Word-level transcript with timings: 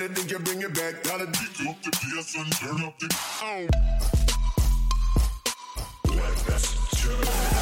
better 0.00 0.14
think 0.14 0.30
you 0.30 0.38
bring 0.38 0.62
it 0.62 0.74
back. 0.74 1.02
Gotta 1.04 1.26
beat 1.26 1.68
up 1.68 1.82
the 1.82 1.90
PS 1.90 2.34
and 2.36 2.52
turn 2.52 2.82
up 2.84 2.98
the. 2.98 3.08
Oh. 3.42 3.66
Messenger. 6.16 7.16
Cause 7.26 7.59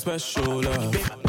special 0.00 0.62
love. 0.62 1.19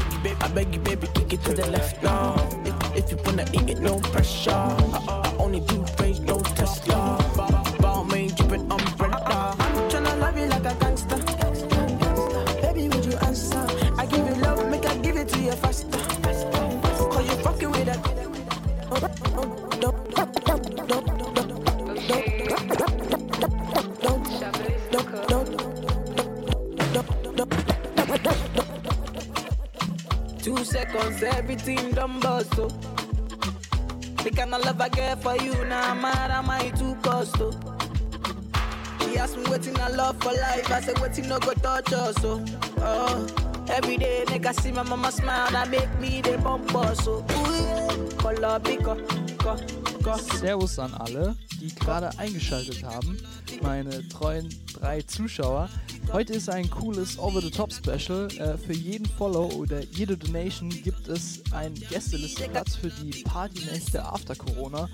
Servus 50.42 50.80
an 50.80 50.92
alle, 50.96 51.36
die 51.62 51.74
gerade 51.76 52.18
eingeschaltet 52.18 52.84
haben, 52.84 53.16
meine 53.62 54.08
treuen 54.10 54.50
drei 54.74 55.04
Zuschauer. 55.04 55.70
Heute 56.12 56.34
ist 56.34 56.50
ein 56.50 56.68
cooles 56.68 57.20
Over-the-Top-Special. 57.20 58.28
Äh, 58.40 58.58
für 58.58 58.74
jeden 58.74 59.06
Follow 59.06 59.46
oder 59.54 59.84
jede 59.92 60.18
Donation 60.18 60.70
gibt 60.70 61.08
es 61.08 61.44
einen 61.52 61.76
Gästelisteplatz 61.76 62.76
für 62.76 62.90
die 62.90 63.22
Partynächte 63.22 64.04
after 64.04 64.36
Corona. 64.36 64.90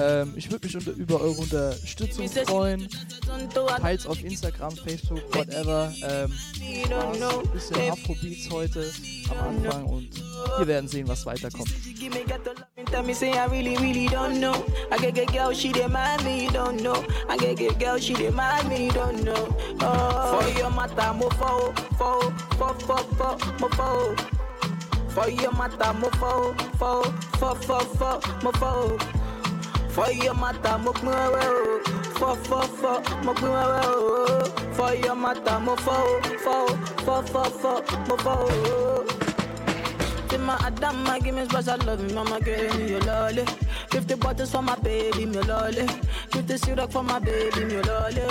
Ähm, 0.00 0.32
ich 0.36 0.48
würde 0.48 0.64
mich 0.64 0.76
unter, 0.76 0.92
über 0.92 1.20
eure 1.20 1.40
Unterstützung 1.40 2.28
freuen. 2.28 2.88
Teils 3.80 4.06
auf 4.06 4.22
Instagram, 4.22 4.76
Facebook, 4.76 5.22
whatever. 5.34 5.92
Ähm, 6.04 6.32
ein 6.62 7.50
bisschen 7.52 7.90
Afrobeats 7.90 8.48
heute 8.48 8.92
am 9.28 9.56
Anfang 9.56 9.84
und 9.86 10.08
wir 10.58 10.66
werden 10.68 10.88
sehen, 10.88 11.08
was 11.08 11.26
weiterkommt. 11.26 11.68
Tell 12.94 13.02
me 13.02 13.12
say 13.12 13.32
I 13.32 13.46
really, 13.46 13.76
really 13.78 14.06
don't 14.06 14.38
know. 14.38 14.64
I 14.92 14.98
get 14.98 15.16
get 15.16 15.32
girl, 15.32 15.52
she 15.52 15.72
demand 15.72 16.24
me, 16.24 16.46
don't 16.46 16.80
know. 16.80 17.04
I 17.28 17.36
get 17.36 17.56
get 17.56 17.76
girl, 17.80 17.98
she 17.98 18.14
demand 18.14 18.68
me, 18.68 18.88
don't 18.90 19.24
know. 19.24 19.48
Oh, 19.80 20.38
for 20.40 20.48
your 20.56 20.70
matter, 20.70 21.12
mo 21.12 21.28
fo, 21.30 21.72
fo, 21.98 22.20
fo, 22.56 22.72
fo, 22.86 22.96
fo, 23.18 23.36
mo 23.58 23.68
fo. 23.70 24.14
For 25.08 25.28
your 25.28 25.50
matter, 25.54 25.92
mo 25.92 26.08
fo, 26.10 26.54
fo, 26.78 27.02
fo, 27.40 27.54
fo, 27.56 27.80
fo, 27.80 28.20
mo 28.44 28.52
fo. 28.52 28.96
For 29.88 30.12
your 30.12 30.34
matter, 30.34 30.78
mo 30.78 30.92
kmo, 30.92 31.82
fo, 32.14 32.36
fo, 32.36 32.60
fo, 32.62 33.02
mo 33.24 33.34
kmo. 33.34 34.74
For 34.76 34.94
your 34.94 35.16
matter, 35.16 35.58
mo 35.58 35.74
fo, 35.74 36.20
fo, 36.44 36.68
fo, 37.04 37.22
fo, 37.22 37.42
fo, 37.42 37.82
mo 38.06 38.16
fo. 38.18 38.93
My 40.40 40.56
Adama, 40.58 41.22
give 41.22 41.34
me 41.34 41.44
special 41.44 41.78
love, 41.86 42.12
mama, 42.14 42.40
give 42.40 42.76
me 42.78 42.90
your 42.90 43.00
lolly. 43.00 43.44
50 43.90 44.14
bottles 44.16 44.50
for 44.50 44.62
my 44.62 44.74
baby, 44.76 45.26
me 45.26 45.40
lolly. 45.42 45.86
50 46.32 46.56
syrup 46.58 46.92
for 46.92 47.02
my 47.02 47.18
baby, 47.18 47.64
me 47.64 47.80
lolly. 47.82 48.22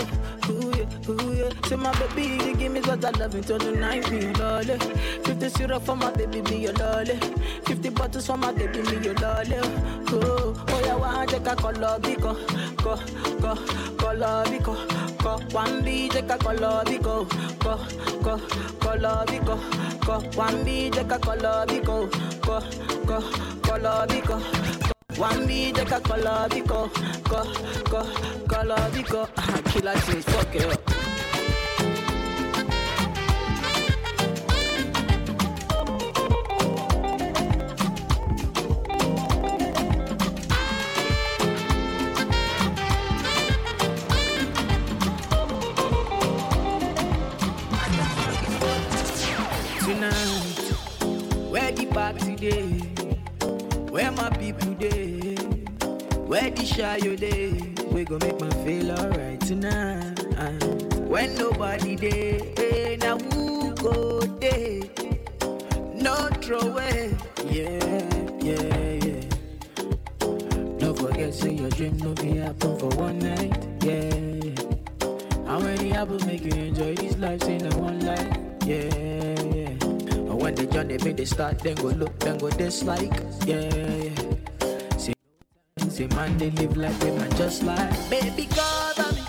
Ooh 0.49 0.71
yeah, 0.75 1.09
ooh 1.09 1.33
yeah. 1.33 1.49
Say 1.67 1.75
my 1.75 1.91
baby, 1.99 2.43
you 2.45 2.55
give 2.55 2.71
me 2.71 2.81
special 2.81 3.11
love 3.19 3.35
until 3.35 3.57
the 3.59 3.71
night, 3.71 4.09
me 4.11 4.33
lolly. 4.33 4.77
50 5.23 5.49
syrup 5.49 5.83
for 5.83 5.95
my 5.95 6.11
baby, 6.11 6.41
me 6.41 6.63
your 6.63 6.73
lolly. 6.73 7.19
50 7.65 7.89
bottles 7.89 8.27
for 8.27 8.37
my 8.37 8.51
baby, 8.51 8.81
me 8.81 9.03
your 9.05 9.15
lolly. 9.15 9.55
Ooh, 10.13 10.55
oh 10.67 10.81
yeah, 10.85 10.95
one 10.95 11.27
take 11.27 11.47
a 11.47 11.55
color, 11.55 11.97
biko, 12.01 12.35
go, 12.83 12.95
go, 13.39 13.55
color, 13.97 14.43
biko, 14.45 15.17
go. 15.23 15.37
One 15.55 15.83
B 15.83 16.09
take 16.09 16.29
a 16.29 16.37
color, 16.37 16.83
biko, 16.85 17.27
go, 17.59 17.77
go, 18.21 18.37
color, 18.79 19.23
biko, 19.27 19.57
ko 20.05 20.23
wambi 20.37 20.89
jeka 20.95 21.17
kolobiko 21.19 22.07
ko 22.45 22.55
ko 23.07 23.17
kolobiko 23.67 24.35
wambi 25.19 25.71
jeka 25.75 25.99
kolobiko 25.99 26.79
ko 27.29 27.39
ko 27.91 28.01
kolobiko 28.51 29.21
killer 29.71 29.95
things 30.05 30.25
fuck 30.25 30.55
it 30.55 30.65
up. 30.65 31.02
Party 52.13 52.35
day? 52.35 52.67
Where 53.89 54.11
my 54.11 54.29
people 54.31 54.73
day? 54.73 55.35
Where 56.27 56.49
the 56.49 56.65
shy 56.65 56.99
day? 56.99 57.73
We 57.91 58.03
gon' 58.05 58.19
make 58.19 58.39
my 58.39 58.49
feel 58.63 58.91
alright 58.91 59.39
tonight. 59.41 60.19
When 61.07 61.35
nobody 61.35 61.95
day, 61.95 62.53
hey, 62.57 62.93
eh, 62.93 62.95
now 62.97 63.17
who 63.17 63.73
go 63.75 64.21
day? 64.39 64.89
No 65.93 66.27
throw 66.41 66.59
away, 66.59 67.15
yeah, 67.45 68.03
yeah, 68.41 69.05
yeah. 69.05 69.21
Don't 70.79 70.97
forget, 70.97 71.33
say 71.33 71.53
your 71.53 71.69
dream 71.69 71.97
no 71.97 72.13
be 72.15 72.37
happen 72.37 72.77
for 72.79 72.89
one 72.97 73.19
night, 73.19 73.67
yeah. 73.83 74.01
How 75.45 75.59
many 75.59 75.93
apples 75.93 76.25
make 76.25 76.43
you 76.43 76.51
enjoy 76.53 76.95
this 76.95 77.17
life? 77.17 77.43
Say 77.43 77.57
no 77.59 77.77
one 77.77 77.99
life, 78.05 78.37
yeah, 78.65 79.42
when 80.43 80.55
the 80.55 80.65
journey 80.65 80.97
make 81.05 81.15
they 81.15 81.23
start, 81.23 81.57
then 81.59 81.75
go 81.75 81.87
look, 81.87 82.19
then 82.19 82.37
go 82.37 82.49
dislike, 82.49 83.13
yeah, 83.45 83.73
yeah. 83.73 84.97
Say, 84.97 85.13
say 85.87 86.07
man, 86.07 86.37
they 86.37 86.51
live 86.51 86.75
like 86.75 86.99
they 86.99 87.11
man 87.11 87.31
just 87.37 87.63
like. 87.63 87.89
Baby 88.09 88.49
cover 88.51 89.09
me, 89.15 89.23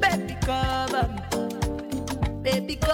baby 0.00 0.36
cover 0.42 1.06
me, 1.14 2.42
baby 2.42 2.74
cover 2.74 2.93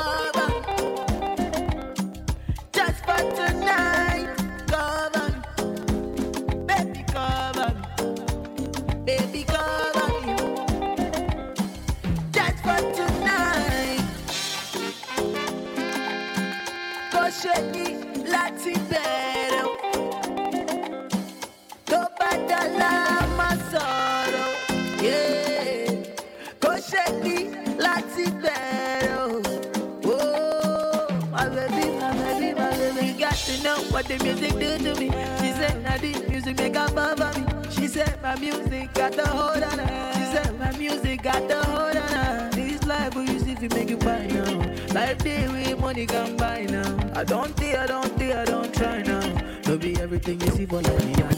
what 34.01 34.09
the 34.09 34.25
music 34.25 34.53
do 34.53 34.79
to 34.79 34.99
me. 34.99 35.09
She 35.41 35.53
said, 35.53 35.83
now 35.83 35.99
the 35.99 36.27
music 36.31 36.57
make 36.57 36.75
her 36.75 36.89
fall 36.89 37.15
for 37.17 37.39
me. 37.39 37.71
She 37.71 37.87
said, 37.87 38.23
my 38.23 38.35
music 38.37 38.95
got 38.95 39.13
the 39.13 39.27
hold 39.29 39.63
on 39.63 39.79
her. 39.79 40.13
She 40.15 40.25
said, 40.35 40.59
my 40.59 40.73
music 40.79 41.23
got 41.23 41.47
the 41.47 41.63
hold 41.65 41.97
on 41.97 42.09
her. 42.09 42.51
This 42.53 42.83
life 42.87 43.15
will 43.15 43.25
use 43.25 43.47
if 43.47 43.63
you 43.63 43.69
make 43.69 43.91
it 43.91 44.01
buy 44.01 44.27
now. 44.27 44.95
Life 44.95 45.19
day 45.19 45.47
with 45.49 45.79
money 45.79 46.07
can 46.07 46.35
buy 46.37 46.65
now. 46.65 46.97
I 47.15 47.25
don't 47.25 47.55
think, 47.57 47.77
I 47.77 47.87
don't 47.87 48.17
think, 48.17 48.35
I 48.35 48.45
don't 48.47 48.73
try 48.75 49.03
now. 49.03 49.21
No 49.67 49.77
be 49.77 50.01
everything 50.01 50.41
you 50.41 50.49
see 50.49 50.65
for 50.65 50.81
like 50.81 51.05
me 51.05 51.13
now. 51.13 51.29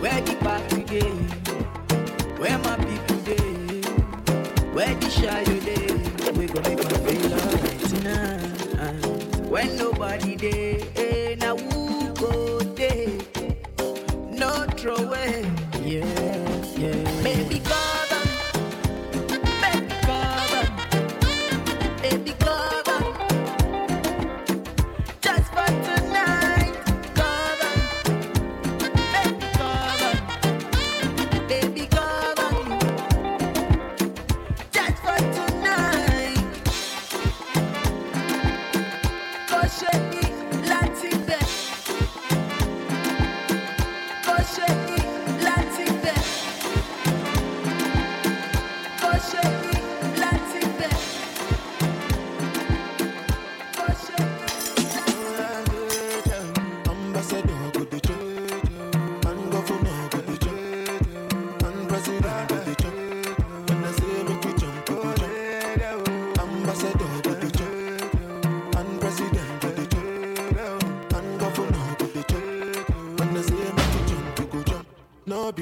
Where 0.00 0.20
the 0.20 0.36
party 0.36 0.84
day? 0.84 1.10
Where 2.38 2.58
my 2.58 2.76
people 2.76 3.16
day? 3.30 3.82
Where 4.74 4.94
the 4.94 5.10
shy 5.10 5.59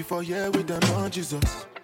Before 0.09 0.23
here 0.23 0.51
with 0.53 0.67
them 0.67 0.83
on 0.97 1.11
Jesus. 1.11 1.45
Uh. 1.45 1.78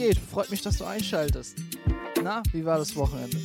Geht? 0.00 0.18
Freut 0.18 0.50
mich, 0.50 0.62
dass 0.62 0.78
du 0.78 0.84
einschaltest. 0.84 1.58
Na, 2.22 2.42
wie 2.52 2.64
war 2.64 2.78
das 2.78 2.96
Wochenende? 2.96 3.36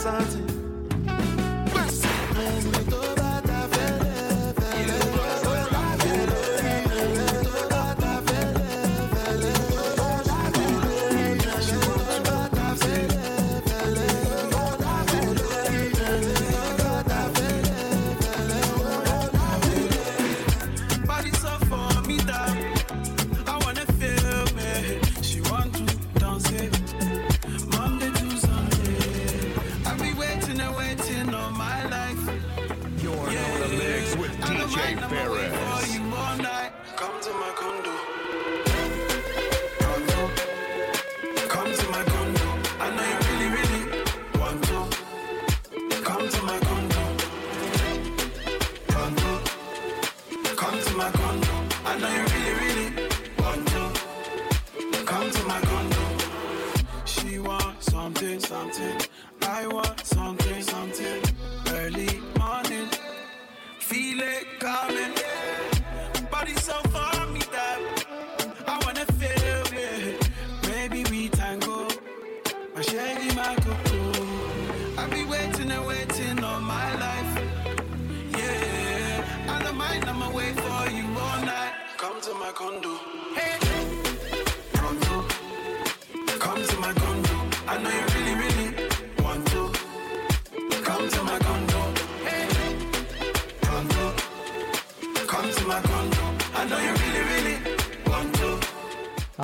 casa 0.00 0.16
antes 0.16 0.49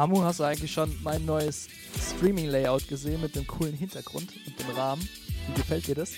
Amu, 0.06 0.22
hast 0.22 0.38
du 0.38 0.44
eigentlich 0.44 0.70
schon 0.70 0.96
mein 1.02 1.24
neues 1.24 1.66
Streaming-Layout 2.00 2.86
gesehen 2.86 3.20
mit 3.20 3.34
dem 3.34 3.44
coolen 3.44 3.74
Hintergrund 3.74 4.32
und 4.46 4.56
dem 4.56 4.70
Rahmen? 4.76 5.08
Wie 5.48 5.54
gefällt 5.54 5.88
dir 5.88 5.96
das? 5.96 6.12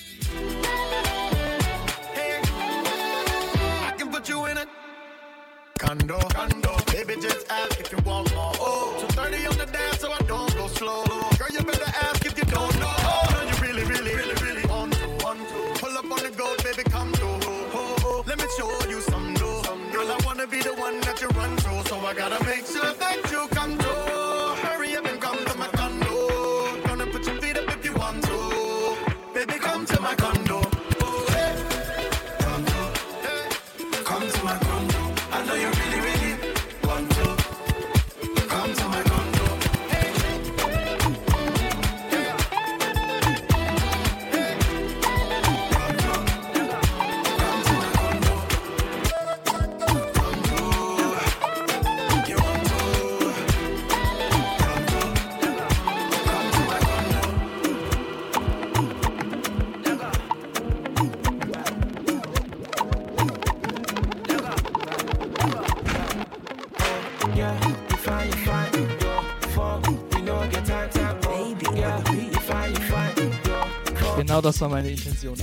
Das 74.58 74.62
war 74.62 74.76
meine 74.76 74.90
Intention. 74.90 75.36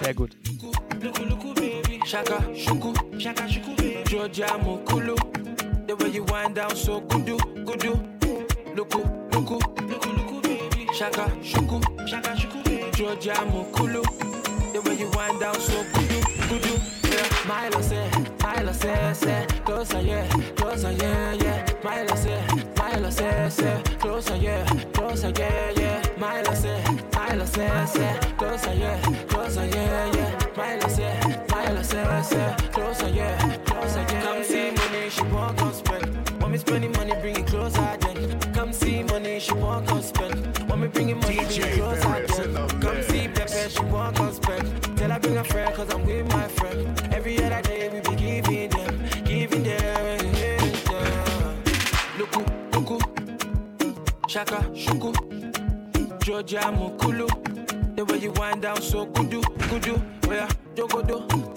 Sehr 0.00 0.14
gut. 0.14 0.36
Shaka 2.06 2.38
shuku, 2.54 2.94
shaka 3.18 3.48
shuku, 3.48 3.74
Georgia 4.08 4.46
Mokulu. 4.58 5.16
The 5.88 5.96
way 5.96 6.10
you 6.10 6.24
wind 6.24 6.54
down 6.54 6.76
so 6.76 7.00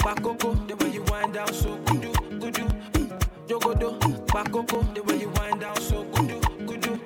bakoko. 0.08 0.68
The 0.68 0.76
way 0.78 0.92
you 0.94 1.04
wind 1.12 1.34
down 1.34 1.54
so 1.54 1.76
kudu, 1.86 2.12
kudu, 2.40 2.64
jogodo, 3.48 4.00
bakoko. 4.28 4.82
The 4.94 5.04
way 5.04 5.20
you 5.20 5.30
wind 5.30 5.62
down 5.62 5.76
so 5.82 6.04
kudu, 6.06 6.40
kudu. 6.66 7.00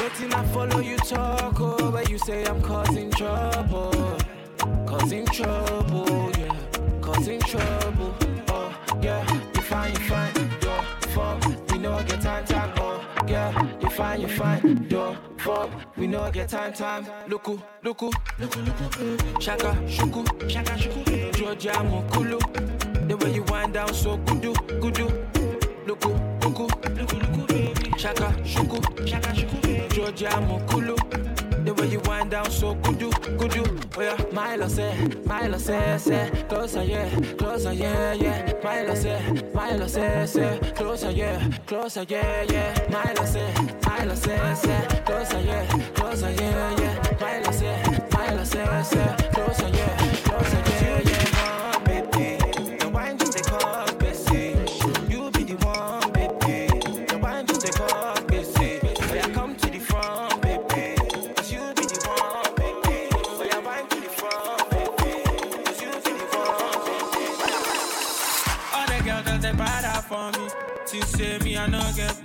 Waiting 0.00 0.32
I 0.32 0.44
follow 0.52 0.80
you 0.80 0.96
talk, 0.98 1.60
oh, 1.60 1.90
but 1.90 2.08
you 2.08 2.18
say 2.18 2.44
I'm 2.46 2.62
causing 2.62 3.10
trouble, 3.10 4.16
causing 4.86 5.26
trouble, 5.26 6.30
yeah, 6.38 6.56
causing 7.02 7.40
trouble, 7.40 8.14
oh 8.48 8.74
yeah. 9.02 9.22
You 9.54 9.62
fine, 9.62 9.92
you 9.92 10.00
fine, 10.00 10.32
yo, 10.62 10.82
fuck, 11.14 11.70
we 11.72 11.78
know 11.78 11.92
I 11.92 12.02
get 12.04 12.22
time, 12.22 12.44
time, 12.46 12.72
oh 12.78 13.04
yeah. 13.26 13.78
You 13.82 13.90
fine, 13.90 14.20
you 14.22 14.28
fine, 14.28 14.86
yo, 14.88 15.16
fuck, 15.48 15.70
we 15.96 16.06
know 16.06 16.20
I 16.20 16.30
get 16.30 16.48
time, 16.50 16.72
time. 16.74 17.04
Looku, 17.26 17.58
looku, 17.82 18.12
looku, 18.40 18.58
looku, 18.66 19.40
shaka, 19.40 19.70
shuku, 19.86 20.22
shaka, 20.50 20.72
shuku, 20.72 21.32
Georgia 21.38 21.72
Mokulu. 21.90 22.38
The 23.08 23.16
way 23.16 23.32
you 23.32 23.42
wind 23.44 23.72
down 23.72 23.92
so 23.94 24.18
kudu, 24.26 24.52
kudu, 24.82 25.06
looku, 25.86 26.10
looku, 26.42 26.66
looku, 26.98 27.46
baby. 27.48 27.98
Shaka, 27.98 28.28
shuku, 28.44 28.78
shaka, 29.08 29.30
shuku, 29.34 29.88
Georgia 29.94 30.30
Mokulu. 30.48 30.96
The 31.68 31.74
way 31.74 31.88
you 31.90 32.00
wind 32.06 32.30
down 32.30 32.50
so 32.50 32.74
kudu, 32.76 33.10
kudu, 33.36 33.62
oh 33.98 34.00
yeah. 34.00 34.16
Milo 34.32 34.68
say, 34.68 34.90
Milo 35.26 35.58
say, 35.58 35.98
say, 35.98 36.30
closer, 36.48 36.82
yeah, 36.82 37.10
closer, 37.36 37.74
yeah, 37.74 38.14
yeah. 38.14 38.52
Milo 38.64 38.94
say, 38.94 39.20
Milo 39.54 39.86
say, 39.86 40.24
say, 40.24 40.72
closer, 40.74 41.10
yeah, 41.10 41.46
closer, 41.66 42.06
yeah, 42.08 42.42
yeah. 42.44 42.88
Milo 42.88 43.24
say, 43.26 43.52
Milo 43.86 44.14
say, 44.14 44.54
say, 44.54 45.02
closer, 45.04 45.40
yeah, 45.42 45.66
closer, 45.94 46.30
yeah, 46.30 46.80
yeah. 46.80 47.16
Milo 47.20 47.52
say, 47.52 48.00
Milo 48.14 48.44
say, 48.44 48.82
say, 48.84 49.16
closer, 49.34 49.68
yeah, 49.68 50.07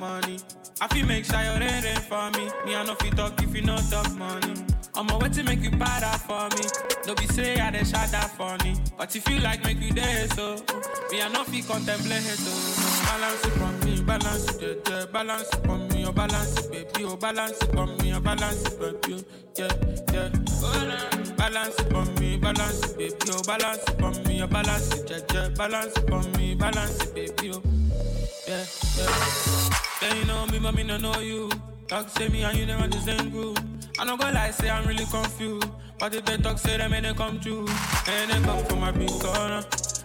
money. 0.03 0.37
I 0.81 0.87
feel 0.89 1.05
make 1.07 1.23
sure 1.25 1.41
you're 1.41 1.59
ready 1.59 1.93
for 2.09 2.25
me. 2.35 2.45
Me 2.65 2.75
I 2.75 2.83
no 2.83 2.95
fit 2.95 3.15
talk 3.15 3.41
if 3.41 3.55
you 3.55 3.61
no 3.61 3.77
talk 3.89 4.11
money. 4.17 4.53
I'm 4.95 5.09
a 5.09 5.17
way 5.17 5.29
to 5.29 5.43
make 5.43 5.61
you 5.61 5.71
bad 5.71 6.03
out 6.03 6.19
for 6.27 6.45
me. 6.55 6.63
Don't 7.05 7.17
be 7.19 7.25
say 7.27 7.55
I 7.59 7.71
dey 7.71 7.83
shot 7.85 8.09
that 8.11 8.29
funny. 8.37 8.75
But 8.97 9.15
if 9.15 9.27
you 9.29 9.39
like 9.39 9.63
make 9.63 9.79
you 9.79 9.93
there 9.93 10.27
so 10.35 10.55
me 11.11 11.21
I 11.21 11.29
no 11.29 11.43
fit 11.45 11.65
contemplate 11.67 12.21
so. 12.43 12.51
Oh. 12.51 12.79
Balance 13.13 13.45
it 13.45 13.61
on 13.61 13.79
me, 13.85 14.01
balance 14.03 14.55
it, 14.55 14.81
yeah, 14.89 14.99
yeah. 14.99 15.05
Balance 15.11 15.49
it 15.53 15.67
on 15.69 15.87
me, 15.89 16.05
oh 16.05 16.11
balance 16.11 16.57
it, 16.57 16.71
baby, 16.71 17.05
oh 17.05 17.15
balance 17.15 17.61
it 17.61 17.75
on 17.77 17.97
me, 17.97 18.13
oh 18.13 18.19
balance 18.19 18.65
it, 18.65 18.79
baby, 18.79 19.13
oh, 19.15 19.23
yeah, 19.57 19.73
yeah. 20.13 20.29
Oh. 20.63 21.33
Balance 21.37 21.79
it 21.79 21.93
on 21.93 22.15
me, 22.15 22.37
balance 22.37 22.83
it, 22.83 22.97
baby, 22.97 23.15
oh 23.31 23.43
balance 23.43 23.83
it 23.87 24.01
on 24.01 24.23
me, 24.23 24.41
oh 24.41 24.47
balance 24.47 24.93
it, 24.95 25.09
yeah, 25.11 25.19
yeah. 25.33 25.49
Balance 25.49 25.95
it 25.97 26.11
on 26.11 26.31
me, 26.33 26.55
balance 26.55 26.97
it, 27.03 27.13
baby, 27.13 27.51
oh, 27.53 27.61
yeah, 28.47 28.65
yeah. 28.97 29.69
They 30.01 30.19
you 30.19 30.25
know 30.25 30.45
me, 30.47 30.59
but 30.59 30.75
me 30.75 30.83
no 30.83 30.97
know 30.97 31.19
you. 31.19 31.49
Talk 31.87 32.09
say 32.09 32.29
me 32.29 32.43
and 32.43 32.57
you 32.57 32.65
never 32.65 32.87
the 32.87 32.99
same 32.99 33.29
group. 33.29 33.59
I 33.99 34.05
no 34.05 34.17
go 34.17 34.29
lie, 34.31 34.51
say 34.51 34.69
I'm 34.69 34.85
really 34.87 35.05
confused. 35.05 35.67
But 35.99 36.15
if 36.15 36.25
they 36.25 36.37
talk, 36.37 36.57
say 36.57 36.77
them 36.77 36.93
and 36.93 37.05
they 37.05 37.13
come 37.13 37.39
true. 37.39 37.67
And 38.07 38.31
they 38.31 38.39
come 38.45 38.65
from 38.65 38.79
my 38.79 38.91
big 38.91 39.09
corner. 39.09 39.63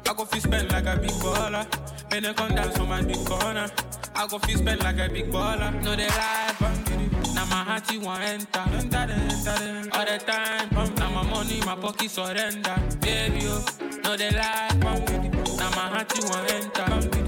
I 0.09 0.15
go 0.15 0.25
feel 0.25 0.41
spend 0.41 0.71
like 0.71 0.87
a 0.87 0.97
big 1.01 1.11
baller. 1.13 1.67
And 2.13 2.25
they 2.25 2.33
come 2.35 2.55
dance 2.55 2.77
from 2.77 2.89
my 2.89 3.03
big 3.03 3.25
corner. 3.27 3.69
I 4.15 4.27
go 4.29 4.39
feel 4.39 4.59
spend 4.59 4.81
like 4.83 4.99
a 4.99 5.09
big 5.13 5.31
baller. 5.31 5.73
No, 5.83 5.97
they 5.97 6.09
lie, 6.09 6.55
but 6.61 7.35
now 7.35 7.45
my 7.47 7.65
heart 7.65 7.91
you 7.93 8.01
want 8.01 8.23
enter. 8.23 8.61
Enter, 8.73 8.97
enter 8.99 9.59
them. 9.59 9.89
All 9.93 10.05
the 10.05 10.19
time, 10.19 10.95
now 10.97 11.11
my 11.11 11.23
money, 11.29 11.61
my 11.65 11.75
pocket 11.75 12.11
surrender. 12.11 12.77
Baby, 13.01 13.41
oh, 13.45 13.65
no, 14.05 14.17
they 14.17 14.31
lie, 14.31 14.69
now 14.83 15.71
my 15.71 15.89
heart 15.89 16.17
you 16.17 16.29
want 16.29 16.51
enter. 16.53 17.28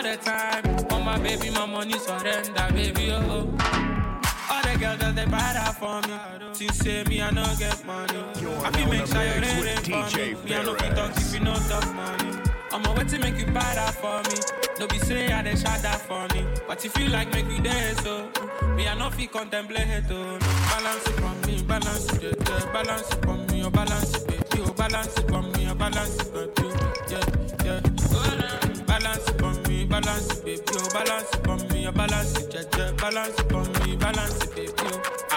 All 0.00 0.06
the 0.06 0.16
time, 0.16 0.64
on 0.92 1.04
my 1.04 1.18
baby, 1.18 1.50
my 1.50 1.66
money 1.66 1.98
surrender, 1.98 2.68
baby, 2.72 3.10
oh, 3.12 3.20
oh. 3.28 4.50
All 4.50 4.62
the 4.62 4.78
girls 4.80 4.98
that 5.00 5.12
they 5.14 5.26
bad 5.26 5.56
out 5.56 5.76
for 5.76 6.00
me. 6.08 6.16
Till 6.54 6.72
say 6.72 7.04
me, 7.04 7.20
I 7.20 7.30
no 7.30 7.44
get 7.58 7.84
money. 7.84 8.18
I 8.64 8.70
feel 8.72 8.88
make 8.88 9.06
sure 9.06 9.22
you're 9.22 9.40
ready 9.42 9.92
for 9.92 10.16
me. 10.16 10.34
Me, 10.48 10.54
I 10.56 10.62
no 10.64 10.74
fit 10.76 10.96
talk 10.96 11.14
if 11.14 11.34
you 11.34 11.40
no 11.40 11.52
talk 11.52 11.94
money. 11.94 12.38
I'm 12.72 12.82
a 12.86 12.92
way 12.94 13.04
to 13.04 13.18
make 13.18 13.36
you 13.38 13.44
bad 13.52 13.76
out 13.76 13.92
for 13.94 14.22
me. 14.30 14.40
No 14.78 14.86
be 14.86 14.98
say 15.00 15.30
I 15.34 15.42
dey 15.42 15.54
shot 15.54 15.82
that 15.82 16.00
funny. 16.00 16.46
But 16.66 16.82
if 16.82 16.96
you 16.98 17.08
like, 17.08 17.30
make 17.34 17.50
you 17.50 17.60
dance, 17.62 18.00
so 18.02 18.26
me, 18.74 18.88
I 18.88 18.94
no 18.96 19.10
fit 19.10 19.30
contemplate 19.30 19.86
it, 19.86 20.04
oh. 20.08 20.38
Balance 20.38 21.06
it 21.08 21.22
on 21.22 21.40
me, 21.42 21.62
balance 21.62 22.12
it. 22.14 22.72
Balance 22.72 23.12
it 23.12 23.26
on 23.26 23.46
me, 23.48 23.64
oh, 23.64 23.70
balance 23.70 24.14
it, 24.14 24.26
baby, 24.26 24.64
oh, 24.66 24.72
balance 24.72 25.18
it 25.18 25.30
on 25.30 25.52
me, 25.52 25.68
oh, 25.68 25.74
balance 25.74 26.16
it, 26.20 26.32
baby, 26.32 26.59
balance 29.90 30.30
it, 30.38 30.44
baby, 30.44 30.62
oh, 30.72 30.88
balance 30.92 31.34
it 31.34 31.48
on 31.48 31.68
me, 31.68 31.86
oh, 31.88 31.92
balance 31.92 32.36
it, 32.38 32.54
yeah. 32.54 32.92
Balance 32.92 33.38
it 33.40 33.52
on 33.52 33.72
me, 33.82 33.96
balance 33.96 34.42
it, 34.44 34.54
baby, 34.54 34.72
oh. 34.78 35.29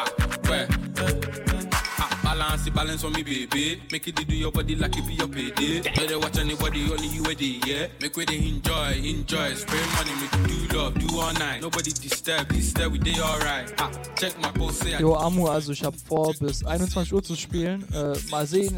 Where? 2.53 2.61
Ah, 2.61 2.75
balance 2.75 3.03
it, 3.03 3.07
on 3.07 3.13
me, 3.13 3.23
baby. 3.23 3.81
Make 3.91 4.07
it 4.07 4.15
do 4.15 4.35
your 4.35 4.51
body 4.51 4.75
like 4.75 4.95
it 4.95 5.07
be 5.07 5.13
your 5.13 5.27
payday. 5.27 5.81
No 5.97 6.05
they 6.05 6.15
watch 6.15 6.37
anybody, 6.37 6.83
only 6.91 7.07
you 7.07 7.25
a 7.25 7.33
day, 7.33 7.59
yeah. 7.65 7.87
Make 7.99 8.15
way 8.15 8.25
they 8.25 8.37
enjoy, 8.37 8.93
enjoy. 9.03 9.55
Spray 9.55 9.79
money, 9.95 10.11
make 10.21 10.51
you 10.51 10.67
do 10.67 10.77
love, 10.77 10.93
do 10.99 11.19
all 11.19 11.33
night. 11.33 11.61
Nobody 11.61 11.91
disturb, 11.91 12.47
disturb, 12.49 12.91
we 12.91 12.99
day 12.99 13.19
alright. 13.19 13.73
Ah, 13.79 13.89
check 14.15 14.39
my 14.39 14.51
pulse, 14.51 14.77
say 14.79 14.99
Jo, 14.99 15.15
Amu, 15.15 15.47
also 15.47 15.71
ich 15.71 15.83
habe 15.83 15.97
vor, 15.97 16.33
bis 16.39 16.63
21 16.63 17.13
Uhr 17.13 17.23
zu 17.23 17.35
spielen. 17.35 17.85
Äh, 17.91 18.13
mal 18.29 18.45
sehen, 18.45 18.77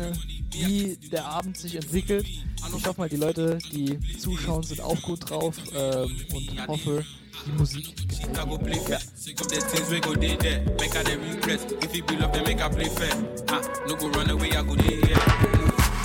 wie 0.52 0.98
der 1.12 1.26
Abend 1.26 1.58
sich 1.58 1.76
entwickelt. 1.76 2.26
Ich 2.26 2.88
hoffe 2.88 2.96
mal, 2.98 3.10
die 3.10 3.18
Leute, 3.18 3.58
die 3.72 4.00
zuschauen, 4.18 4.64
sind 4.64 4.82
auch 4.82 5.02
gut 5.02 5.30
drauf 5.30 5.56
ähm, 5.76 6.16
und 6.34 6.68
hoffe, 6.68 7.06
die 7.46 7.52
Musik 7.58 7.96
gefällt. 8.08 8.38
I 8.38 8.46
go 8.50 8.58
play 8.58 8.80
fair. 8.80 9.00
Sick 9.16 9.40
of 9.42 9.48
the 9.48 9.60
things 9.62 9.90
we 9.90 10.00
go 10.00 10.14
day 10.16 10.36
there. 10.38 10.62
Make 10.80 10.96
I 10.96 11.04
the 11.04 11.18
regrets. 11.18 11.66
If 11.82 11.96
you 11.96 12.04
be 12.04 12.18
love, 12.18 12.32
then 12.34 12.44
make 12.44 12.62
I 12.62 12.70
play 12.70 12.90
fair. 12.90 13.14
Ah, 13.50 13.62
no 13.88 13.96
go 13.96 14.10
run 14.10 14.30
away, 14.30 14.50
I 14.52 14.64
go 14.64 14.76
day 14.76 14.96
here. 15.02 15.18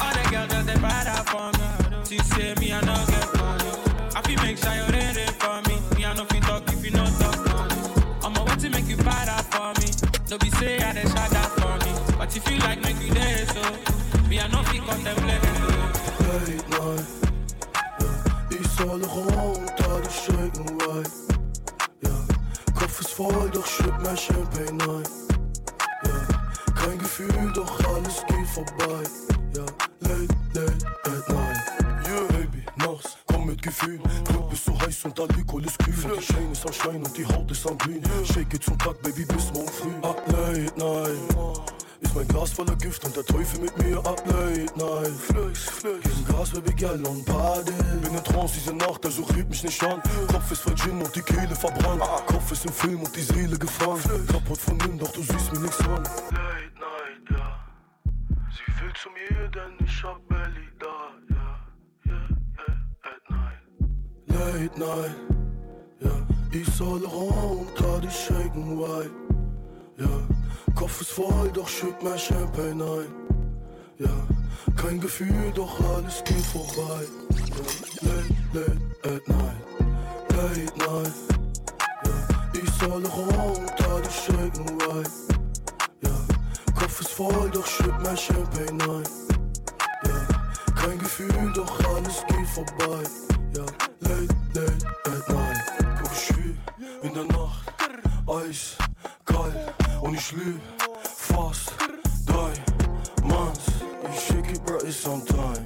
All 0.00 0.12
the 0.12 0.22
girls 0.30 0.48
that 0.48 0.64
they 0.66 0.78
bad 0.80 1.06
out 1.06 1.26
for 1.28 1.50
me. 1.58 1.66
Till 2.04 2.24
say 2.24 2.54
me, 2.60 2.72
I 2.72 2.80
no 2.80 2.94
get 3.06 3.28
money. 3.38 3.70
I 4.16 4.20
feel 4.22 4.40
make 4.42 4.58
sure 4.58 4.74
you're 4.74 4.90
ready 4.92 5.26
for 5.38 5.56
me. 5.68 5.76
Me, 5.96 6.04
I 6.04 6.14
no 6.14 6.24
fit 6.24 6.42
talk 6.42 6.66
if 6.72 6.84
you 6.84 6.90
no 6.92 7.04
talk 7.20 7.36
money. 7.52 7.76
I'm 8.24 8.36
a 8.36 8.44
way 8.44 8.56
to 8.56 8.68
make 8.70 8.88
you 8.88 8.96
bad 8.98 9.28
out 9.28 9.44
for 9.52 9.70
me. 9.80 9.88
No 10.30 10.38
be 10.38 10.50
say 10.58 10.78
I 10.78 10.92
dey 10.92 11.04
shot 11.08 11.30
that 11.30 11.50
for 11.60 11.74
me. 11.84 11.92
But 12.18 12.34
if 12.36 12.48
you 12.50 12.58
like, 12.58 12.80
make 12.82 13.00
you 13.00 13.12
there, 13.14 13.46
so 13.46 13.62
me, 14.28 14.40
I 14.40 14.48
no 14.48 14.62
fit 14.64 14.82
contemplate 14.82 15.42
it. 15.42 15.56
Late 16.26 16.68
night. 16.70 17.06
Ja, 18.00 18.56
ich 18.56 18.66
soll 18.76 19.02
shaken 20.50 20.78
right. 20.80 21.10
Ja, 22.02 22.74
Kopf 22.74 23.00
ist 23.00 23.10
voll, 23.10 23.50
doch 23.52 23.66
schütt 23.66 23.92
mein 24.02 24.16
Champagne 24.16 24.70
ein. 24.70 25.04
Ja, 26.04 26.74
Kein 26.74 26.98
Gefühl, 26.98 27.52
doch 27.54 27.78
alles 27.94 28.24
geht 28.26 28.48
vorbei. 28.48 29.02
Ja, 29.54 29.66
late, 30.00 30.28
late 30.54 30.86
at 31.04 31.28
night. 31.28 32.06
Yeah, 32.06 32.38
Baby, 32.38 32.64
nachts, 32.76 33.16
komm 33.26 33.46
mit 33.46 33.62
Gefühl. 33.62 34.00
Club 34.24 34.52
ist 34.52 34.64
so 34.64 34.80
heiß 34.80 35.04
und 35.04 35.20
Alkohol 35.20 35.64
ist 35.64 35.78
kühl. 35.78 35.94
Die 35.94 36.20
Chain 36.20 36.52
ist 36.52 36.66
am 36.66 36.72
Schein 36.72 37.02
und 37.02 37.16
die 37.16 37.26
Haut 37.26 37.50
ist 37.50 37.66
am 37.66 37.78
Glühen. 37.78 38.02
Shake 38.24 38.54
it 38.54 38.64
zum 38.64 38.78
Tag, 38.78 39.00
Baby, 39.02 39.24
bis 39.24 39.52
morgen 39.52 39.68
früh. 39.68 39.94
Up 40.02 40.22
late 40.28 40.78
night. 40.78 41.79
Ist 42.00 42.14
mein 42.14 42.26
Glas 42.28 42.52
voller 42.52 42.76
Gift 42.76 43.04
und 43.04 43.14
der 43.14 43.24
Teufel 43.24 43.60
mit 43.60 43.76
mir 43.78 43.98
up 43.98 44.22
late 44.26 44.72
night. 44.76 45.12
Flex, 45.28 45.64
flex. 45.64 46.00
Gib 46.02 46.28
Gas, 46.28 46.50
Baby, 46.50 46.72
girl 46.74 47.06
und 47.06 47.24
Party. 47.26 47.72
Bin 48.02 48.14
in 48.14 48.24
Trance 48.24 48.54
diese 48.54 48.74
Nacht, 48.74 49.04
also 49.04 49.22
rieb 49.34 49.48
mich 49.48 49.62
nicht 49.62 49.82
an. 49.84 50.00
Kopf 50.32 50.50
ist 50.50 50.62
voll 50.62 50.74
Gin 50.76 51.00
und 51.02 51.14
die 51.14 51.20
Kehle 51.20 51.54
verbrannt. 51.54 52.02
Kopf 52.26 52.52
ist 52.52 52.64
im 52.64 52.72
Film 52.72 53.00
und 53.02 53.14
die 53.14 53.20
Seele 53.20 53.58
gefangen. 53.58 54.26
Kaputt 54.26 54.58
von 54.58 54.78
ihm, 54.80 54.98
doch 54.98 55.12
du 55.12 55.22
siehst 55.22 55.52
mir 55.52 55.60
nichts 55.60 55.80
an. 55.80 56.02
Late 56.02 56.72
night, 56.80 57.30
ja. 57.30 57.64
Sie 58.50 58.82
will 58.82 58.92
zu 58.94 59.08
mir, 59.10 59.48
denn 59.48 59.86
ich 59.86 60.02
hab 60.02 60.26
Belly 60.28 60.68
da, 60.78 60.96
ja. 61.28 61.60
Yeah, 62.06 62.28
yeah, 62.56 63.10
at 63.10 63.22
night. 63.30 63.62
Late 64.26 64.78
night, 64.78 65.16
ja. 66.00 66.26
Ich 66.52 66.68
soll 66.74 67.04
runter, 67.04 68.00
die 68.00 68.10
shaken 68.10 68.78
white, 68.78 69.12
ja. 70.00 70.74
Kopf 70.74 71.00
ist 71.00 71.10
voll, 71.12 71.50
doch 71.52 71.68
schütt 71.68 72.02
mein 72.02 72.18
Champagne 72.18 72.84
ein, 72.84 73.06
ja. 73.98 74.10
Kein 74.76 75.00
Gefühl, 75.00 75.52
doch 75.54 75.78
alles 75.94 76.22
geht 76.24 76.44
vorbei, 76.46 77.04
ja. 77.30 78.08
Late, 78.08 78.34
late 78.52 78.80
at 79.04 79.28
night, 79.28 79.64
late 80.30 80.78
night, 80.78 81.12
ja. 82.04 82.60
Ich 82.62 82.70
soll 82.80 83.04
runter, 83.06 84.00
die 84.04 84.12
shaken 84.12 84.80
white, 84.80 85.10
ja. 86.02 86.74
Kopf 86.78 87.00
ist 87.00 87.10
voll, 87.10 87.50
doch 87.52 87.66
schütt 87.66 87.94
mein 88.02 88.16
Champagne 88.16 88.82
ein. 88.82 89.04
Ja, 90.04 90.72
kein 90.74 90.98
Gefühl, 90.98 91.52
doch 91.54 91.94
alles 91.94 92.24
geht 92.28 92.48
vorbei. 92.48 93.02
Ja, 93.54 93.66
late, 94.00 94.34
late 94.54 94.86
at 95.04 95.28
night. 95.28 95.98
Guck, 96.00 96.12
ich 96.12 97.06
in 97.06 97.14
der 97.14 97.24
Nacht. 97.24 97.70
Eis, 98.26 98.76
und 100.10 100.16
ich 100.16 100.32
lüg 100.32 100.60
fast. 101.16 101.72
Drei 102.26 102.52
Manns, 103.22 103.60
ich 104.12 104.30
it, 104.52 104.64
bro, 104.64 104.76
it's 104.78 105.06
on 105.06 105.24
time. 105.24 105.64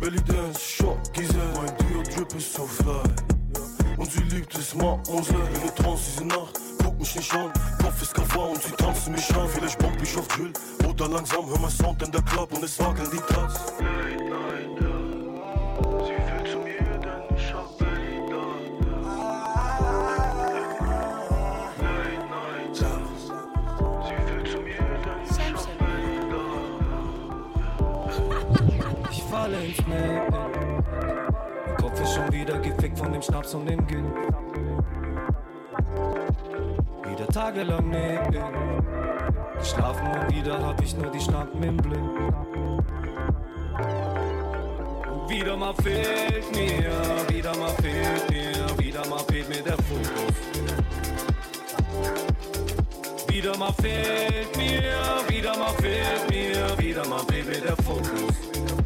Belly 0.00 0.20
dance, 0.22 0.58
Shot, 0.58 1.12
Giselle, 1.12 1.52
mein 1.54 1.76
Dio 1.76 2.02
Drip 2.02 2.34
ist 2.34 2.54
so 2.54 2.66
fly. 2.66 3.02
Und 3.98 4.10
sie 4.10 4.22
liebt 4.34 4.56
es, 4.56 4.74
Mademoiselle, 4.74 5.46
in 5.54 5.60
der 5.60 5.74
Trance 5.74 6.04
diese 6.10 6.24
Nacht. 6.26 6.58
Guck 6.82 6.98
mich 6.98 7.14
nicht 7.14 7.34
an, 7.34 7.52
Kopf 7.82 8.02
ist 8.02 8.14
Kafar 8.14 8.50
und 8.50 8.62
sie 8.62 8.72
tanzen 8.72 9.12
mich 9.12 9.36
an. 9.36 9.48
Vielleicht 9.48 9.78
bomb 9.78 10.02
ich 10.02 10.16
auf 10.16 10.28
Drill 10.28 10.52
oder 10.88 11.08
langsam, 11.08 11.46
hör 11.46 11.58
mein 11.58 11.70
Sound 11.70 12.02
in 12.02 12.12
der 12.12 12.22
Club 12.22 12.50
und 12.54 12.64
es 12.64 12.78
wackeln 12.78 13.10
die 13.12 13.32
Tats. 13.32 13.60
Meer. 29.90 30.26
Mein 31.66 31.76
Kopf 31.76 32.00
ist 32.00 32.14
schon 32.14 32.32
wieder 32.32 32.58
gefickt 32.58 32.98
von 32.98 33.12
dem 33.12 33.22
Schnaps 33.22 33.54
und 33.54 33.68
dem 33.68 33.86
Gin. 33.86 34.04
Wieder 37.08 37.26
tagelang 37.26 37.90
neben. 37.90 38.80
Geschlafen 39.58 40.06
und 40.06 40.34
wieder 40.34 40.58
hab 40.66 40.80
ich 40.82 40.96
nur 40.96 41.10
die 41.10 41.20
Schnappen 41.20 41.62
im 41.62 41.76
Blick. 41.76 42.00
Wieder 45.28 45.56
mal 45.56 45.74
fehlt 45.74 46.50
mir, 46.52 46.90
wieder 47.28 47.56
mal 47.56 47.70
fehlt 47.82 48.30
mir, 48.30 48.78
wieder 48.78 49.06
mal 49.06 49.20
fehlt 49.28 49.48
mir 49.48 49.62
der 49.62 49.76
Fokus. 49.76 50.34
Wieder 53.28 53.56
mal 53.56 53.72
fehlt 53.74 54.56
mir, 54.56 54.92
wieder 55.28 55.56
mal 55.56 55.72
fehlt 55.74 56.30
mir, 56.30 56.78
wieder 56.78 57.06
mal 57.06 57.20
fehlt 57.28 57.46
mir 57.46 57.60
der 57.60 57.76
Fokus. 57.76 58.79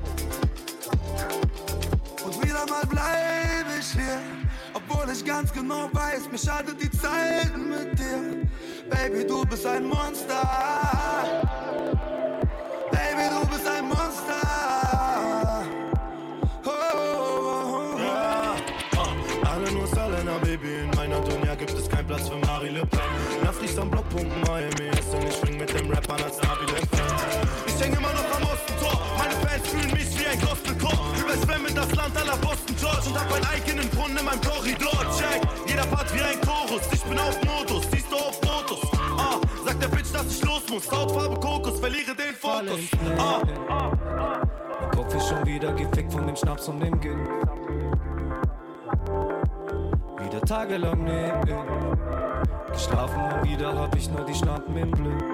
Wieder 2.55 2.67
mal 2.67 2.87
bleib 2.89 3.67
ich 3.81 3.91
hier, 3.91 4.21
obwohl 4.75 5.13
ich 5.13 5.25
ganz 5.25 5.53
genau 5.53 5.89
weiß, 5.93 6.31
mir 6.31 6.39
schadet 6.39 6.81
die 6.81 6.89
Zeit 6.89 7.51
mit 7.57 7.99
dir. 7.99 8.47
Baby, 8.89 9.27
du 9.27 9.45
bist 9.45 9.67
ein 9.67 9.85
Monster. 9.85 10.41
Baby, 12.93 13.29
du 13.29 13.47
bist 13.49 13.67
ein 13.67 13.89
Monster. 13.89 15.65
Oh, 16.65 16.71
oh, 16.71 17.97
oh, 17.97 17.99
Ja, 17.99 18.55
ah, 18.99 19.51
alle 19.53 19.73
nur 19.73 19.89
Selena, 19.89 20.39
Baby. 20.39 20.85
In 20.85 20.91
meiner 20.91 21.21
Dunja 21.23 21.57
gibt 21.57 21.73
es 21.73 21.89
keinen 21.89 22.07
Platz 22.07 22.29
für 22.29 22.37
Marie 22.37 22.69
Le 22.69 22.87
Pen. 22.87 23.01
Na, 23.43 23.51
fließt 23.51 23.81
am 23.81 23.91
Blockpunkt 23.91 24.31
Miami 24.47 24.91
ist 24.97 25.13
und 25.13 25.25
ich 25.25 25.35
spring 25.35 25.59
mit 25.59 25.77
dem 25.77 25.91
Rap 25.91 26.09
an 26.09 26.23
als 26.23 26.41
Navi 26.41 26.67
ein 30.35 30.41
Gospelchor. 30.41 30.93
Überschwemme 31.19 31.69
das 31.75 31.95
Land 31.95 32.17
aller 32.17 32.37
Boston 32.39 32.77
George 32.79 33.09
und 33.09 33.21
hab 33.21 33.33
einen 33.33 33.45
eigenen 33.47 33.89
Brunnen 33.91 34.17
in 34.19 34.25
meinem 34.25 34.41
Korridor. 34.41 35.05
Check, 35.17 35.43
jeder 35.67 35.87
Part 35.87 36.13
wie 36.15 36.23
ein 36.23 36.41
Chorus. 36.41 36.83
Ich 36.93 37.03
bin 37.03 37.19
auf 37.19 37.39
Modus, 37.45 37.87
siehst 37.91 38.11
du 38.11 38.17
auf 38.17 38.35
Fotos. 38.43 38.91
Ah, 39.17 39.39
sagt 39.65 39.83
der 39.83 39.89
Bitch, 39.89 40.13
dass 40.13 40.27
ich 40.27 40.45
los 40.45 40.63
muss. 40.69 40.91
Hautfarbe 40.91 41.39
Kokos, 41.41 41.79
verliere 41.79 42.15
den 42.15 42.35
Fokus. 42.35 42.81
Ah, 43.19 43.41
Mein 44.81 44.91
Kopf 44.91 45.15
ist 45.15 45.29
schon 45.29 45.47
wieder 45.47 45.73
gefickt 45.73 46.13
von 46.13 46.27
dem 46.27 46.37
Schnaps 46.37 46.69
und 46.69 46.81
dem 46.81 47.01
Gin. 47.01 47.19
Wieder 50.19 50.41
tagelang 50.41 51.05
neben. 51.05 51.65
Geschlafen 52.73 53.23
und 53.23 53.49
wieder 53.49 53.79
hab 53.79 53.95
ich 53.95 54.11
nur 54.11 54.25
die 54.25 54.35
Schnappen 54.35 54.77
im 54.77 54.91
Blick. 54.91 55.25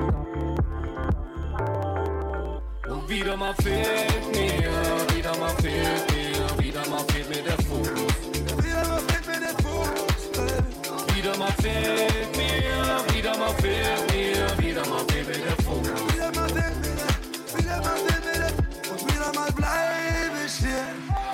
Und 2.91 3.09
wieder 3.09 3.37
mal 3.37 3.55
fehlt 3.63 4.35
mir, 4.35 5.15
wieder 5.15 5.37
mal 5.39 5.55
fehlt 5.63 6.11
mir, 6.11 6.65
wieder 6.65 6.89
mal 6.89 7.05
fehlt 7.13 7.29
mir 7.29 7.43
der 7.43 7.59
Fokus. 7.59 8.17
Wieder 8.65 8.85
mal 8.89 9.01
fehlt 9.01 9.27
mir 9.29 9.41
der 9.41 9.57
Fokus. 9.63 11.15
Wieder 11.15 11.37
mal 11.37 11.53
fehlt 11.63 12.37
mir, 12.37 13.15
wieder 13.15 13.37
mal 13.39 13.55
fehlt 13.61 14.13
mir, 14.13 14.59
wieder 14.59 14.87
mal 14.89 15.05
fehlt 15.09 15.29
mir 15.29 15.39
der 15.39 15.65
Fokus. 15.65 16.15
Wieder 16.15 16.33
mal 16.33 16.49
fehlt 16.49 16.81
mir 16.83 16.97
der, 16.97 17.59
wieder 17.59 17.81
mal 17.81 17.97
fehlt 17.97 18.25
mir 18.25 18.39
der. 18.41 18.93
Und 18.93 19.15
wieder 19.15 19.33
mal 19.35 19.53
bleib 19.55 20.33
ich 20.45 20.55
hier, 20.55 20.87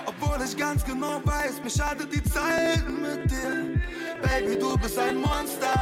obwohl 0.04 0.44
ich 0.44 0.54
ganz 0.54 0.84
genau 0.84 1.22
weiß, 1.24 1.62
mir 1.64 1.70
schadet 1.70 2.12
die 2.12 2.22
Zeit 2.22 2.84
mit 2.86 3.30
dir. 3.30 3.80
Baby, 4.20 4.58
du 4.58 4.76
bist 4.76 4.98
ein 4.98 5.16
Monster. 5.16 5.72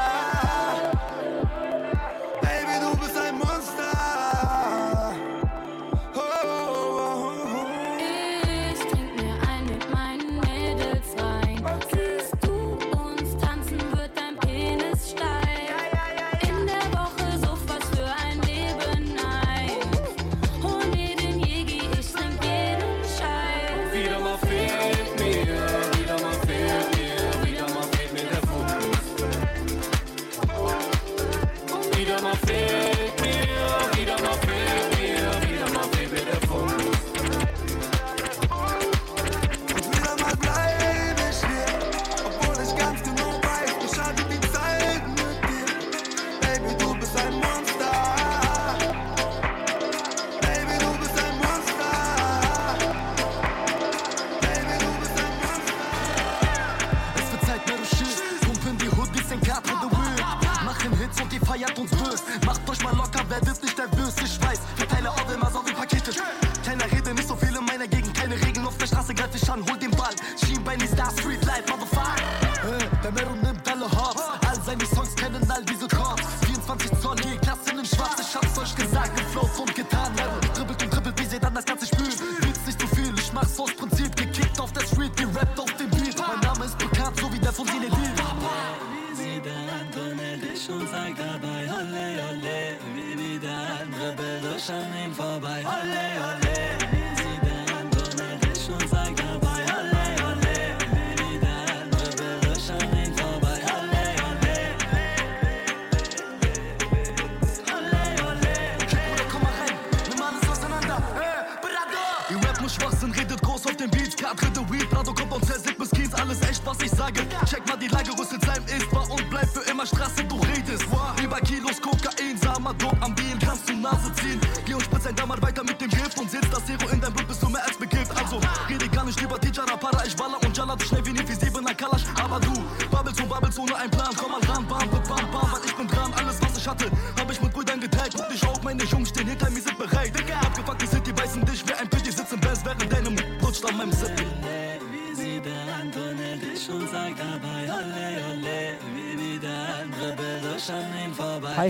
feel 32.37 32.84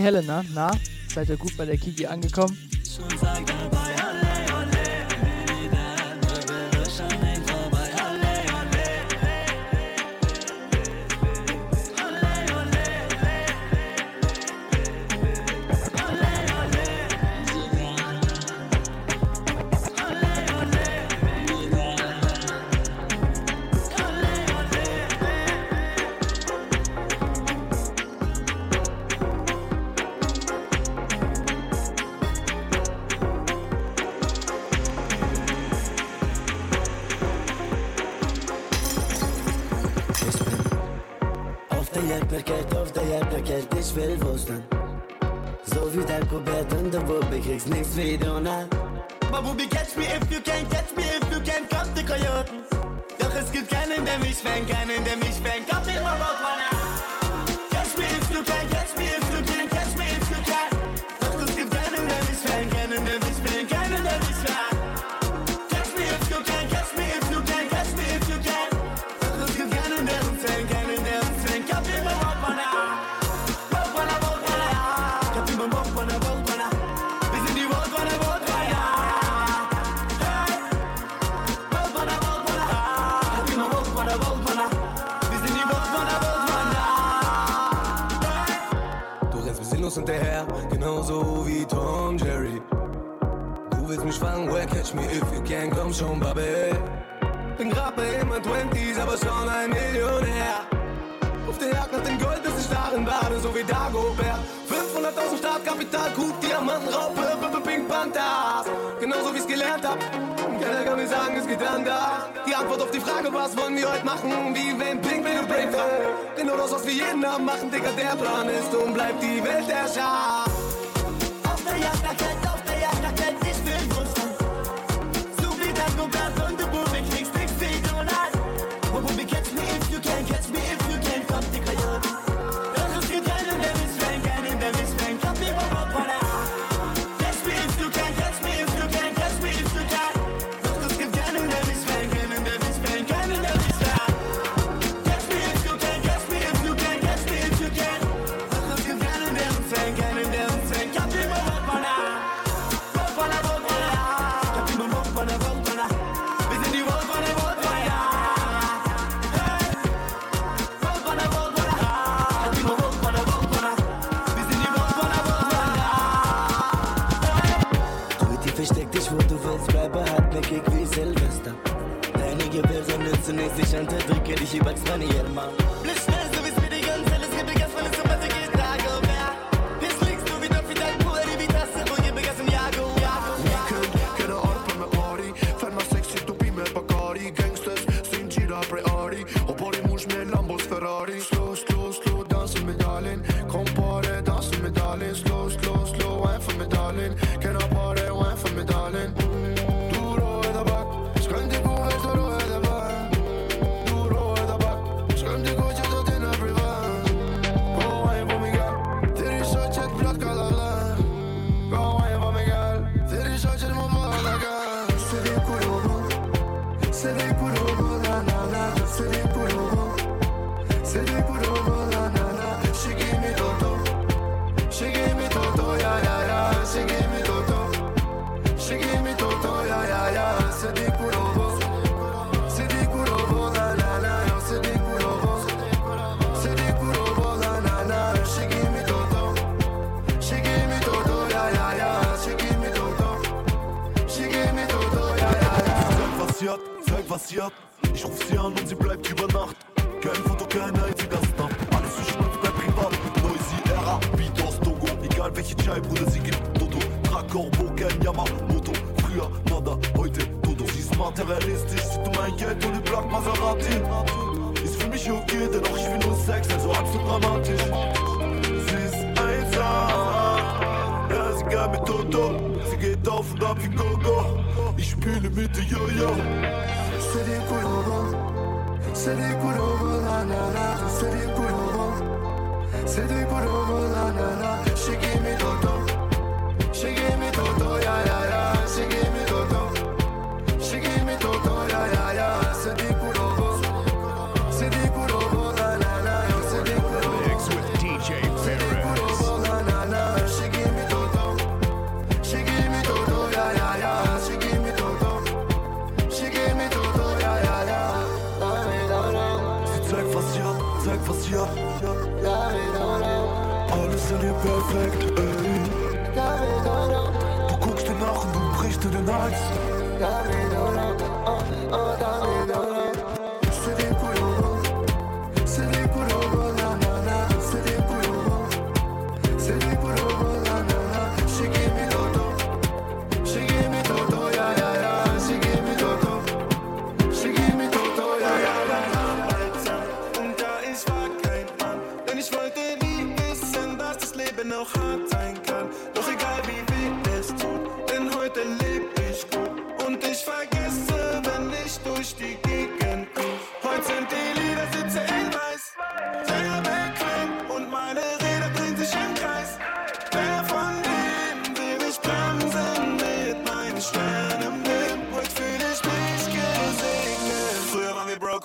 Helena, 0.04 0.44
na? 0.52 0.70
Seid 1.08 1.30
ihr 1.30 1.38
gut 1.38 1.56
bei 1.56 1.64
der 1.64 1.78
Kiki 1.78 2.04
angekommen? 2.04 2.58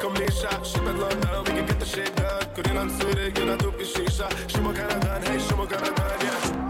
Kom 0.00 0.14
Leisha, 0.14 0.64
shit 0.64 0.82
met 0.84 0.96
London, 0.96 1.44
we 1.44 1.50
can 1.50 1.66
get 1.66 1.80
the 1.80 1.86
shit 1.86 2.14
done 2.16 2.46
Korean 2.54 2.88
Zürich, 2.88 3.36
jeder 3.36 3.56
dope 3.56 3.84
Shisha 3.84 4.28
Schon 4.48 4.64
mal 4.64 4.74
keiner 4.74 5.00
dran, 5.00 5.22
hey, 5.22 5.40
schon 5.40 5.58
mal 5.58 5.66
keiner 5.66 5.92
dran, 5.92 6.20
yeah 6.20 6.68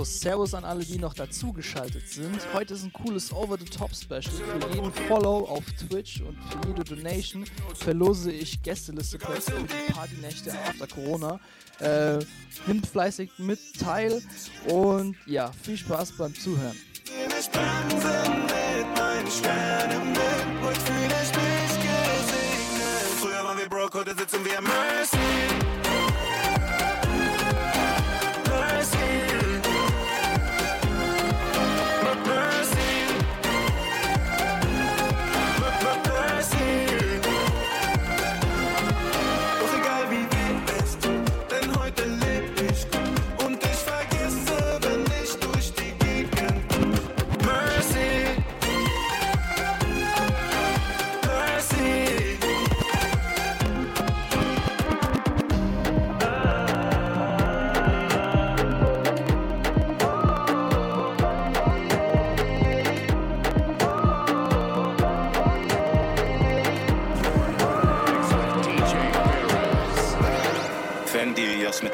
so, 0.00 0.04
Servus 0.04 0.54
an 0.54 0.64
alle, 0.64 0.84
die 0.84 0.98
noch 0.98 1.14
dazugeschaltet 1.14 2.08
sind. 2.08 2.38
Heute 2.54 2.74
ist 2.74 2.84
ein 2.84 2.92
cooles 2.92 3.32
Over-the-Top-Special. 3.32 4.22
Für 4.22 4.74
jeden 4.74 4.92
Follow 4.92 5.46
auf 5.46 5.64
Twitch 5.72 6.22
und 6.22 6.38
für 6.44 6.68
jede 6.68 6.84
Donation 6.84 7.44
verlose 7.74 8.32
ich 8.32 8.62
Gästeliste-Plätze 8.62 9.52
für 9.52 9.66
die 9.66 9.92
Partynächte 9.92 10.52
after 10.52 10.86
Corona. 10.86 11.40
Äh, 11.80 12.18
nimmt 12.66 12.86
fleißig 12.86 13.32
mit 13.38 13.58
teil 13.78 14.22
und 14.68 15.16
ja, 15.26 15.50
viel 15.62 15.76
Spaß 15.76 16.12
beim 16.12 16.34
Zuhören. 16.34 16.76
Früher 23.20 23.44
waren 23.44 23.58
wir 23.58 23.68
broke, 23.68 23.98
heute 23.98 24.14
sitzen 24.16 24.44
wir. 24.44 24.60
Mercy. 24.60 25.69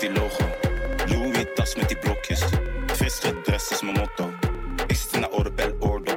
Die 0.07 0.21
logo. 0.21 0.45
Louis 1.07 1.47
tas 1.55 1.75
met 1.75 1.89
die 1.89 1.99
blokjes. 1.99 2.43
Vis 2.87 3.19
gedrest 3.19 3.71
is 3.71 3.83
mijn 3.83 3.97
er 3.97 4.01
motto. 4.01 4.31
Ik 4.87 4.97
zit 4.97 5.13
in 5.13 5.21
de 5.21 5.31
Orbel 5.31 5.77
Ordo. 5.79 6.17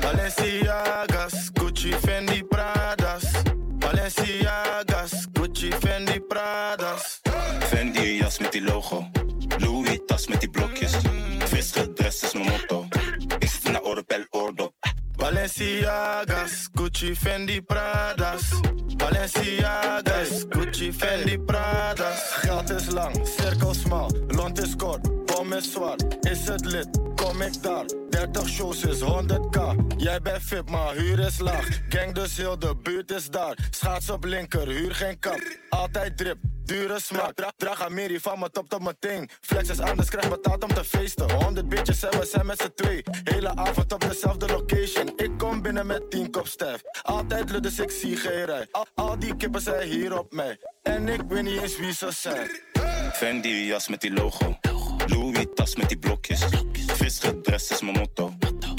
Balenciagas, 0.00 1.50
Gucci, 1.52 1.92
Fendi, 1.92 2.44
Pradas. 2.44 3.24
Balenciagas, 3.78 5.26
Gucci, 5.32 5.70
Fendi, 5.80 6.20
Pradas. 6.20 7.20
Fendi 7.60 8.16
jas 8.16 8.38
met 8.38 8.52
die 8.52 8.62
logo. 8.62 9.10
Louis 9.58 10.00
tas 10.06 10.26
met 10.26 10.40
die 10.40 10.50
blokjes. 10.50 10.92
Vis 11.38 11.72
gedrest 11.72 12.22
is 12.22 12.32
mijn 12.32 12.46
motto. 12.46 12.86
Ik 13.38 13.48
zit 13.48 13.64
in 13.64 13.72
de 13.72 13.82
Orbel 13.82 14.24
Ordo. 14.30 14.72
Balenciagas, 15.16 16.68
Gucci, 16.72 17.16
Fendi, 17.16 17.62
Pradas. 17.62 18.42
Balenciagas, 19.00 20.44
Gucci, 20.48 20.92
Fendi, 20.92 21.38
Pradas. 21.38 22.20
Geld 22.42 22.70
is 22.70 22.92
lang, 22.92 23.14
cirkel 23.24 23.74
smal, 23.74 24.10
lont 24.36 24.58
is 24.58 24.76
kort, 24.76 25.00
bom 25.50 25.58
is. 25.58 26.30
Is 26.30 26.48
het 26.48 26.64
lid, 26.64 26.88
kom 27.14 27.42
ik 27.42 27.62
daar. 27.62 27.84
30 28.10 28.48
shows 28.48 28.84
is 28.84 29.00
100k. 29.00 29.60
Jij 29.96 30.20
bent 30.20 30.42
fit, 30.42 30.70
maar 30.70 30.94
huur 30.94 31.18
is 31.18 31.38
laag. 31.38 31.68
Gang 31.88 32.12
dus 32.12 32.36
heel 32.36 32.58
de 32.58 32.76
buurt 32.82 33.10
is 33.10 33.30
daar. 33.30 33.56
Schaats 33.70 34.10
op 34.10 34.24
linker, 34.24 34.68
huur 34.68 34.94
geen 34.94 35.18
kap. 35.18 35.40
Altijd 35.68 36.16
drip, 36.16 36.38
dure 36.64 37.00
smaak. 37.00 37.34
Dra 37.34 37.52
draag 37.56 37.82
Amiri 37.82 38.20
van 38.20 38.38
mijn 38.38 38.50
top 38.50 38.68
tot 38.68 38.82
mijn 38.82 38.96
teen. 38.98 39.30
Flex 39.40 39.68
is 39.68 39.80
anders, 39.80 40.08
krijg 40.08 40.28
betaald 40.28 40.62
om 40.62 40.74
te 40.74 40.84
feesten. 40.84 41.32
100 41.32 41.68
bitches 41.68 42.02
en 42.02 42.18
we 42.18 42.26
zijn 42.26 42.46
met 42.46 42.60
z'n 42.60 42.72
twee. 42.74 43.02
Hele 43.24 43.56
avond 43.56 43.92
op 43.92 44.00
dezelfde 44.00 44.46
location. 44.46 45.12
Ik 45.16 45.30
kom 45.38 45.62
binnen 45.62 45.86
met 45.86 46.10
10 46.10 46.30
kop 46.30 46.46
stijf. 46.46 46.82
Altijd 47.02 47.50
lukt 47.50 47.62
dus 47.62 47.78
ik 47.78 48.20
rij. 48.22 48.68
Al, 48.70 48.86
al 48.94 49.18
die 49.18 49.36
kippen 49.36 49.60
zijn 49.60 49.88
hier 49.88 50.18
op 50.18 50.32
mij. 50.32 50.58
En 50.82 51.08
ik 51.08 51.20
weet 51.28 51.42
niet 51.42 51.62
eens 51.62 51.78
wie 51.78 51.92
ze 51.92 52.10
zijn. 52.10 52.69
Fendi 53.12 53.66
jas 53.66 53.88
met 53.88 54.00
die 54.00 54.12
logo. 54.12 54.58
Louis 55.06 55.46
tas 55.54 55.76
met 55.76 55.88
die 55.88 55.98
blokjes. 55.98 56.40
Vis 56.86 57.18
gedrest 57.18 57.70
is 57.70 57.80
mijn 57.80 57.98
motto. 57.98 58.32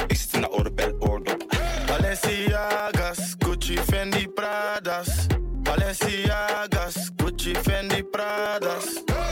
Ik 0.07 0.17
zit 0.17 0.33
in 0.33 0.41
de 0.41 0.51
Orbel 0.51 0.95
Ordo. 0.99 1.37
Balenciagas, 1.85 3.35
Gucci, 3.39 3.77
Fendi, 3.77 4.27
Pradas. 4.27 5.25
Balenciagas, 5.63 7.09
Gucci, 7.15 7.55
Fendi, 7.55 8.03
Pradas. 8.03 8.85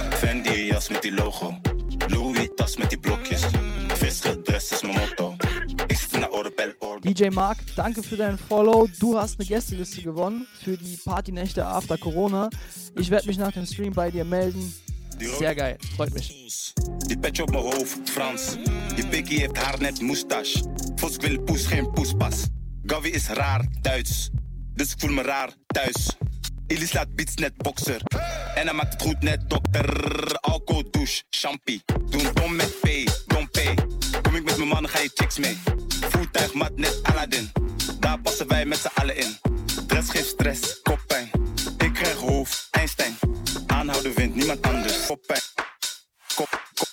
Fendi 0.10 0.66
jas 0.66 0.90
met 0.90 1.02
die 1.02 1.14
logo. 1.14 1.60
Louis 2.08 2.50
tas 2.56 2.78
met 2.78 2.90
die 2.90 3.00
blokjes. 3.00 3.42
Visgedress 3.88 4.72
is 4.72 4.82
mijn 4.82 4.98
motto. 5.00 5.36
Ik 5.88 5.98
zit 5.98 6.14
in 6.14 6.20
de. 6.20 6.79
DJ 7.10 7.32
Mark, 7.32 7.58
danke 7.76 8.04
für 8.04 8.18
dein 8.18 8.38
Follow. 8.38 8.88
Du 9.00 9.18
hast 9.18 9.40
eine 9.40 9.48
Gästeliste 9.48 10.04
gewonnen 10.04 10.46
für 10.64 10.78
die 10.78 10.96
Partynächte 10.96 11.66
after 11.66 11.98
Corona. 11.98 12.52
Ich 13.00 13.10
werde 13.10 13.26
mich 13.26 13.40
nach 13.40 13.52
dem 13.52 13.66
Stream 13.66 13.94
bei 13.94 14.12
dir 14.12 14.24
melden. 14.24 14.72
Sehr 15.40 15.56
geil, 15.56 15.80
freut 15.96 16.14
mich. 16.14 16.76
Die 17.08 17.18
petje 17.18 17.44
op 17.44 17.50
mijn 17.50 17.64
hoofd, 17.64 18.10
Frans. 18.10 18.58
Die 18.96 19.08
pikkie 19.08 19.40
heeft 19.40 19.58
haar 19.58 19.80
net 19.80 20.02
moustache. 20.02 20.64
Vos 20.98 21.18
wil 21.18 21.42
poes, 21.42 21.66
geen 21.66 21.92
poespas. 21.92 22.44
Gavi 22.86 23.10
is 23.10 23.28
raar, 23.28 23.66
Duits. 23.82 24.30
Dus 24.76 24.92
ik 24.92 25.00
voel 25.00 25.12
me 25.12 25.22
raar 25.22 25.50
thuis. 25.68 26.16
Illy 26.68 26.86
slaat 26.86 27.16
beats 27.16 27.36
net 27.36 27.58
bokser. 27.58 28.02
En 28.56 28.66
hij 28.66 28.74
maakt 28.74 28.94
het 28.94 29.02
goed 29.02 29.22
net 29.22 29.50
dokter. 29.50 30.36
Alcohol, 30.40 30.84
douche, 30.92 31.24
champie. 31.30 31.82
Doen 32.10 32.34
dom 32.34 32.56
met 32.56 32.80
P, 32.82 32.88
dom 33.28 33.50
P. 33.50 33.60
Kom 34.22 34.36
ik 34.36 34.44
met 34.44 34.58
mijn 34.58 34.70
mannen, 34.70 34.92
ga 34.92 35.00
je 35.00 35.12
chicks 35.14 35.38
mee. 35.40 35.58
Voertuig 36.10 36.54
mat 36.54 36.78
net 36.78 37.00
Aladdin. 37.04 37.52
Daar 38.00 38.20
passen 38.20 38.48
wij 38.48 38.66
met 38.66 38.78
z'n 38.78 38.90
allen 38.94 39.16
in. 39.18 39.38
Dress 39.88 40.10
geeft 40.10 40.28
stress, 40.28 40.82
koppijn. 40.82 41.30
Ik 41.78 41.94
krijg 41.94 42.16
hoofd, 42.16 42.68
Einstein. 42.72 43.18
Aanhouden 43.68 44.14
wint 44.14 44.36
niemand 44.36 44.62
anders. 44.62 45.06
Koppijn. 45.06 45.42
Kop, 46.36 46.62
kop. 46.74 46.89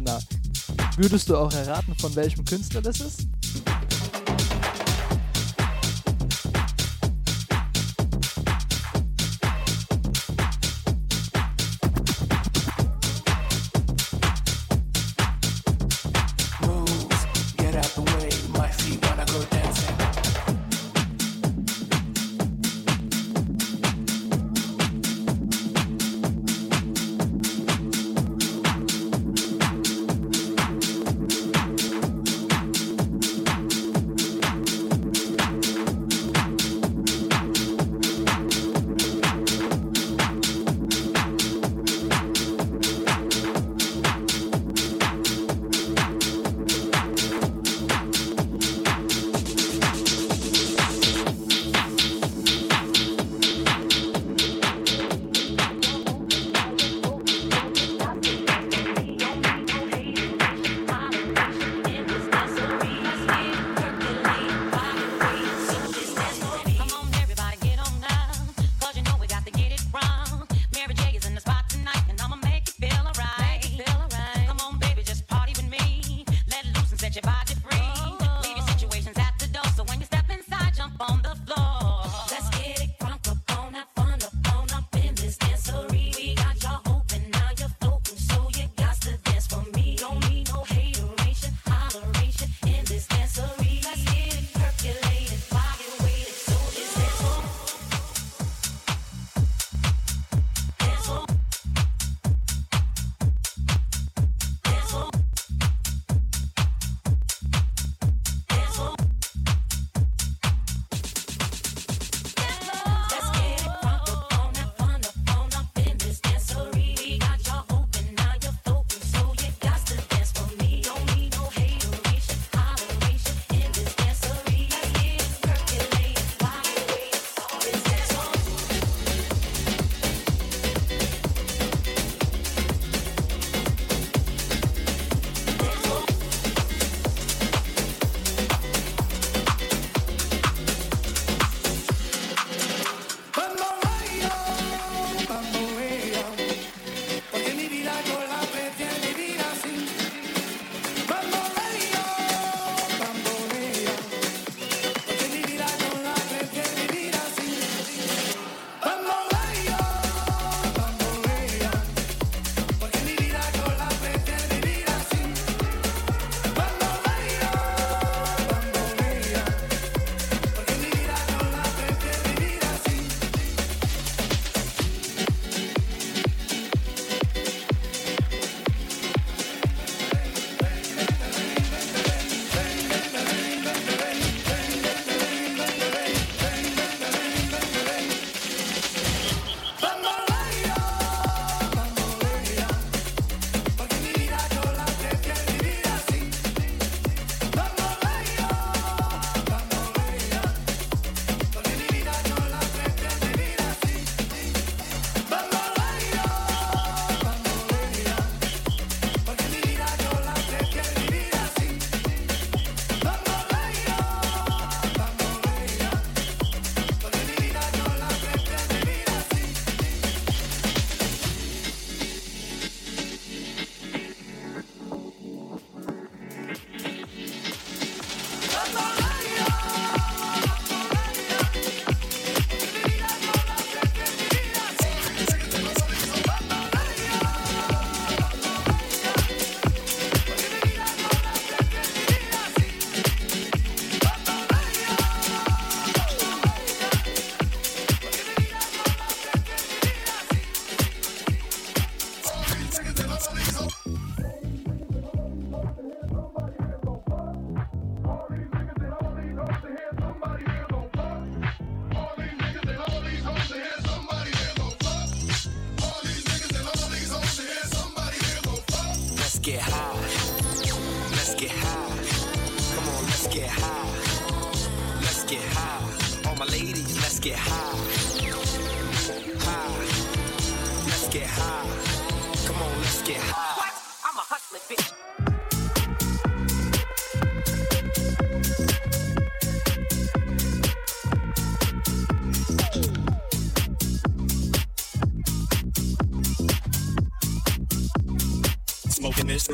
Lennart. 0.00 0.26
Würdest 0.96 1.28
du 1.28 1.36
auch 1.36 1.52
erraten, 1.52 1.94
von 1.96 2.14
welchem 2.16 2.44
Künstler 2.44 2.80
das 2.80 3.00
ist? 3.00 3.28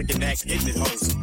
freaking 0.07 0.23
ass 0.23 0.45
it, 0.45 0.77
hoes. 0.77 1.16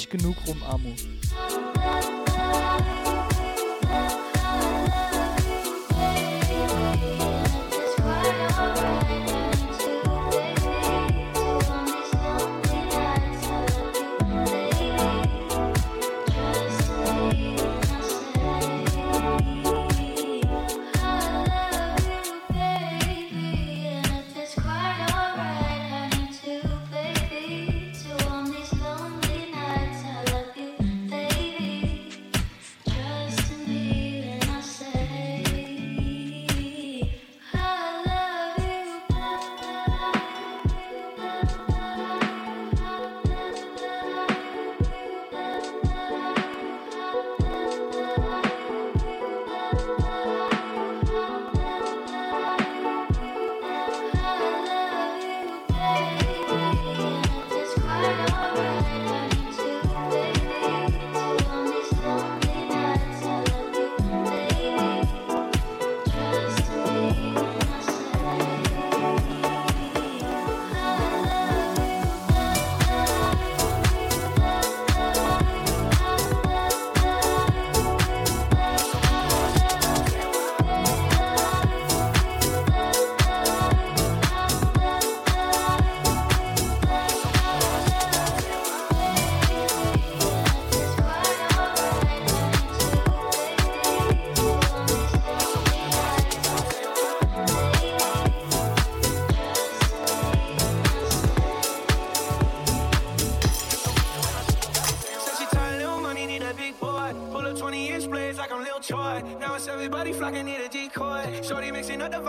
Nicht 0.00 0.10
genug 0.10 0.36
rum, 0.46 0.62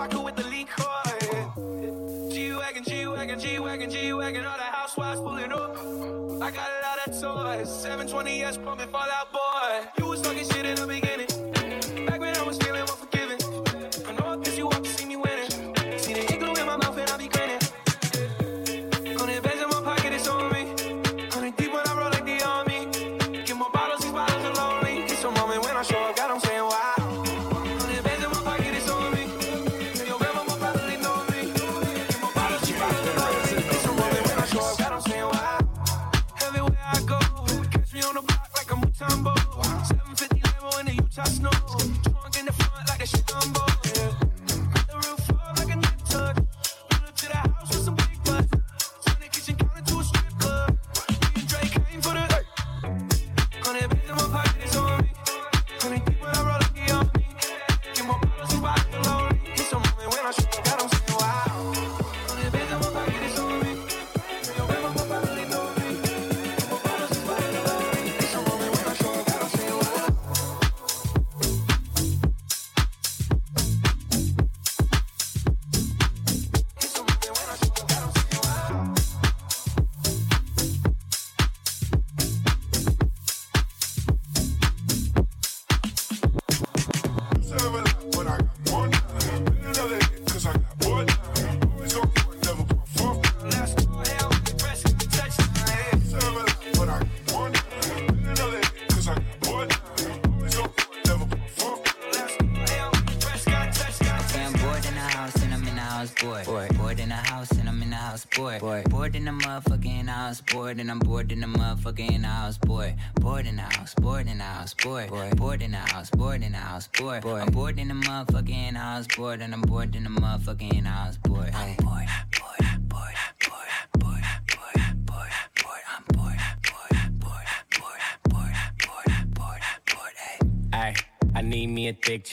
vodka 0.01 0.19
with 0.19 0.35
the 0.35 0.43
liquor. 0.47 0.83
G-Wagon, 2.33 2.83
G-Wagon, 2.83 3.39
G-Wagon, 3.39 3.89
G-Wagon, 3.91 4.45
all 4.45 4.57
the 4.57 4.63
housewives 4.63 5.19
pulling 5.19 5.51
up. 5.51 5.77
I 6.41 6.49
got 6.49 6.69
a 6.77 6.81
lot 6.87 6.97
of 7.05 7.13
toys. 7.21 7.67
720S 7.85 8.63
pumping 8.63 8.89
Fallout 8.89 9.31
Boy. 9.31 9.89
You 9.99 10.05
was 10.07 10.21
talking 10.21 10.49
shit 10.49 10.65
in 10.65 10.75
the 10.75 10.87
beginning. 10.87 11.30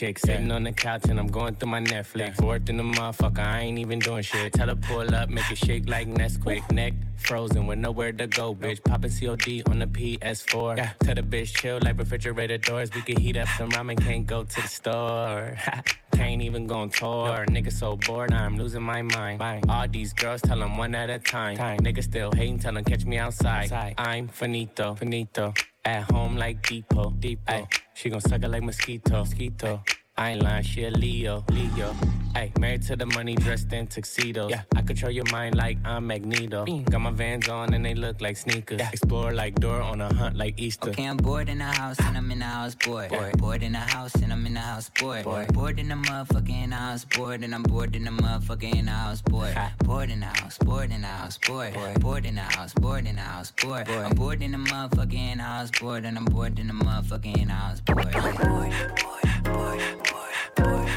Chick 0.08 0.18
sitting 0.18 0.50
on 0.50 0.64
the 0.64 0.72
couch 0.72 1.04
and 1.10 1.18
I'm 1.18 1.26
going 1.26 1.54
through 1.56 1.70
my 1.70 1.80
Netflix. 1.80 2.36
Fourth 2.36 2.68
in 2.70 2.76
the 2.78 2.82
motherfucker, 2.82 3.44
I 3.44 3.60
ain't 3.60 3.78
even 3.78 3.98
doing 3.98 4.22
shit. 4.22 4.52
Tell 4.54 4.68
her 4.68 4.76
pull 4.76 5.14
up, 5.14 5.28
make 5.28 5.50
it 5.50 5.58
shake 5.58 5.88
like 5.88 6.08
Nesquik. 6.08 6.70
Neck 6.72 6.94
frozen 7.16 7.66
with 7.66 7.78
nowhere 7.78 8.12
to 8.12 8.26
go, 8.26 8.54
bitch. 8.54 8.82
Popping 8.82 9.10
COD 9.10 9.62
on 9.70 9.78
the 9.80 9.86
PS4. 9.86 10.76
Yeah. 10.76 10.92
Tell 11.00 11.14
the 11.14 11.22
bitch 11.22 11.54
chill 11.58 11.78
like 11.82 11.98
refrigerator 11.98 12.58
doors. 12.58 12.94
We 12.94 13.02
can 13.02 13.20
heat 13.20 13.36
up 13.36 13.48
some 13.58 13.70
ramen, 13.70 14.02
can't 14.02 14.26
go 14.26 14.44
to 14.44 14.62
the 14.62 14.68
store. 14.68 15.56
Can't 16.12 16.42
even 16.42 16.66
go 16.66 16.78
on 16.78 16.90
tour. 16.90 17.46
Nigga 17.46 17.70
so 17.70 17.96
bored, 17.96 18.32
I'm 18.32 18.58
losing 18.58 18.82
my 18.82 19.02
mind. 19.02 19.40
All 19.68 19.86
these 19.86 20.12
girls 20.12 20.42
tell 20.42 20.58
them 20.58 20.76
one 20.76 20.92
at 20.96 21.10
a 21.10 21.20
time. 21.20 21.56
Nigga 21.78 22.02
still 22.02 22.32
hating, 22.32 22.58
tell 22.58 22.74
them 22.74 22.82
catch 22.82 23.04
me 23.04 23.18
outside. 23.18 23.70
I'm 23.96 24.26
finito, 24.26 24.96
finito. 24.96 25.54
At 25.88 26.02
home 26.12 26.36
like 26.36 26.60
Depot, 26.68 27.14
Depot. 27.18 27.50
Ay, 27.50 27.66
she 27.94 28.10
gon' 28.10 28.20
suck 28.20 28.42
it 28.42 28.48
like 28.48 28.62
mosquito, 28.62 29.20
mosquito. 29.20 29.82
I 30.18 30.30
ain't 30.30 30.42
lying, 30.42 30.64
she 30.64 30.82
a 30.82 30.90
Leo, 30.90 31.44
Leo. 31.50 31.94
Ay, 32.34 32.52
married 32.58 32.82
to 32.82 32.96
the 32.96 33.06
money, 33.06 33.36
dressed 33.36 33.72
in 33.72 33.86
tuxedos. 33.86 34.50
Yeah, 34.50 34.62
I 34.74 34.82
control 34.82 35.12
your 35.12 35.24
mind 35.30 35.54
like 35.56 35.78
I'm 35.84 36.08
Magneto. 36.08 36.66
Got 36.90 37.00
my 37.00 37.10
vans 37.12 37.48
on 37.48 37.72
and 37.72 37.84
they 37.84 37.94
look 37.94 38.20
like 38.20 38.36
sneakers. 38.36 38.80
Explore 38.80 39.32
like 39.32 39.54
Dora 39.60 39.84
on 39.84 40.00
a 40.00 40.12
hunt 40.12 40.36
like 40.36 40.60
Easter. 40.60 40.90
Okay, 40.90 41.04
I'm 41.04 41.18
bored 41.18 41.48
in 41.48 41.58
the 41.58 41.64
house 41.64 41.98
and 42.00 42.16
I'm 42.16 42.30
in 42.32 42.40
the 42.40 42.44
house 42.44 42.74
bored. 42.74 43.10
Bored, 43.10 43.38
bored 43.38 43.62
in 43.62 43.72
the 43.72 43.78
house 43.78 44.14
and 44.16 44.32
I'm 44.32 44.44
in 44.44 44.54
the 44.54 44.60
house 44.60 44.90
bored. 45.00 45.24
Bored, 45.24 45.52
bored 45.52 45.78
in 45.78 45.88
the 45.88 45.94
motherfucking 45.94 46.72
house 46.72 47.04
bored 47.04 47.44
and 47.44 47.54
I'm 47.54 47.62
bored 47.62 47.94
in 47.94 48.04
the 48.04 48.10
motherfucking 48.10 48.88
house 48.88 49.22
bored. 49.22 49.56
Bored 49.84 50.10
in 50.10 50.20
the 50.20 50.26
house, 50.26 50.58
bored 50.58 50.90
in 50.90 51.02
the 51.02 51.06
house 51.06 51.38
bored. 51.38 51.74
Bored 52.00 52.26
in 52.26 52.34
the 52.34 52.42
house, 52.42 52.74
bored 52.74 53.06
in 53.06 53.14
the 53.16 53.22
house 53.22 53.52
bored. 53.52 53.88
I'm 53.88 54.14
bored 54.16 54.42
in 54.42 54.50
the 54.50 54.58
motherfucking 54.58 55.38
house 55.38 55.70
bored 55.80 56.04
and 56.04 56.18
I'm 56.18 56.24
bored 56.24 56.58
in 56.58 56.66
the 56.66 56.74
motherfucking 56.74 57.48
house 57.50 57.80
bored. 57.80 58.12
Bored, 58.12 58.36
bored, 58.36 58.72
bored, 59.02 59.44
bored, 59.44 60.07
boy, 60.56 60.88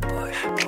boy, 0.00 0.32
boy. 0.56 0.65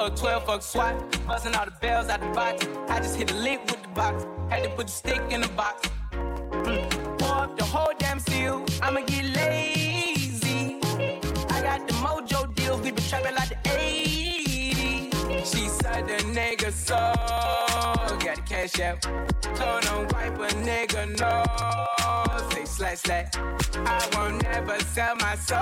Fuck 0.00 0.16
12, 0.16 0.46
fuck 0.46 0.62
SWAT. 0.62 1.26
Busting 1.26 1.54
all 1.54 1.66
the 1.66 1.72
bells 1.72 2.08
out 2.08 2.20
the 2.20 2.28
box. 2.28 2.66
I 2.88 3.00
just 3.00 3.16
hit 3.16 3.30
a 3.30 3.34
lick 3.34 3.60
with 3.66 3.82
the 3.82 3.88
box. 3.88 4.26
Had 4.48 4.64
to 4.64 4.70
put 4.70 4.86
the 4.86 4.92
stick 4.92 5.20
in 5.30 5.42
the 5.42 5.48
box. 5.48 5.88
Mm. 6.12 7.18
Pour 7.18 7.34
up 7.44 7.58
the 7.58 7.64
whole 7.64 7.92
damn 7.98 8.18
seal. 8.18 8.64
I'ma 8.80 9.00
get 9.00 9.24
lazy. 9.36 10.78
I 11.54 11.60
got 11.62 11.86
the 11.86 11.94
mojo 12.04 12.54
deals. 12.54 12.80
We 12.80 12.92
been 12.92 13.04
trapping 13.04 13.34
like 13.34 13.50
the 13.50 13.68
80s. 13.68 14.19
She 15.50 15.68
said 15.68 16.06
the 16.06 16.18
nigga 16.38 16.72
so. 16.72 16.94
Got 18.24 18.36
the 18.36 18.42
cash 18.46 18.80
out. 18.80 19.02
Told 19.56 19.84
him 19.84 20.08
wipe 20.12 20.38
a 20.38 20.54
nigga 20.64 21.18
no. 21.18 21.44
Say 22.50 22.64
slash 22.64 22.98
slash. 22.98 23.30
I 23.74 24.08
won't 24.14 24.42
never 24.42 24.78
sell 24.80 25.16
my 25.16 25.34
soul. 25.36 25.58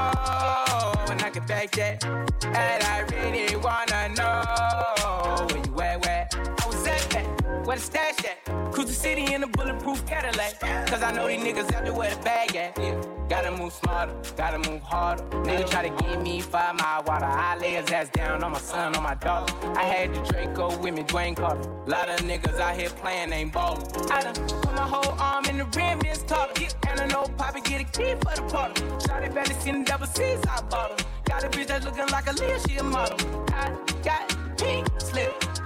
And 1.11 1.23
I 1.23 1.31
can 1.31 1.47
back 1.47 1.71
that. 1.73 2.05
And 2.45 2.83
I 2.85 3.01
really 3.13 3.57
wanna 3.57 4.09
know 4.19 5.47
where 5.49 5.67
you 5.67 5.81
at, 5.81 6.05
where 6.05 6.29
I 6.63 6.67
was 6.67 6.87
at 6.87 7.11
that. 7.11 7.67
Where 7.67 7.77
the 7.77 7.83
stash 7.83 8.25
at? 8.25 8.48
Cruise 8.73 8.87
the 8.87 8.93
city 8.93 9.35
in 9.35 9.43
a 9.43 9.47
bulletproof 9.47 10.07
Cadillac. 10.07 10.61
Cause 10.89 11.03
I 11.03 11.13
know 11.13 11.27
these 11.27 11.41
niggas 11.41 11.73
out 11.75 11.85
there 11.85 11.95
where 11.95 12.15
the 12.15 12.21
bag 12.23 12.55
at. 12.57 12.79
Yeah. 12.79 13.01
Gotta 13.29 13.51
move 13.51 13.75
smarter, 13.75 14.15
gotta 14.37 14.59
move 14.71 14.81
harder. 14.81 15.23
Nigga 15.45 15.69
try 15.69 15.89
to 15.89 16.05
give 16.05 16.23
me 16.23 16.41
five 16.41 16.77
mile 16.77 17.03
water. 17.07 17.27
I 17.27 17.59
lay 17.59 17.73
his 17.73 17.91
ass 17.91 18.09
down 18.09 18.43
on 18.43 18.53
my 18.53 18.59
son, 18.59 18.97
on 18.97 19.03
my 19.03 19.15
daughter. 19.17 19.55
I 19.77 19.83
had 19.83 20.15
the 20.15 20.21
Draco 20.33 20.77
with 20.79 20.95
me, 20.95 21.03
Dwayne 21.03 21.37
Carter. 21.37 21.69
Lot 21.87 22.09
of 22.09 22.21
niggas 22.21 22.59
out 22.59 22.77
here 22.77 22.89
playing, 22.89 23.33
ain't 23.33 23.53
ballin'. 23.53 23.85
I 24.11 24.23
done 24.23 24.35
put 24.35 24.75
my 24.75 24.89
whole 24.89 25.13
arm 25.21 25.45
in 25.45 25.59
the 25.59 25.65
rim, 25.77 25.99
this 25.99 26.23
taller. 26.23 26.53
And 26.89 27.01
I 27.01 27.07
know 27.07 27.25
Poppy 27.37 27.61
get 27.61 27.83
a 27.83 27.85
key 27.85 28.15
for 28.15 28.35
the 28.35 28.49
party. 28.51 28.81
Shotty 29.05 29.33
barely 29.35 29.55
seen 29.55 29.81
the 29.81 29.85
double 29.85 30.07
C's, 30.07 30.41
I 30.49 30.63
bought 30.63 30.99
her. 30.99 31.07
Got 31.25 31.45
a 31.45 31.49
bitch 31.49 31.67
that's 31.67 31.85
looking 31.85 32.09
like 32.11 32.27
a 32.29 32.33
Leah, 32.33 32.59
she 32.67 32.77
a 32.79 32.83
model. 32.83 33.19
I 33.49 33.77
got 34.03 34.57
pink 34.57 34.89
slip. 34.99 35.58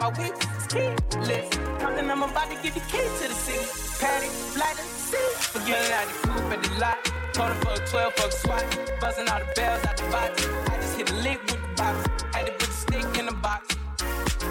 My 0.00 0.08
whip 0.18 0.34
keyless. 0.68 1.48
Compton, 1.80 2.10
I'm 2.10 2.22
about 2.22 2.50
to 2.50 2.56
give 2.62 2.74
the 2.74 2.80
keys 2.80 3.12
to 3.20 3.28
the 3.28 3.34
city. 3.34 3.64
Flat 3.98 4.78
in 4.78 4.86
the 4.86 4.98
seat. 5.08 5.34
Forgetting 5.54 5.92
out 5.92 6.06
the 6.08 6.28
coupe 6.28 6.52
at 6.52 6.62
the 6.62 6.70
lot. 6.80 6.98
Told 7.32 7.52
for 7.62 7.82
a 7.82 7.86
12 7.86 8.14
fuck 8.14 8.32
swat. 8.32 8.64
Buzzing 9.00 9.28
all 9.28 9.38
the 9.40 9.52
bells 9.54 9.84
out 9.86 9.96
the 9.96 10.04
box. 10.10 10.46
I 10.70 10.76
just 10.76 10.96
hit 10.96 11.10
a 11.10 11.14
lick 11.16 11.40
with 11.42 11.60
the 11.62 11.68
box. 11.76 12.08
Had 12.34 12.46
to 12.46 12.52
put 12.52 12.68
the 12.68 12.78
stick 12.84 13.18
in 13.18 13.26
the 13.26 13.32
box. 13.32 13.76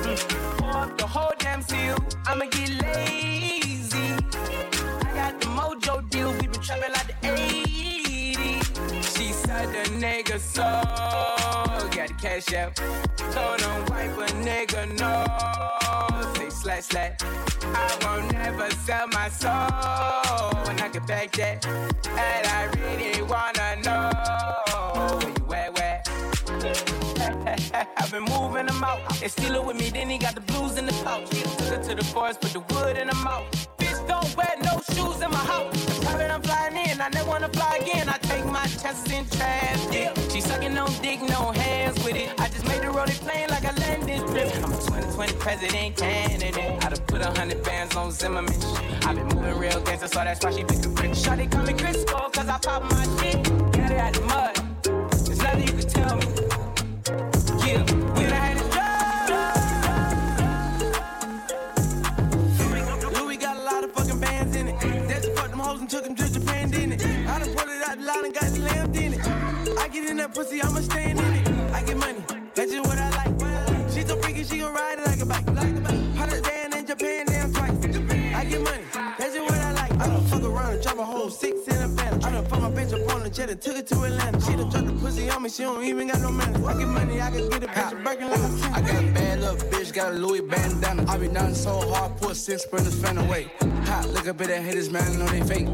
Mm. 0.06 0.58
Pour 0.58 0.78
up 0.78 0.98
the 0.98 1.08
whole 1.08 1.34
damn 1.40 1.62
seal. 1.62 1.98
I'ma 2.26 2.46
get 2.46 2.70
lazy. 2.82 4.08
I 5.08 5.12
got 5.20 5.40
the 5.40 5.48
mojo 5.48 6.10
deal. 6.10 6.32
We 6.34 6.48
been 6.48 6.62
trapping 6.62 6.94
like 6.94 7.08
the 7.08 7.28
80s. 7.28 9.18
She 9.18 9.34
said 9.34 9.68
the 9.70 9.90
nigga 10.06 10.40
so. 10.40 11.47
Got 12.08 12.22
the 12.22 12.28
cash 12.28 12.54
out. 12.54 12.76
Told 13.34 13.62
him 13.62 13.86
wipe 13.88 14.18
a 14.18 14.26
nigga 14.44 14.88
no. 14.98 15.26
Say 16.36 16.50
slash 16.50 16.84
slash. 16.84 17.18
I 17.64 17.98
won't 18.04 18.32
never 18.32 18.70
sell 18.72 19.08
my 19.08 19.30
soul. 19.30 19.52
When 20.66 20.80
I 20.80 20.90
get 20.92 21.06
back 21.06 21.32
that. 21.34 21.66
And 21.66 22.48
I 22.48 22.66
really 22.80 23.22
wanna 23.24 23.76
know. 23.84 24.12
Where 25.18 25.34
you 25.38 25.54
at, 25.54 25.74
where? 25.78 26.02
I've 27.98 28.12
been 28.12 28.24
moving 28.24 28.68
them 28.68 28.84
out. 28.84 29.00
They 29.20 29.28
steal 29.28 29.56
it 29.56 29.66
with 29.66 29.78
me, 29.78 29.90
then 29.90 30.10
he 30.10 30.18
got 30.18 30.36
the 30.36 30.42
blues 30.42 30.78
in 30.78 30.86
the 30.86 30.94
pouch. 31.04 31.30
Took 31.30 31.68
her 31.68 31.84
to 31.84 31.96
the 31.96 32.04
forest, 32.04 32.40
put 32.42 32.54
the 32.54 32.62
wood 32.74 32.98
in 32.98 33.08
the 33.08 33.16
mouth. 33.16 33.46
Don't 34.08 34.36
wear 34.38 34.54
no 34.64 34.82
shoes 34.94 35.22
in 35.22 35.32
my 35.32 35.44
house. 35.54 36.00
Private, 36.04 36.32
I'm 36.32 36.42
flying 36.42 36.78
in, 36.78 37.02
I 37.02 37.10
never 37.10 37.30
wanna 37.30 37.50
fly 37.50 37.78
again. 37.82 38.10
I 38.10 38.18
take 38.20 38.46
my 38.46 38.66
chances 38.82 39.12
in. 39.12 39.26
Yeah, 39.92 40.14
she 40.30 40.42
sucking 40.42 40.74
no 40.74 40.88
dick, 41.02 41.22
no 41.22 41.52
hands 41.52 42.04
with 42.04 42.16
it. 42.16 42.40
I 42.40 42.48
just 42.50 42.68
made 42.68 42.82
the 42.82 42.90
road 42.90 43.10
plane 43.10 43.50
like 43.50 43.64
a 43.64 43.74
landing 43.80 44.28
strip. 44.28 44.56
I'm 44.64 44.72
a 44.72 44.78
2020 44.78 45.34
president 45.34 45.98
candidate. 45.98 46.84
I 46.84 46.90
done 46.90 47.04
put 47.08 47.22
a 47.22 47.32
hundred 47.40 47.64
bands 47.64 47.96
on 47.96 48.12
Zimmerman. 48.12 48.54
i 49.04 49.14
been 49.14 49.28
moving 49.28 49.58
real 49.58 49.80
gangster, 49.82 50.08
so 50.08 50.24
that's 50.24 50.44
why 50.44 50.52
she 50.52 50.64
pick 50.64 50.80
a 50.86 50.90
bitch. 50.90 51.24
Shawty 51.24 51.50
call 51.52 51.64
me 51.64 51.74
Crisco, 51.74 52.32
cause 52.34 52.48
I 52.48 52.58
pop 52.60 52.84
my 52.84 53.04
shit. 53.20 53.44
Got 53.74 53.92
it 53.92 53.98
out 53.98 54.14
the 54.14 54.22
mud. 54.22 55.26
There's 55.26 55.40
nothing 55.40 55.68
you 55.68 55.74
can 55.74 55.88
tell 55.90 56.16
me. 56.18 56.47
And 65.88 65.92
took 65.92 66.04
them 66.04 66.16
to 66.16 66.34
Japan, 66.34 66.70
didn't 66.70 66.94
it? 66.94 67.06
I 67.28 67.40
done 67.40 67.56
pulled 67.56 67.70
it 67.70 67.88
out 67.88 67.98
the 67.98 68.04
line 68.04 68.26
and 68.26 68.34
got 68.34 68.58
lamb 68.60 68.94
in 68.96 69.14
it. 69.14 69.22
I 69.80 69.88
get 69.88 70.10
in 70.10 70.18
that 70.18 70.34
pussy, 70.34 70.62
I'ma 70.62 70.82
stand 70.82 71.20
in 71.20 71.34
it. 71.34 71.48
I 71.72 71.82
get 71.84 71.98
money, 71.98 72.24
that's 72.54 72.72
just 72.72 72.88
what 72.88 72.98
I 72.98 73.10
like. 73.12 73.92
She 73.92 74.02
so 74.02 74.18
freaky, 74.18 74.44
she 74.44 74.58
gon' 74.60 74.74
ride 74.74 75.00
it 75.00 75.06
like 75.06 75.22
a 75.22 75.26
bike. 75.26 75.48
Hot 76.18 76.34
as 76.34 76.42
Dan 76.42 76.74
in 76.78 76.86
Japan, 76.86 77.26
damn 77.28 77.54
twice. 77.54 77.72
I 78.36 78.46
get 78.46 78.62
money, 78.62 78.77
drop 80.88 81.00
a 81.00 81.06
whole 81.06 81.30
six 81.30 81.68
in 81.68 81.82
a 81.82 81.88
van. 81.88 82.24
I 82.24 82.32
done 82.32 82.46
fuck 82.46 82.62
my 82.62 82.72
bitch 82.72 82.94
up 82.94 83.16
on 83.16 83.24
the 83.24 83.30
jet 83.30 83.50
and 83.50 83.62
took 83.62 83.76
it 83.76 83.88
to 83.88 83.96
Atlanta. 84.04 84.40
She 84.42 84.56
done 84.56 84.70
dropped 84.70 84.88
the 84.88 84.94
pussy 84.94 85.30
on 85.30 85.44
me, 85.44 85.50
she 85.50 85.64
don't 85.64 85.84
even 85.84 86.08
got 86.08 86.22
no 86.22 86.32
manners. 86.32 86.66
I 86.66 86.78
get 86.78 86.88
money, 86.88 87.22
I 87.22 87.32
can 87.32 87.50
get 87.50 87.64
a 87.64 87.68
bitch 87.68 87.92
a 87.92 88.04
Birkin 88.04 88.30
like 88.30 88.40
a 88.40 88.74
I 88.74 88.82
got 88.82 89.04
a 89.04 89.08
bad 89.12 89.40
little 89.42 89.58
bitch, 89.70 89.94
got 89.94 90.14
a 90.14 90.16
Louis 90.16 90.42
bandana. 90.42 91.06
I 91.10 91.18
be 91.18 91.28
nothing 91.28 91.56
so 91.56 91.82
hard, 91.92 92.18
put 92.18 92.36
six 92.38 92.64
sprinters 92.64 93.00
fan 93.02 93.18
away. 93.18 93.52
Hot, 93.86 94.08
look 94.10 94.28
up 94.28 94.40
at 94.42 94.48
that 94.48 94.62
haters, 94.62 94.90
man, 94.90 95.04
I 95.04 95.16
know 95.18 95.28
they 95.28 95.42
fake. 95.42 95.68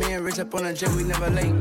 Me 0.00 0.12
and 0.12 0.24
Rich 0.24 0.38
up 0.38 0.54
on 0.54 0.66
a 0.66 0.74
jet, 0.74 0.90
we 0.90 1.04
never 1.04 1.30
late. 1.30 1.54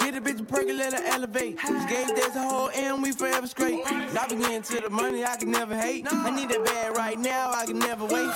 Get 0.00 0.16
a 0.16 0.20
bitch 0.20 0.40
a 0.40 0.44
percolate 0.44 0.92
her 0.92 1.04
elevate. 1.06 1.58
Just 1.58 1.88
gave 1.88 2.08
that 2.08 2.32
a 2.36 2.40
whole 2.40 2.70
M, 2.74 3.02
we 3.02 3.12
forever 3.12 3.46
straight. 3.46 3.80
I 3.86 4.26
be 4.28 4.36
getting 4.36 4.62
to 4.62 4.80
the 4.80 4.90
money, 4.90 5.24
I 5.24 5.36
can 5.36 5.50
never 5.50 5.76
hate. 5.76 6.06
I 6.10 6.30
need 6.30 6.50
that 6.50 6.64
bag 6.64 6.96
right 6.96 7.18
now, 7.18 7.52
I 7.52 7.64
can 7.66 7.78
never 7.78 8.04
wait. 8.04 8.28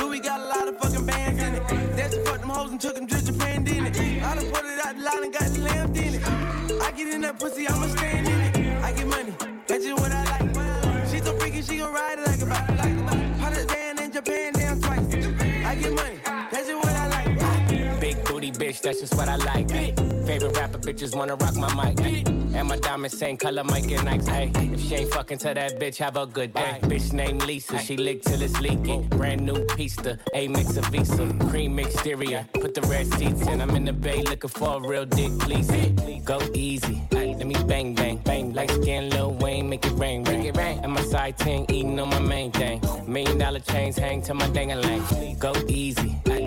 Louis 0.00 0.20
got 0.20 0.40
a 0.40 0.48
lot 0.48 0.68
of 0.68 0.78
fucking 0.78 1.06
bands 1.06 1.42
in 1.42 1.54
it. 1.54 1.89
That's 2.10 2.22
what 2.22 2.26
fucked 2.26 2.40
them 2.40 2.50
hoes 2.50 2.70
and 2.72 2.80
took 2.80 2.94
them 2.96 3.06
to 3.06 3.24
Japan, 3.24 3.62
didn't 3.62 3.86
it? 3.86 4.22
I 4.22 4.34
done 4.34 4.50
put 4.50 4.64
it 4.64 4.84
out 4.84 4.96
the 4.96 5.02
line 5.04 5.22
and 5.22 5.32
got 5.32 5.48
the 5.48 5.60
lamb 5.60 5.94
in 5.94 6.14
it. 6.16 6.82
I 6.82 6.90
get 6.90 7.14
in 7.14 7.20
that 7.20 7.38
pussy, 7.38 7.68
I'ma 7.68 7.86
stand 7.86 8.26
in 8.26 8.40
it. 8.40 8.82
I 8.82 8.92
get 8.92 9.06
money, 9.06 9.32
that's 9.68 9.84
just 9.84 10.00
what 10.02 10.10
I 10.10 10.24
like. 10.24 11.08
She 11.08 11.18
so 11.20 11.38
freaky, 11.38 11.62
she 11.62 11.78
gon' 11.78 11.94
ride 11.94 12.18
it 12.18 12.26
like 12.26 12.42
a 12.42 12.46
bike. 12.46 12.69
Bitch, 18.70 18.82
that's 18.82 19.00
just 19.00 19.14
what 19.14 19.28
I 19.28 19.36
like. 19.36 19.72
Ay. 19.72 19.92
Favorite 20.26 20.56
rapper 20.56 20.78
bitches 20.78 21.16
wanna 21.16 21.34
rock 21.36 21.56
my 21.56 21.72
mic. 21.74 22.00
Ay. 22.00 22.22
And 22.54 22.68
my 22.68 22.76
diamonds 22.76 23.18
same 23.18 23.36
color, 23.36 23.64
Mike 23.64 23.90
and 23.90 24.06
Nikes. 24.08 24.28
Hey, 24.28 24.50
if 24.74 24.80
she 24.80 24.94
ain't 24.96 25.12
fucking 25.12 25.38
to 25.38 25.54
that 25.54 25.80
bitch, 25.80 25.96
have 25.98 26.16
a 26.16 26.26
good 26.26 26.52
day. 26.54 26.78
Bitch 26.82 27.12
named 27.12 27.44
Lisa, 27.44 27.78
she 27.78 27.96
lick 27.96 28.22
till 28.22 28.42
it's 28.42 28.60
leaking. 28.60 29.08
Brand 29.08 29.42
new 29.42 29.64
pista, 29.76 30.18
A 30.34 30.48
mix 30.48 30.76
of 30.76 30.86
Visa, 30.86 31.26
cream 31.48 31.78
exterior. 31.78 32.46
Put 32.54 32.74
the 32.74 32.82
red 32.82 33.06
seats 33.14 33.42
in, 33.46 33.60
I'm 33.60 33.70
in 33.70 33.84
the 33.84 33.92
bay 33.92 34.22
looking 34.22 34.50
for 34.50 34.76
a 34.76 34.88
real 34.88 35.06
dick, 35.06 35.32
please. 35.38 35.70
Go 36.24 36.38
easy, 36.54 37.02
ay, 37.14 37.34
let 37.38 37.46
me 37.46 37.56
bang 37.66 37.94
bang 37.94 38.18
bang. 38.18 38.52
Like 38.52 38.70
skin 38.70 39.10
Lil 39.10 39.32
Wayne, 39.34 39.68
make 39.68 39.86
it 39.86 39.92
rain 39.92 40.24
rain. 40.24 40.80
And 40.82 40.92
my 40.92 41.02
side 41.02 41.38
ting 41.38 41.66
eating 41.68 41.98
on 41.98 42.08
my 42.08 42.20
main 42.20 42.52
thing. 42.52 42.80
Million 43.06 43.38
dollar 43.38 43.60
chains 43.60 43.96
hang 43.96 44.22
to 44.22 44.34
my 44.34 44.48
dang 44.48 44.72
a. 44.72 45.34
Go 45.38 45.52
easy, 45.68 46.16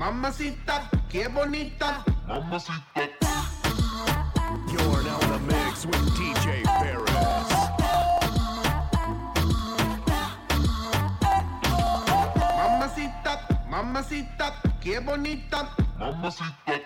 Mamacita, 0.00 0.88
qué 1.10 1.28
bonita. 1.28 2.02
Mamacita. 2.26 3.02
You're 4.72 5.02
now 5.04 5.20
in 5.20 5.30
the 5.30 5.38
mix 5.46 5.84
with 5.84 6.00
DJ 6.16 6.64
Paris. 6.64 7.52
Mamacita, 12.56 13.46
mamacita, 13.68 14.54
qué 14.80 15.00
bonita. 15.00 15.68
Mamacita. 15.98 16.80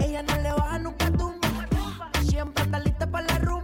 Ella 0.00 0.22
no 0.24 0.36
le 0.42 0.52
baja 0.52 0.78
nunca 0.80 1.08
tumba. 1.12 1.48
Siempre 2.28 2.64
anda 2.64 2.80
lista 2.80 3.06
para 3.08 3.26
la 3.28 3.38
rumba. 3.38 3.59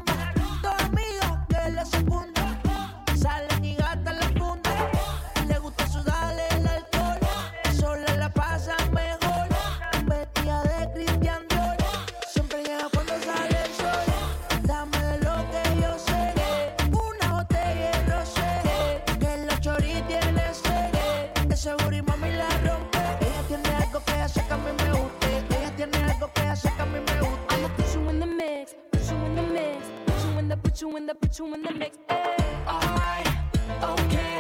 Put 31.36 31.46
you 31.46 31.54
in 31.54 31.62
the 31.62 31.72
mix. 31.72 31.98
Alright, 32.66 33.26
okay. 33.82 34.38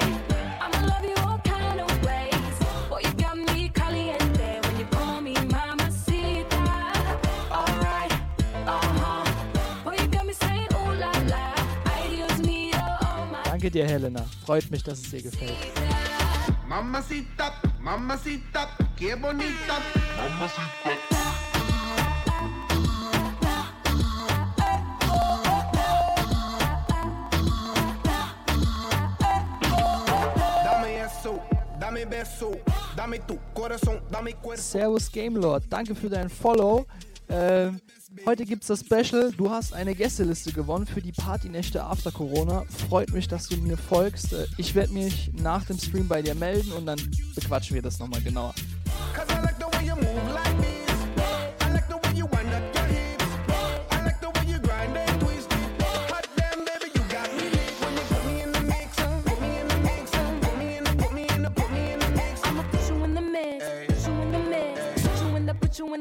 I'ma 0.60 0.86
love 0.86 1.04
you 1.04 1.14
all 1.24 1.38
kind 1.44 1.80
of 1.80 2.04
ways. 2.04 2.58
Boy, 2.88 3.00
you 3.04 3.12
got 3.14 3.36
me 3.36 3.68
caliente 3.68 4.60
when 4.62 4.78
you 4.78 4.86
call 4.86 5.20
me 5.20 5.34
mamacita. 5.34 6.64
Alright, 7.50 8.12
uh 8.66 8.80
huh. 9.00 9.84
Boy, 9.84 9.96
you 10.00 10.06
got 10.08 10.26
me 10.26 10.32
saying 10.32 10.68
ooh 10.74 10.94
la 10.94 11.12
la. 11.28 11.54
Ay 11.86 12.16
Dios 12.16 12.38
mío, 12.40 12.80
oh 13.02 13.26
my. 13.32 13.50
Danke 13.50 13.70
dir, 13.70 13.86
Helena. 13.86 14.24
Freut 14.44 14.70
mich, 14.70 14.82
dass 14.82 15.00
es 15.00 15.10
dir 15.10 15.22
gefällt. 15.22 15.56
Mamacita, 16.68 17.52
mamacita, 17.80 18.68
qué 18.96 19.14
bonita. 19.16 19.80
Mamacita. 20.16 21.15
Servus 34.56 35.10
Gamelord, 35.10 35.64
danke 35.70 35.94
für 35.94 36.08
dein 36.08 36.28
Follow. 36.28 36.86
Ähm, 37.28 37.80
heute 38.24 38.44
gibt's 38.44 38.68
das 38.68 38.80
Special. 38.80 39.32
Du 39.32 39.50
hast 39.50 39.72
eine 39.72 39.94
Gästeliste 39.94 40.52
gewonnen 40.52 40.86
für 40.86 41.02
die 41.02 41.12
Partynächte 41.12 41.82
After 41.82 42.12
Corona. 42.12 42.64
Freut 42.88 43.12
mich, 43.12 43.26
dass 43.26 43.48
du 43.48 43.56
mir 43.56 43.76
folgst. 43.76 44.32
Äh, 44.32 44.46
Ich 44.56 44.74
werde 44.74 44.92
mich 44.92 45.32
nach 45.34 45.64
dem 45.64 45.78
Stream 45.78 46.06
bei 46.06 46.22
dir 46.22 46.34
melden 46.34 46.72
und 46.72 46.86
dann 46.86 46.98
bequatschen 47.34 47.74
wir 47.74 47.82
das 47.82 47.98
nochmal 47.98 48.22
genauer. 48.22 48.54
I'ma 49.96 50.55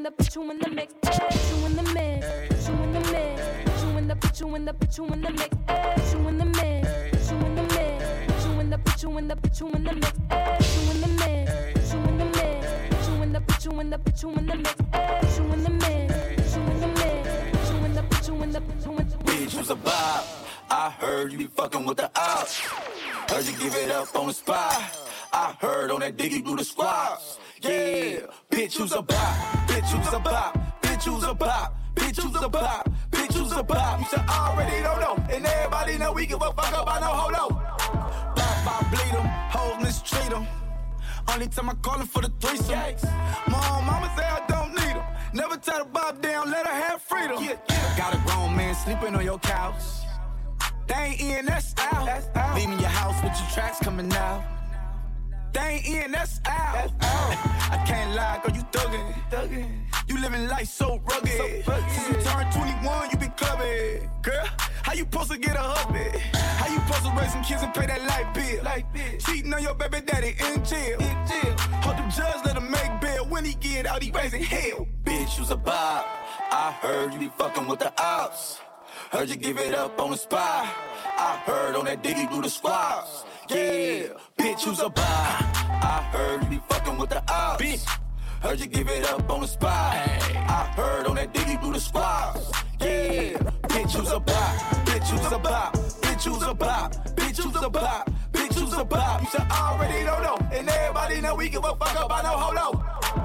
the, 0.05 0.11
put 0.11 0.35
you 0.35 0.51
in 0.51 0.59
the, 0.59 0.69
mix, 0.69 0.93
you 1.49 1.65
in 1.65 1.75
the 1.75 1.81
mix, 1.81 2.67
you 2.67 2.73
in 2.75 2.93
the 2.93 2.99
mix, 3.11 3.83
you 3.83 3.97
in 3.97 4.07
the, 4.07 4.15
put 4.15 4.39
you 4.39 4.55
in 4.55 4.65
the, 4.65 4.73
put 4.73 4.97
you 4.97 5.07
in 5.07 5.21
the 5.21 5.31
mix, 5.31 6.13
you 6.13 6.27
in 6.27 6.37
the 6.37 6.45
mix, 6.45 7.31
you 7.31 7.37
in 7.37 7.55
the 7.55 7.63
mix, 7.63 8.45
you 8.45 8.59
in 8.59 8.69
the, 8.69 8.77
put 8.77 9.01
you 9.01 9.17
in 9.17 9.27
the, 9.27 9.35
put 9.35 9.59
you 9.59 9.67
in 9.67 9.83
the 9.83 9.93
mix, 9.95 10.13
you 10.75 10.91
in 10.91 11.01
the 11.01 11.07
mix, 11.07 11.91
you 11.91 11.97
in 11.97 12.17
the 12.19 12.25
mix, 12.25 13.07
you 13.07 13.21
in 13.23 13.33
the, 13.33 13.39
put 13.41 13.65
you 13.65 13.79
in 13.79 13.89
the, 13.89 13.97
put 13.97 14.21
you 14.21 14.29
in 14.29 14.45
the 14.45 14.55
mix, 14.55 15.37
you 15.37 15.43
in 15.43 15.63
the 15.63 15.69
mix, 15.71 16.55
you 16.55 16.61
in 16.61 16.79
the 16.81 16.87
mix, 16.87 17.71
you 17.71 17.77
in 17.77 17.93
the, 17.95 18.03
put 18.03 18.27
you 18.27 18.43
in 18.43 18.51
the, 18.51 18.61
put 18.61 18.85
you 18.85 18.91
in 18.97 19.09
the 19.09 19.17
Bitch, 19.17 19.69
a 19.71 19.75
vibe? 19.75 20.25
I 20.69 20.89
heard 20.91 21.31
you 21.31 21.39
be 21.39 21.47
fucking 21.47 21.83
with 21.83 21.97
the 21.97 22.11
ops. 22.15 22.59
Heard 22.59 23.45
you 23.45 23.57
give 23.57 23.75
it 23.75 23.89
up 23.89 24.15
on 24.15 24.27
the 24.27 24.33
spot. 24.33 24.75
I 25.33 25.55
heard 25.59 25.89
on 25.89 26.01
that 26.01 26.15
diggy 26.15 26.45
do 26.45 26.55
the 26.55 26.63
squats. 26.63 27.39
Yeah, 27.61 28.27
bitch, 28.51 28.77
who's 28.77 28.91
a 28.91 29.01
bop? 29.01 29.17
Bitch, 29.67 29.89
who's 29.89 30.13
a 30.13 30.19
bop? 30.19 30.81
Bitch, 30.81 31.03
who's 31.03 31.23
a 31.23 31.33
bop? 31.33 31.75
Bitch, 31.95 32.21
who's 32.21 32.41
a 32.41 32.49
bop? 32.49 32.89
Bitch, 33.11 33.33
who's 33.33 33.51
a 33.53 33.63
bop? 33.63 33.99
You 33.99 34.05
should 34.07 34.19
already 34.29 34.83
don't 34.83 34.99
know. 34.99 35.15
And 35.29 35.45
everybody 35.45 35.97
know 35.97 36.11
we 36.11 36.25
give 36.25 36.41
a 36.41 36.51
fuck 36.51 36.69
about 36.69 37.01
no 37.01 37.07
holo. 37.07 37.49
Bop, 38.35 38.65
bop, 38.65 38.89
bleed 38.91 39.13
them. 39.13 39.25
Hoes 39.25 39.81
mistreat 39.81 40.29
them. 40.29 40.45
Only 41.31 41.47
time 41.47 41.69
I 41.69 41.73
call 41.75 41.99
her 41.99 42.05
for 42.05 42.21
the 42.21 42.31
threesome. 42.39 42.77
Mom, 43.49 43.85
mama 43.85 44.13
say 44.17 44.25
I 44.25 44.45
don't 44.47 44.69
need 44.75 44.95
them. 44.95 45.05
Never 45.33 45.57
tell 45.57 45.79
the 45.79 45.85
bob 45.85 46.21
down, 46.21 46.51
let 46.51 46.67
her 46.67 46.73
have 46.73 47.01
freedom. 47.01 47.37
Got 47.97 48.13
a 48.15 48.17
grown 48.25 48.55
man 48.55 48.75
sleeping 48.75 49.15
on 49.15 49.23
your 49.23 49.39
couch. 49.39 49.81
They 50.87 50.93
ain't 50.95 51.21
in, 51.21 51.45
that's 51.45 51.73
out. 51.77 52.55
Leaving 52.55 52.79
your 52.79 52.89
house 52.89 53.15
with 53.23 53.33
your 53.39 53.49
tracks 53.51 53.79
coming 53.79 54.11
out. 54.13 54.54
They 55.55 55.61
ain't 55.61 55.87
in, 55.87 56.11
that's 56.11 56.41
out. 56.45 56.91
I 56.99 57.81
can't 57.87 58.13
lie, 58.13 58.41
girl, 58.43 58.53
you 58.53 58.63
thuggin'. 58.73 59.13
thuggin'. 59.31 59.69
You 60.05 60.19
living 60.19 60.49
life 60.49 60.67
so 60.67 60.99
rugged. 61.09 61.63
Since 61.63 62.09
you 62.09 62.15
turned 62.29 62.51
21, 62.51 63.09
you 63.11 63.17
been 63.17 63.31
clubbing. 63.37 64.09
Girl, 64.21 64.45
how 64.83 64.91
you 64.91 65.03
supposed 65.03 65.31
to 65.31 65.37
get 65.37 65.55
a 65.55 65.61
hubby? 65.61 66.19
How 66.33 66.67
you 66.67 66.79
supposed 66.81 67.05
to 67.05 67.11
raise 67.17 67.31
some 67.31 67.43
kids 67.45 67.63
and 67.63 67.73
pay 67.73 67.85
that 67.85 68.03
light 68.03 68.33
bill? 68.33 68.65
Cheating 69.19 69.53
on 69.53 69.63
your 69.63 69.75
baby 69.75 70.01
daddy 70.05 70.35
in 70.37 70.65
jail. 70.65 70.99
Hold 70.99 71.97
the 71.99 72.13
judge, 72.13 72.45
let 72.45 72.57
him 72.57 72.69
make 72.69 72.99
bail. 72.99 73.25
When 73.25 73.45
he 73.45 73.53
get 73.53 73.85
out, 73.85 74.03
he 74.03 74.11
raising 74.11 74.43
hell. 74.43 74.85
Bitch, 75.05 75.37
you's 75.37 75.51
a 75.51 75.55
bob. 75.55 76.05
I 76.51 76.73
heard 76.81 77.13
you 77.13 77.19
be 77.19 77.29
fucking 77.29 77.65
with 77.65 77.79
the 77.79 77.93
ops. 77.97 78.59
Heard 79.09 79.29
you 79.29 79.37
give 79.37 79.57
it 79.57 79.73
up 79.73 79.97
on 80.01 80.11
the 80.11 80.17
spot. 80.17 80.67
I 81.17 81.41
heard 81.45 81.75
on 81.75 81.85
that 81.85 82.03
diggy 82.03 82.29
do 82.29 82.41
the 82.41 82.49
squats. 82.49 83.23
Yeah, 83.47 84.07
bitch, 84.39 84.65
you's 84.65 84.79
a 84.79 84.89
bop. 84.89 85.05
I 85.05 86.09
heard 86.11 86.43
you 86.43 86.49
be 86.49 86.61
fucking 86.67 86.97
with 86.97 87.11
the 87.11 87.21
ops. 87.31 87.63
Bitch. 87.63 87.85
Heard 88.41 88.59
you 88.59 88.65
give 88.65 88.89
it 88.89 89.05
up 89.05 89.29
on 89.29 89.41
the 89.41 89.47
spot. 89.47 89.71
I 89.71 90.73
heard 90.75 91.05
on 91.05 91.15
that 91.15 91.31
diggy 91.33 91.61
do 91.61 91.71
the 91.71 91.79
squats. 91.79 92.51
Yeah, 92.79 93.37
bitch, 93.69 93.93
you's 93.95 94.11
a 94.11 94.19
bop. 94.19 94.55
Bitch, 94.85 95.11
you's 95.11 95.31
a 95.31 95.37
bop. 95.37 95.73
Bitch, 95.75 96.25
you's 96.25 96.41
a 96.43 96.53
bop. 96.55 96.95
Bitch, 97.15 97.43
you's 97.43 97.63
a 97.63 97.69
bop. 97.69 98.09
Bitch, 98.31 98.59
you's 98.59 98.73
a 98.73 98.83
bop. 98.83 99.21
You 99.21 99.27
should 99.29 99.51
already 99.51 100.03
don't 100.05 100.23
know. 100.23 100.37
And 100.51 100.67
everybody 100.67 101.21
know 101.21 101.35
we 101.35 101.49
give 101.49 101.65
a 101.65 101.75
fuck 101.75 102.03
about 102.03 102.23
no 102.23 102.31
holo. 102.31 103.24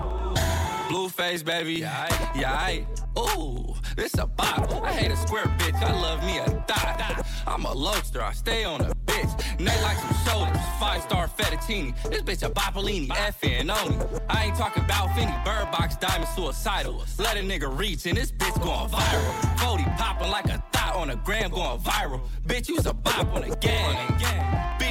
Blueface, 0.91 1.45
baby. 1.45 1.74
Yeah, 1.74 2.09
I, 2.11 2.38
yeah, 2.41 2.53
I. 2.53 2.84
Ooh, 3.16 3.76
this 3.95 4.14
a 4.18 4.26
bop. 4.26 4.68
I 4.82 4.93
hate 4.93 5.12
a 5.12 5.16
square 5.16 5.45
bitch. 5.57 5.80
I 5.80 5.93
love 5.93 6.20
me 6.24 6.38
a 6.38 6.64
dot. 6.66 7.24
I'm 7.47 7.64
a 7.64 7.72
lobster. 7.72 8.20
I 8.20 8.32
stay 8.32 8.64
on 8.64 8.80
a 8.80 8.93
bitch. 9.07 9.61
Neck 9.61 9.80
like 9.82 9.97
some 9.99 10.16
shoulders. 10.26 10.61
Five 10.80 11.03
star 11.03 11.28
fettuccine. 11.28 11.95
This 12.11 12.22
bitch 12.22 12.45
a 12.45 12.51
Boppolini. 12.51 13.07
Effing 13.07 13.72
on 13.72 13.91
me. 13.91 14.05
I 14.28 14.47
ain't 14.47 14.57
talking 14.57 14.82
about 14.82 15.14
Finny. 15.14 15.32
Bird 15.45 15.70
box 15.70 15.97
diamond 15.97 16.28
suicidal. 16.34 17.05
Let 17.18 17.36
a 17.36 17.41
nigga 17.41 17.70
reach 17.78 18.07
and 18.07 18.16
this 18.16 18.32
bitch 18.32 18.61
going 18.61 18.91
viral. 18.91 19.61
40 19.61 19.84
popping 19.97 20.30
like 20.30 20.47
a 20.47 20.61
thought 20.72 20.97
on 20.97 21.11
a 21.11 21.16
gram 21.16 21.51
going 21.51 21.78
viral. 21.78 22.20
Bitch, 22.49 22.68
you's 22.68 22.86
a 22.86 22.93
bop 22.93 23.32
on 23.32 23.45
a 23.45 23.55
gang. 23.57 24.39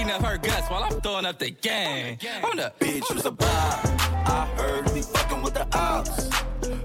Beating 0.09 0.25
up 0.25 0.31
her 0.31 0.37
guts 0.39 0.69
while 0.71 0.83
I'm 0.83 1.01
throwing 1.01 1.25
up 1.25 1.37
the 1.37 1.51
gang. 1.51 2.17
On 2.43 2.57
the 2.57 2.73
bitch, 2.79 3.07
you's 3.11 3.25
a 3.25 3.31
bop. 3.31 3.85
I 4.25 4.49
heard 4.57 4.95
you 4.95 5.03
fucking 5.03 5.43
with 5.43 5.53
the 5.53 5.67
ops. 5.77 6.29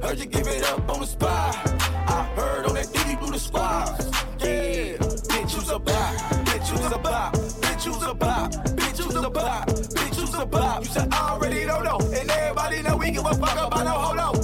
Heard 0.03 0.19
you 0.19 0.27
give 0.27 0.47
it 0.47 0.63
up 0.65 0.91
on 0.91 1.01
the 1.01 1.07
spot. 1.07 1.57
I 2.07 2.23
heard 2.37 2.67
on 2.67 2.75
that 2.75 2.85
diggy 2.89 3.19
do 3.25 3.33
the 3.33 3.39
squats. 3.39 4.11
Yeah, 4.41 4.99
bitch, 4.99 5.55
you's 5.55 5.71
a 5.71 5.79
bop. 5.79 6.15
Bitch, 6.45 6.71
you's 6.71 6.93
a 6.93 6.99
bop. 6.99 7.33
Bitch, 7.35 7.87
you's 7.87 8.03
a 8.03 8.15
bop. 8.15 8.53
Bitch, 8.53 8.99
you's 8.99 9.15
a 9.15 9.31
bop. 9.31 9.69
Bitch, 9.69 10.21
you's 10.21 10.35
a 10.35 10.45
bop. 10.45 10.85
You 10.85 10.91
should 10.91 11.15
already 11.15 11.65
don't 11.65 11.85
know. 11.85 11.99
And 12.13 12.31
everybody 12.31 12.83
know 12.83 12.97
we 12.99 13.11
give 13.11 13.25
a 13.25 13.35
fuck 13.35 13.57
about 13.57 13.85
no 13.85 13.91
holo. 13.91 14.23
Holo. 14.23 14.44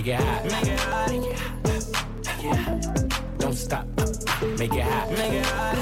Make 0.00 0.08
it 0.08 0.20
hot. 0.20 0.44
Make 0.46 0.66
it 0.66 0.80
hot. 0.80 1.10
Yeah. 2.42 2.80
Don't 3.36 3.52
stop. 3.52 3.86
Make 4.58 4.72
it 4.72 4.82
hot. 4.82 5.10
Make 5.10 5.32
it 5.34 5.44
hot. 5.44 5.76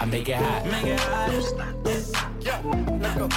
I 0.00 0.04
make 0.06 0.28
it 0.30 0.36
hot. 0.36 0.64
Make 0.64 0.84
it 0.84 0.98
hot. 1.00 1.30
Don't 1.30 1.42
stop. 1.42 1.74
Pop, 2.62 2.97
pop, 3.14 3.32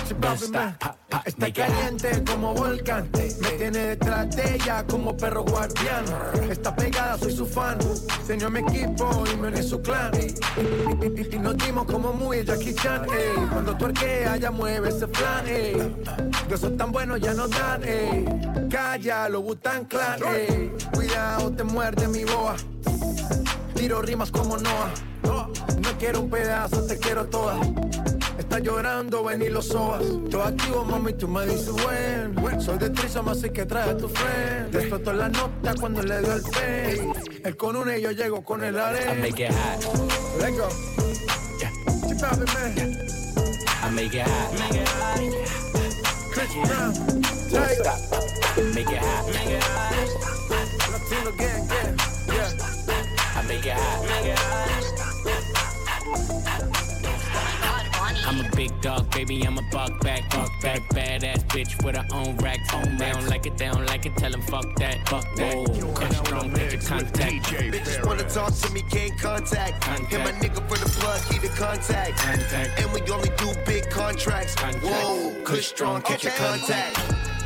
Está 1.25 1.53
caliente 1.53 2.23
como 2.25 2.53
volcán. 2.53 3.09
Me 3.13 3.49
tiene 3.51 3.79
detrás 3.79 4.35
de 4.35 4.55
ella 4.55 4.85
como 4.87 5.15
perro 5.15 5.43
guardián. 5.43 6.05
Está 6.49 6.75
pegada, 6.75 7.17
soy 7.17 7.35
su 7.35 7.45
fan. 7.45 7.77
Se 8.25 8.33
unió 8.33 8.47
a 8.47 8.49
mi 8.49 8.59
equipo 8.59 9.23
y 9.31 9.37
me 9.37 9.49
uní 9.49 9.61
su 9.63 9.81
clan. 9.81 10.11
Y, 10.15 11.37
nos 11.37 11.57
dimos 11.57 11.85
como 11.85 12.13
muy 12.13 12.43
Jackie 12.43 12.73
Chan. 12.73 13.05
ey. 13.05 13.47
Cuando 13.51 13.75
tú 13.75 13.85
arqueas, 13.85 14.39
ya 14.39 14.51
mueve 14.51 14.89
ese 14.89 15.07
plan. 15.07 15.47
ey. 15.47 15.73
De 16.47 16.55
esos 16.55 16.75
tan 16.77 16.91
buenos 16.91 17.19
ya 17.19 17.33
no 17.33 17.47
dan. 17.47 17.83
ey. 17.83 18.25
Calla, 18.69 19.29
lo 19.29 19.41
Butan 19.41 19.85
Clan. 19.85 20.19
ey. 20.23 20.71
Cuidado, 20.93 21.51
te 21.51 21.63
muerde 21.63 22.07
mi 22.07 22.23
boa. 22.23 22.55
Tiro 23.75 24.01
rimas 24.01 24.31
como 24.31 24.57
Noah. 24.57 24.91
No 25.23 25.97
quiero 25.99 26.21
un 26.21 26.29
pedazo, 26.29 26.83
te 26.85 26.97
quiero 26.97 27.25
toda. 27.25 27.59
Está 28.37 28.59
llorando, 28.59 29.23
ven 29.23 29.41
y 29.41 29.49
lo 29.49 29.60
sobas. 29.61 30.03
Yo 30.29 30.43
activo, 30.43 30.83
mami, 30.85 31.13
tú 31.13 31.27
me 31.27 31.45
dices 31.45 31.71
buen. 31.71 32.61
Soy 32.61 32.77
de 32.77 32.89
Trisoma, 32.91 33.31
así 33.31 33.49
que 33.49 33.65
trae 33.65 33.89
a 33.89 33.97
tu 33.97 34.07
friend. 34.07 34.75
Explotó 34.75 35.13
la 35.13 35.29
nota 35.29 35.73
cuando 35.79 36.03
le 36.03 36.19
dio 36.21 36.33
el 36.33 36.41
pay. 36.43 37.11
Él 37.43 37.57
con 37.57 37.75
una 37.75 37.97
y 37.97 38.01
yo 38.01 38.11
llego 38.11 38.43
con 38.43 38.63
el 38.63 38.75
I 38.75 38.79
arena. 38.79 39.13
make 39.15 39.39
it 39.43 39.51
hot. 39.51 39.83
Let's 40.39 40.57
go. 40.57 40.67
Keep 42.07 42.19
poppin', 42.19 42.45
man. 42.53 42.97
I 43.83 43.89
make 43.89 44.13
it 44.13 44.27
hot. 44.27 44.53
Make 44.59 44.81
it 44.81 44.87
hot. 44.87 45.19
Chris 46.33 46.53
Brown. 46.67 46.93
Don't 47.51 47.69
stop. 47.69 47.99
Make 48.75 48.91
it 48.91 48.99
hot. 48.99 49.25
Make 49.27 49.49
it 49.49 49.63
Latino 50.91 51.31
gang, 51.37 51.67
gang. 51.67 51.97
Yeah. 52.27 52.49
I 53.35 53.41
make 53.47 53.65
it 53.65 53.73
hot. 53.73 54.01
Make 54.05 54.25
it 56.65 56.70
I'm 58.25 58.39
a 58.45 58.55
big 58.55 58.79
dog, 58.81 59.09
baby. 59.11 59.45
I'm 59.45 59.57
a 59.57 59.61
buck 59.71 59.99
back, 60.01 60.29
buck 60.29 60.51
back, 60.61 60.81
badass 60.89 61.43
bitch 61.47 61.83
with 61.83 61.95
her 61.95 62.05
own 62.13 62.37
racks. 62.37 62.73
On 62.73 62.97
they 62.97 63.11
don't 63.11 63.27
like 63.27 63.45
it, 63.45 63.57
they 63.57 63.67
don't 63.67 63.85
like 63.85 64.05
it. 64.05 64.15
Tell 64.17 64.31
them 64.31 64.41
fuck 64.41 64.75
that, 64.77 65.07
fuck 65.09 65.25
that. 65.35 65.93
Cut 65.95 66.13
strong, 66.13 66.51
picture 66.51 66.77
contact. 66.87 67.45
Bitches 67.45 68.05
wanna 68.05 68.29
talk 68.29 68.53
to 68.53 68.69
me, 68.71 68.81
can't 68.89 69.17
contact. 69.19 69.83
Hit 70.09 70.19
my 70.19 70.31
nigga 70.39 70.67
for 70.67 70.77
the 70.77 70.89
plug, 70.99 71.21
he 71.31 71.39
the 71.39 71.53
contact. 71.55 72.23
And 72.79 72.91
we 72.93 73.01
only 73.11 73.29
do 73.37 73.53
big 73.65 73.89
contracts. 73.89 74.55
Whoa. 74.59 75.33
Kush 75.43 75.67
strong, 75.67 76.01
catch 76.01 76.23
your 76.23 76.33
contact. 76.33 76.99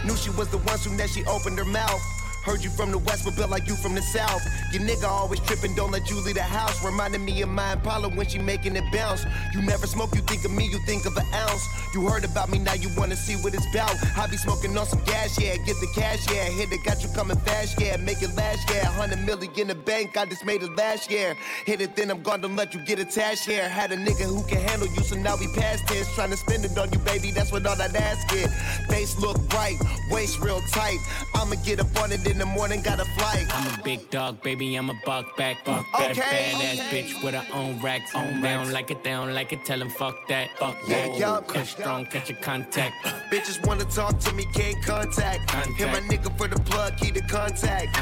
Knew 0.06 0.16
she 0.16 0.30
was 0.32 0.50
the 0.50 0.58
one 0.60 0.78
soon 0.78 1.00
as 1.00 1.14
she 1.14 1.26
opened 1.26 1.58
her 1.58 1.66
mouth. 1.66 2.02
Heard 2.46 2.64
you 2.64 2.70
from 2.70 2.92
the 2.92 3.00
west, 3.00 3.26
but 3.26 3.36
built 3.36 3.50
like 3.50 3.68
you 3.68 3.76
from 3.76 3.96
the 3.96 4.04
south. 4.04 4.46
Your 4.72 4.84
nigga 4.84 5.08
always 5.10 5.40
tripping, 5.40 5.74
don't 5.74 5.90
let 5.90 6.08
you 6.12 6.22
leave 6.22 6.36
the 6.36 6.44
house. 6.44 6.84
Reminding 6.86 7.26
me 7.26 7.42
of 7.42 7.50
my 7.50 7.74
Impala 7.74 8.08
when 8.10 8.28
she 8.28 8.38
making 8.38 8.76
it 8.76 8.84
bounce. 8.94 9.26
You 9.52 9.64
never 9.64 9.88
smoke, 9.88 10.14
you 10.14 10.22
think 10.22 10.46
of 10.46 10.52
me, 10.52 10.68
you 10.68 10.78
think 10.86 11.08
of 11.08 11.18
an 11.18 11.26
ounce. 11.34 11.68
You 11.96 12.08
heard 12.08 12.24
about 12.24 12.50
me, 12.52 12.60
now 12.60 12.76
you 12.76 12.90
wanna 12.96 13.16
see 13.16 13.36
what 13.38 13.56
it's 13.56 13.66
about. 13.74 13.96
I 14.16 14.28
be 14.28 14.38
smoking 14.38 14.78
on 14.78 14.86
some 14.86 15.04
gas, 15.06 15.42
yeah, 15.42 15.58
get 15.58 15.76
the 15.82 15.88
cash, 15.96 16.30
yeah. 16.30 16.44
Hit 16.44 16.72
it, 16.72 16.84
got 16.84 17.02
you 17.02 17.10
coming 17.16 17.38
fast, 17.38 17.82
yeah. 17.82 17.98
Make 17.98 18.22
it 18.22 18.36
last, 18.36 18.70
yeah. 18.70 18.90
100 18.90 19.26
million 19.26 19.52
in 19.58 19.68
the 19.70 19.76
bank, 19.76 20.16
I 20.16 20.26
just 20.26 20.46
made 20.46 20.62
it 20.62 20.76
last 20.76 21.10
year. 21.10 21.36
Hit 21.66 21.82
it, 21.82 21.96
then 21.96 22.12
I'm 22.12 22.22
gonna 22.22 22.48
let 22.48 22.76
you 22.76 22.86
get 22.86 23.00
attached 23.00 23.46
here. 23.46 23.68
Had 23.68 23.92
a 23.92 23.98
nigga 23.98 24.26
who 24.26 24.44
can 24.44 24.60
handle 24.60 24.88
you, 24.88 25.02
so 25.02 25.16
now 25.16 25.36
we 25.36 25.48
past 25.48 25.88
tense. 25.88 26.14
Trying 26.14 26.30
to 26.30 26.38
spend 26.38 26.64
it 26.64 26.78
on 26.78 26.92
you, 26.92 27.00
baby, 27.00 27.32
that's 27.32 27.52
what 27.52 27.66
all 27.66 27.76
that 27.76 27.96
ass 27.96 28.24
get. 28.32 28.52
Face 28.88 29.18
look 29.18 29.38
bright, 29.50 29.78
waist 30.12 30.40
real 30.42 30.62
tight. 30.72 31.00
I'ma 31.34 31.56
get 31.64 31.80
up 31.80 31.96
on 32.04 32.12
it 32.12 32.35
in 32.36 32.40
the 32.40 32.46
morning, 32.46 32.82
got 32.82 33.00
a 33.00 33.06
flight. 33.18 33.46
I'm 33.50 33.80
a 33.80 33.82
big 33.84 34.10
dog, 34.10 34.42
baby, 34.44 34.76
I'm 34.76 34.90
a 34.90 34.94
buck 35.06 35.38
back. 35.38 35.64
Buck 35.64 35.86
back, 35.94 36.12
Okay. 36.12 36.22
badass 36.52 36.80
bitch 36.92 37.24
with 37.24 37.34
her 37.34 37.46
own 37.54 37.80
racks. 37.82 38.14
On 38.14 38.42
down 38.42 38.74
like 38.74 38.92
it, 38.92 39.02
down 39.06 39.34
like 39.34 39.54
it, 39.54 39.64
tell 39.64 39.82
him 39.82 39.90
fuck 39.90 40.28
that. 40.28 40.50
Fuck 40.60 40.76
Yeah, 40.86 41.08
that. 41.08 41.18
yup. 41.18 41.48
Kush 41.48 41.70
strong, 41.72 42.06
catch 42.06 42.30
your 42.30 42.38
contact. 42.40 42.94
Bitches 43.32 43.66
wanna 43.66 43.86
talk 43.86 44.20
to 44.20 44.34
me, 44.34 44.46
can't 44.54 44.84
contact. 44.86 45.50
Hit 45.78 45.88
my 45.88 46.02
nigga 46.12 46.38
for 46.38 46.50
the 46.50 46.60
plug, 46.60 46.98
key 46.98 47.12
to 47.12 47.22
contact. 47.22 47.98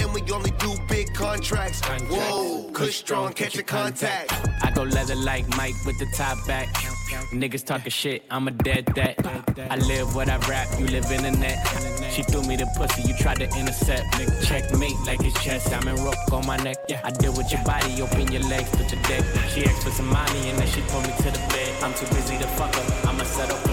And 0.00 0.12
we 0.12 0.22
only 0.32 0.50
do 0.58 0.74
big 0.88 1.14
contracts. 1.14 1.80
Whoa, 2.10 2.70
Kush 2.72 2.96
strong, 2.96 3.32
catch 3.32 3.54
your 3.54 3.62
contact. 3.64 4.32
I 4.64 4.72
go 4.72 4.82
leather 4.82 5.14
like 5.14 5.46
Mike 5.56 5.76
with 5.86 5.98
the 6.00 6.06
top 6.16 6.36
back. 6.48 6.66
Niggas 7.32 7.64
talking 7.64 7.90
shit, 7.90 8.24
I'm 8.30 8.48
a 8.48 8.50
dead 8.50 8.86
that. 8.96 9.14
I 9.70 9.76
live 9.76 10.14
what 10.16 10.28
I 10.28 10.36
rap, 10.48 10.66
you 10.80 10.86
live 10.88 11.10
in 11.12 11.22
the 11.22 11.30
net. 11.30 11.58
She 12.12 12.22
threw 12.22 12.42
me 12.42 12.56
the 12.56 12.66
pussy, 12.76 13.02
you 13.02 13.14
tried 13.18 13.38
to 13.38 13.48
Nigga, 13.68 14.46
checkmate 14.46 14.96
like 15.06 15.22
it's 15.22 15.42
chess. 15.42 15.70
I'm 15.72 15.86
in 15.88 15.96
rope 16.02 16.32
on 16.32 16.46
my 16.46 16.56
neck. 16.56 16.78
Yeah. 16.88 17.00
I 17.04 17.10
deal 17.10 17.32
with 17.32 17.52
your 17.52 17.62
body, 17.64 18.00
open 18.00 18.32
your 18.32 18.42
legs 18.42 18.70
to 18.72 18.78
the 18.78 18.96
deck. 19.02 19.24
She 19.50 19.64
asked 19.64 19.82
for 19.82 19.90
some 19.90 20.06
money 20.08 20.48
and 20.48 20.58
then 20.58 20.66
she 20.68 20.80
pulled 20.88 21.04
me 21.04 21.12
to 21.18 21.30
the 21.30 21.38
bed. 21.52 21.82
I'm 21.82 21.92
too 21.94 22.06
busy 22.06 22.38
to 22.38 22.46
fuck 22.56 22.74
her, 22.74 23.08
I'ma 23.08 23.24
settle 23.24 23.67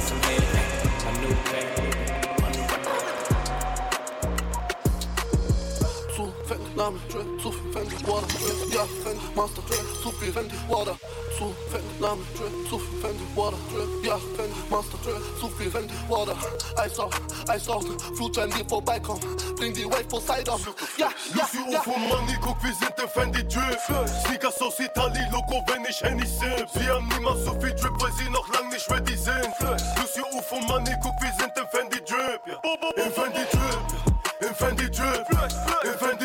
Name, 6.76 6.99
Drip, 7.10 7.41
zu 7.41 7.52
viel 7.52 7.72
Fendi, 7.72 7.95
Water, 8.07 8.27
Drip, 8.27 8.73
ja, 8.73 8.85
Fendi, 9.03 9.26
Master, 9.35 9.61
Drip, 9.68 10.03
zu 10.03 10.11
viel 10.11 10.34
Fendi, 10.34 10.56
Water, 10.68 10.97
zu 11.38 11.56
Fendi, 11.72 12.02
Name, 12.02 12.22
Drip, 12.35 12.69
zu 12.69 12.80
viel 12.80 12.99
Fendi, 13.02 13.23
Water, 13.35 13.57
Drip, 13.72 14.06
ja, 14.06 14.18
Fendi, 14.35 14.60
Master, 14.69 14.97
Drip, 15.03 15.39
zu 15.39 15.49
viel 15.49 15.72
Fendi, 15.72 15.93
Water, 16.10 16.35
Eis 16.77 16.99
auf, 16.99 17.14
Eis 17.47 17.68
auf, 17.69 17.85
Flutschein, 18.15 18.49
die 18.52 18.68
vorbeikommen, 18.68 19.22
bring 19.56 19.73
die 19.73 19.85
Wave 19.85 20.03
Poseidon, 20.06 20.60
ja, 20.97 21.07
ja, 21.07 21.43
Lucy 21.43 21.72
ja. 21.72 21.80
UFO 21.80 21.97
Money, 21.97 22.35
guck, 22.41 22.61
wir 22.64 22.73
sind 22.73 22.93
der 22.97 23.07
Fendi 23.07 23.43
Drip. 23.47 23.80
Sneakers 24.26 24.61
aus 24.61 24.80
Itali, 24.80 25.19
Loco, 25.31 25.64
wenn 25.68 25.85
ich 25.85 26.02
Henny 26.02 26.26
sip. 26.26 26.68
Sie 26.73 26.89
haben 26.89 27.07
niemals 27.10 27.45
so 27.45 27.52
viel 27.60 27.73
Drip, 27.76 27.93
weil 27.99 28.11
sie 28.14 28.30
noch 28.30 28.47
lang 28.53 28.69
nicht 28.69 28.89
ready 28.89 29.15
sind. 29.15 29.47
Lucy 29.97 30.22
UFO 30.34 30.60
Money, 30.61 30.91
guck, 31.02 31.14
wir 31.22 31.31
sind 31.39 31.52
der 31.56 31.68
Fendi 31.68 31.97
Drip. 32.03 32.41
Im 32.97 33.11
Fendi 33.14 33.45
Drip, 33.52 33.80
im 34.41 34.56
Fendi 34.56 34.91
Drip, 34.91 35.26
im 35.84 35.93
Fendi 35.99 36.24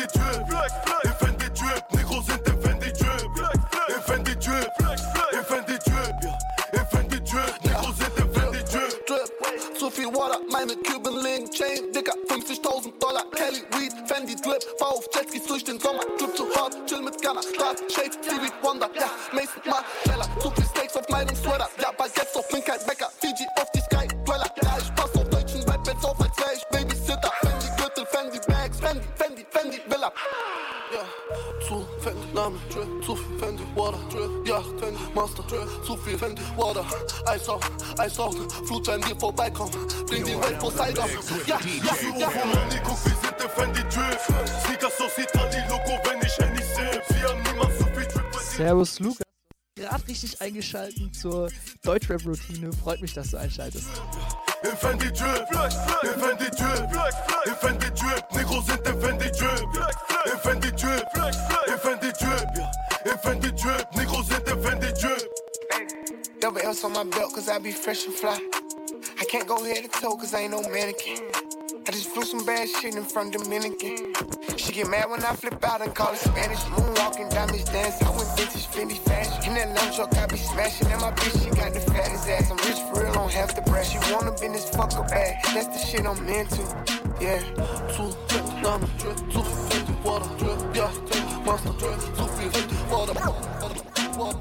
Gunner, 17.41 17.53
Start, 17.53 17.91
Shake, 17.91 18.13
Stevie 18.13 18.51
Wonder, 18.61 18.89
ja, 18.95 19.09
Mason 19.33 19.61
Margiela, 19.65 20.25
zu 20.39 20.51
viel 20.51 20.65
Steaks 20.65 20.95
auf 20.95 21.07
meinem 21.09 21.35
Sweater, 21.35 21.69
ja, 21.81 21.91
Baguettes 21.91 22.35
auf 22.35 22.47
bin 22.49 22.63
kein 22.63 22.79
Bäcker, 22.85 23.09
Fiji 23.19 23.47
auf 23.55 23.69
die 23.71 23.79
Sky 23.81 24.07
Dweller, 24.25 24.49
ja, 24.63 24.77
ich 24.79 24.93
pass 24.95 25.15
auf 25.15 25.29
deutschen 25.29 25.63
Rap 25.63 25.85
jetzt 25.85 26.05
auf, 26.05 26.19
als 26.19 26.37
wär 26.37 26.53
ich 26.55 26.65
Babysitter, 26.67 27.31
Fendi 27.41 27.67
Gürtel, 27.77 28.05
Fendi 28.05 28.39
Bags, 28.47 28.79
Fendi, 28.79 29.07
Fendi, 29.15 29.45
Fendi 29.49 29.81
Villa, 29.87 30.11
ja, 30.93 31.67
zu 31.67 31.87
Fendi, 32.01 32.27
Name, 32.33 32.59
zu 33.05 33.15
viel 33.15 33.39
Fendi, 33.39 33.63
Water, 33.75 33.97
ja, 34.45 34.61
Fendi, 34.79 34.99
Master, 35.13 35.43
zu 35.85 35.97
viel 35.97 36.17
Fendi, 36.17 36.41
Water, 36.57 36.85
Eis 37.25 37.49
auf, 37.49 37.61
Eis 37.97 38.19
auf, 38.19 38.35
Flutschein, 38.67 39.01
die 39.01 39.19
vorbeikommen, 39.19 39.71
bring 40.07 40.23
die 40.25 40.35
Wave 40.35 40.57
Poseidon, 40.59 41.09
ja, 41.47 41.57
ja, 41.59 41.95
ja, 42.17 42.27
UFO 42.27 42.45
Money, 42.47 42.79
guck, 42.83 43.05
wir 43.05 43.15
sind 43.21 43.39
der 43.39 43.49
Fendi 43.49 43.81
Drip. 43.89 44.19
Sneakers 44.63 45.01
aus 45.01 45.17
Itali, 45.17 45.57
Loco, 45.69 45.97
wenn 46.03 46.21
ich 46.21 46.39
Servus, 48.61 48.99
Lukas. 48.99 49.25
Gerade 49.75 50.07
richtig 50.07 50.39
eingeschalten 50.39 51.11
zur 51.11 51.49
Deutschrap-Routine. 51.83 52.71
Freut 52.73 53.01
mich, 53.01 53.15
dass 53.15 53.31
du 53.31 53.37
einschaltest. 53.37 53.87
Double 66.39 66.61
L's 66.61 66.83
on 66.83 66.91
my 66.93 67.03
belt, 67.03 67.33
cause 67.33 67.49
I 67.49 67.59
be 67.59 67.71
fresh 67.71 68.05
and 68.05 68.15
fly. 68.15 68.37
I 69.19 69.25
can't 69.25 69.47
go 69.47 69.63
head 69.63 69.83
to 69.83 69.99
toe, 69.99 70.17
cause 70.17 70.35
I 70.35 70.43
ain't 70.43 70.51
no 70.51 70.61
mannequin. 70.61 71.50
I 71.91 71.93
just 71.93 72.07
flew 72.11 72.23
some 72.23 72.45
bad 72.45 72.69
shit 72.69 72.95
in 72.95 73.03
from 73.03 73.31
Dominican. 73.31 74.13
She 74.55 74.71
get 74.71 74.87
mad 74.87 75.09
when 75.09 75.21
I 75.25 75.35
flip 75.35 75.61
out 75.61 75.81
and 75.81 75.93
call 75.93 76.13
it 76.13 76.19
Spanish. 76.19 76.59
Moonwalking, 76.71 77.29
diamonds 77.29 77.65
dance. 77.65 78.01
I 78.01 78.09
went 78.11 78.29
vintage, 78.37 78.65
Fendi 78.67 78.97
fashion. 78.97 79.43
In 79.43 79.55
that 79.55 79.75
lamb 79.75 79.93
truck, 79.93 80.15
I 80.15 80.25
be 80.25 80.37
smashing. 80.37 80.87
And 80.87 81.01
my 81.01 81.11
bitch, 81.11 81.43
she 81.43 81.49
got 81.49 81.73
the 81.73 81.81
fattest 81.81 82.29
ass. 82.29 82.49
I'm 82.49 82.55
rich 82.59 82.79
for 82.87 83.03
real, 83.03 83.11
don't 83.11 83.29
have 83.33 83.53
to 83.55 83.61
brag. 83.69 83.85
She 83.85 83.97
wanna 84.13 84.31
bend 84.39 84.55
this 84.55 84.69
fucker 84.69 85.03
up 85.03 85.09
bag. 85.09 85.43
That's 85.53 85.67
the 85.67 85.79
shit 85.85 86.05
I'm 86.07 86.15
into. 86.29 86.63
Yeah. 87.19 87.43
Two 87.91 88.15
drip, 88.29 89.17
two 89.29 89.43
fifty 89.43 89.93
water 90.05 90.31
drip, 90.39 90.59
yeah. 90.73 91.43
Monster 91.43 91.73
drip, 91.75 91.99
two 92.15 92.27
fifty 92.39 92.75
water. 92.89 93.19
Water, 93.19 93.43
water, 93.59 93.83
water, 94.15 94.39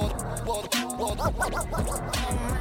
water, 0.00 0.24
water, 0.48 1.30
water, 1.36 1.68
water. 1.70 2.53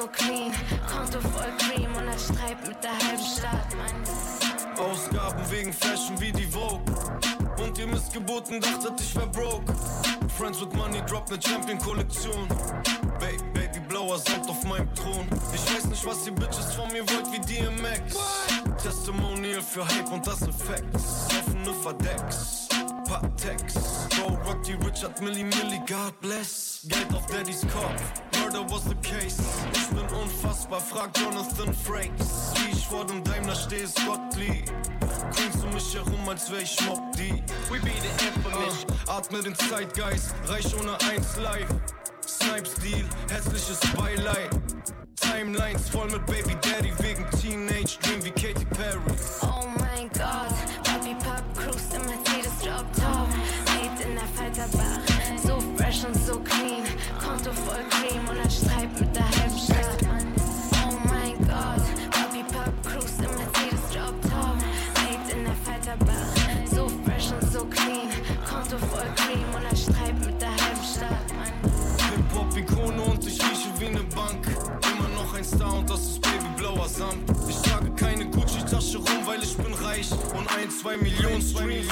So 0.00 0.08
clean. 0.08 0.52
Konto 0.88 1.20
voll 1.20 1.52
Cream 1.58 1.94
und 1.94 2.08
ein 2.08 2.18
Streit 2.18 2.66
mit 2.66 2.82
der 2.82 2.92
halben 2.92 3.22
Stadt. 3.22 3.66
Ausgaben 4.78 5.50
wegen 5.50 5.72
Fashion 5.72 6.18
wie 6.20 6.32
die 6.32 6.46
Vogue. 6.46 6.80
Und 7.62 7.78
ihr 7.78 7.86
Missgeburten 7.86 8.60
dachtet, 8.60 9.00
ich 9.00 9.14
wär 9.14 9.26
broke. 9.26 9.72
Friends 10.38 10.60
with 10.60 10.72
Money 10.72 11.02
drop 11.06 11.30
ne 11.30 11.38
Champion-Kollektion. 11.38 12.48
Baby, 13.18 13.42
Baby, 13.52 13.80
blauer 13.88 14.18
Sand 14.18 14.48
auf 14.48 14.64
meinem 14.64 14.92
Thron. 14.94 15.26
Ich 15.54 15.74
weiß 15.74 15.84
nicht, 15.86 16.06
was 16.06 16.26
ihr 16.26 16.32
Bitches 16.32 16.72
von 16.74 16.90
mir 16.92 17.04
wollt 17.10 17.30
wie 17.32 17.40
DMX. 17.40 18.16
Testimonial 18.82 19.60
für 19.60 19.86
Hype 19.86 20.10
und 20.10 20.26
das 20.26 20.38
Facts. 20.38 21.26
Offene 21.26 21.74
Verdecks. 21.82 22.69
Patex. 23.10 23.74
Bro, 24.10 24.38
Rocky 24.46 24.74
Richard 24.74 25.20
Milli 25.20 25.42
Milli, 25.42 25.84
God 25.88 26.14
bless. 26.20 26.86
Geld 26.86 27.12
auf 27.12 27.26
Daddys 27.26 27.62
Kopf. 27.62 28.00
Murder 28.38 28.62
was 28.70 28.84
the 28.84 28.94
case. 29.02 29.42
Ich 29.74 29.88
bin 29.88 30.06
unfassbar, 30.16 30.80
frag 30.80 31.10
Jonathan 31.18 31.74
Frakes. 31.74 32.54
Wie 32.54 32.70
ich 32.70 32.86
vor 32.86 33.04
dem 33.04 33.24
Daimler 33.24 33.56
stehe, 33.56 33.82
ist 33.82 34.00
Gottlieb. 34.06 34.64
Queens 35.34 35.64
um 35.64 35.74
mich 35.74 35.92
herum, 35.92 36.28
als 36.28 36.48
wär 36.52 36.60
ich 36.60 36.80
Mob 36.86 37.00
D. 37.16 37.42
We 37.68 37.80
be 37.80 37.90
the 38.00 38.26
infamous. 38.26 38.84
Uh, 39.08 39.10
atme 39.10 39.42
den 39.42 39.56
Zeitgeist, 39.56 40.32
reich 40.46 40.72
ohne 40.78 40.92
eins 41.10 41.36
live. 41.36 41.68
Snipe-Stil, 42.24 43.04
hässliches 43.28 43.80
Beileid. 43.96 44.50
Timelines 45.16 45.88
voll 45.90 46.06
mit 46.12 46.24
Baby 46.26 46.56
Daddy 46.62 46.92
wegen 46.98 47.28
Teenage 47.40 47.98
Dream 48.02 48.24
wie 48.24 48.30
Katy 48.30 48.64
Perry. 48.66 49.59
Insgesamt. 77.00 77.48
Ich 77.48 77.56
trage 77.62 77.90
keine 77.92 78.26
Gucci-Tasche 78.26 78.98
rum, 78.98 79.26
weil 79.26 79.42
ich 79.42 79.56
bin 79.56 79.72
reich. 79.74 80.10
Und 80.36 80.46
ein, 80.56 80.70
zwei 80.70 80.96
Millionen 80.96 81.42
Streams. 81.42 81.88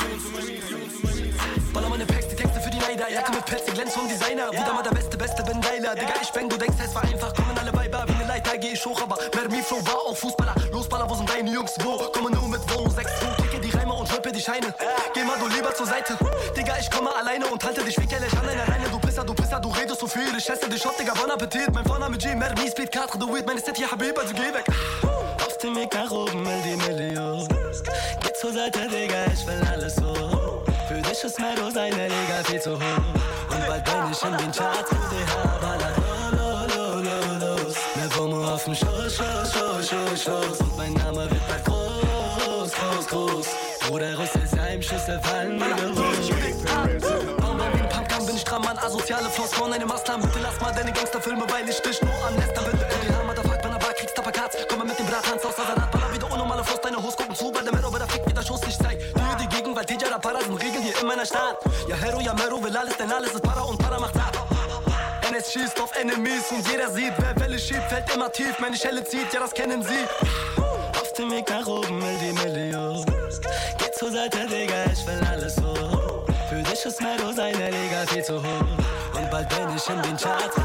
Baller 1.73 1.89
meine 1.89 2.07
Packs, 2.07 2.29
die 2.29 2.37
Texte 2.37 2.61
für 2.61 2.71
die 2.71 2.79
Neider. 2.79 3.11
Jacke 3.11 3.33
mit 3.33 3.45
Pelz, 3.45 3.65
die 3.65 3.73
glänzt 3.73 3.95
vom 3.95 4.09
Designer. 4.09 4.51
Wieder 4.53 4.73
mal 4.73 4.83
der 4.83 4.91
Beste, 4.91 5.17
Beste, 5.17 5.43
bin 5.43 5.61
geiler. 5.61 5.95
Digga, 5.95 6.15
ich 6.21 6.31
bang, 6.31 6.49
du 6.49 6.57
denkst, 6.57 6.77
es 6.85 6.95
war 6.95 7.03
einfach. 7.03 7.35
Kommen 7.35 7.57
alle 7.59 7.73
Weiber 7.75 8.05
wie 8.09 8.13
eine 8.13 8.27
Leiter, 8.27 8.57
geh 8.59 8.73
ich 8.73 8.85
hoch, 8.85 9.01
aber 9.03 9.19
Mermi 9.35 9.63
Flow 9.63 9.85
war 9.87 9.97
auch 10.09 10.17
Fußballer. 10.17 10.55
Los, 10.73 10.89
Baller, 10.89 11.09
wo 11.09 11.15
sind 11.15 11.29
deine 11.29 11.51
Jungs? 11.51 11.73
Wo? 11.81 11.97
Komme 12.13 12.31
nur 12.31 12.49
mit 12.49 12.61
Wohnung 12.71 12.91
6 12.91 13.11
2, 13.21 13.48
Reime 13.79 13.95
und 13.95 14.13
rippe 14.13 14.33
die 14.33 14.41
Scheine. 14.41 14.75
Geh 15.15 15.23
mal 15.23 15.39
du 15.39 15.47
lieber 15.47 15.73
zur 15.75 15.87
Seite. 15.87 16.17
Digga, 16.57 16.77
ich 16.81 16.91
komme 16.91 17.15
alleine 17.15 17.47
und 17.47 17.63
halte 17.63 17.85
dich 17.85 17.99
wie 18.01 18.07
Kelly 18.07 18.27
an 18.39 18.47
deiner 18.47 18.67
Leine. 18.67 18.89
Du 18.91 18.99
Pisser, 18.99 19.25
du 19.25 19.35
Pisser, 19.35 19.61
du 19.61 19.69
redest 19.69 20.01
so 20.01 20.07
viel. 20.07 20.37
Ich 20.37 20.49
esse 20.49 20.69
dich 20.69 20.85
auf, 20.87 20.97
Digga, 20.97 21.15
bon 21.15 21.31
Appetit. 21.31 21.73
Mein 21.73 21.85
Vorname 21.85 22.19
G, 22.19 22.35
Mermi, 22.35 22.69
Speed, 22.69 22.93
4, 22.93 23.07
The 23.13 23.27
Weed. 23.33 23.47
Meine 23.47 23.61
City, 23.61 23.83
Habib, 23.83 24.19
also 24.19 24.35
geh 24.35 24.53
weg. 24.53 24.65
Auf 25.47 25.57
dem 25.59 25.77
Weg 25.77 25.95
nach 25.95 26.11
oben 26.11 26.45
will 26.45 26.63
die 26.65 26.77
Million. 26.77 27.47
Geh 28.21 28.33
zur 28.33 28.53
Seite, 28.53 28.89
Digga, 28.89 29.27
ich 29.33 29.47
will 29.47 29.63
alles 29.73 29.95
so. 29.95 30.65
Für 30.89 31.01
dich 31.01 31.23
ist 31.23 31.39
Meadow 31.39 31.71
seine 31.71 32.09
Liga 32.09 32.43
viel 32.45 32.61
zu 32.61 32.73
hoch. 32.73 32.81
Und 33.51 33.67
bald 33.67 33.85
bin 33.85 33.95
ich 34.11 34.23
in 34.25 34.37
den 34.39 34.53
Charts, 34.53 34.78
Heimschüsse 45.09 45.21
fallen 45.23 45.59
wie 45.59 45.65
ein 45.65 45.77
Pumpgun, 47.89 48.27
bin 48.27 48.37
ich 48.37 48.45
dran, 48.45 48.61
Mann. 48.63 48.79
Asoziale 48.79 49.29
Floss 49.31 49.55
von 49.55 49.73
einem 49.73 49.89
Maßnahmen. 49.89 50.25
Bitte 50.27 50.39
lass 50.43 50.61
mal 50.61 50.73
deine 50.73 50.93
Gangsterfilme, 50.93 51.45
weil 51.49 51.69
ich 51.69 51.81
dich 51.81 52.01
nur 52.03 52.13
am 52.27 52.37
Nester 52.37 52.63
bin. 52.63 52.79
Die 52.79 53.15
Hammer, 53.15 53.35
da 53.35 53.43
fragt 53.43 53.65
man 53.65 53.75
aber, 53.75 53.93
kriegst 53.95 54.15
Tapakats. 54.15 54.57
Komm 54.69 54.79
mal 54.79 54.87
mit 54.87 54.97
dem 54.99 55.07
Brathans 55.07 55.45
aus 55.45 55.57
der 55.57 55.65
Salat. 55.65 55.91
Baller 55.91 56.13
wieder 56.13 56.31
unnormale 56.31 56.63
Frost, 56.65 56.85
deine 56.85 57.03
Hose 57.03 57.17
gucken 57.17 57.35
zu, 57.35 57.53
weil 57.55 57.65
der 57.65 57.75
Mero 57.75 57.91
der 57.91 58.07
Fick 58.09 58.29
wieder 58.29 58.43
Schuss. 58.43 58.61
Ich 58.69 58.79
zeig 58.79 58.99
dir 58.99 59.37
die 59.41 59.49
Gegend, 59.49 59.75
weil 59.77 59.85
DJ 59.85 60.05
da 60.11 60.19
Para 60.19 60.41
sind 60.41 60.55
Regeln 60.55 60.83
hier 60.83 61.01
in 61.01 61.07
meiner 61.07 61.27
Stadt. 61.27 61.59
Ja, 61.89 61.97
Hero, 61.97 62.21
ja, 62.21 62.35
Mero 62.35 62.63
will 62.63 62.77
alles, 62.77 62.97
denn 62.97 63.11
alles 63.11 63.33
ist 63.33 63.43
Para 63.43 63.63
und 63.63 63.79
Para 63.79 63.99
macht 63.99 64.17
ab. 64.17 64.47
NS 65.31 65.53
schießt 65.53 65.81
auf 65.81 65.95
Enemies 65.97 66.51
und 66.51 66.67
jeder 66.69 66.91
sieht, 66.91 67.13
wer 67.19 67.39
Welle 67.41 67.59
schiebt, 67.59 67.83
fällt 67.89 68.15
immer 68.15 68.31
tief. 68.31 68.59
Meine 68.61 68.77
Schelle 68.77 69.05
zieht, 69.05 69.33
ja, 69.33 69.41
das 69.41 69.53
kennen 69.53 69.83
sie. 69.83 70.68
Auf 71.19 71.25
dem 71.25 71.33
Weg 71.33 71.51
nach 71.51 71.67
oben 71.67 72.01
will 72.01 72.17
die 72.21 72.33
Million. 72.33 73.05
Geh 73.77 73.91
zur 73.91 74.13
Seite, 74.13 74.47
Digga, 74.47 74.85
ich 74.93 75.05
will 75.05 75.21
alles 75.29 75.57
so. 75.57 75.75
Für 76.49 76.63
dich 76.63 76.85
ist 76.85 77.01
Meadow 77.01 77.33
seine 77.33 77.71
Liga 77.71 78.07
viel 78.07 78.23
zu 78.23 78.37
hoch. 78.37 79.19
Und 79.19 79.29
bald 79.29 79.49
bin 79.49 79.67
ich 79.77 79.89
in 79.89 80.01
den 80.01 80.17
Charts, 80.17 80.57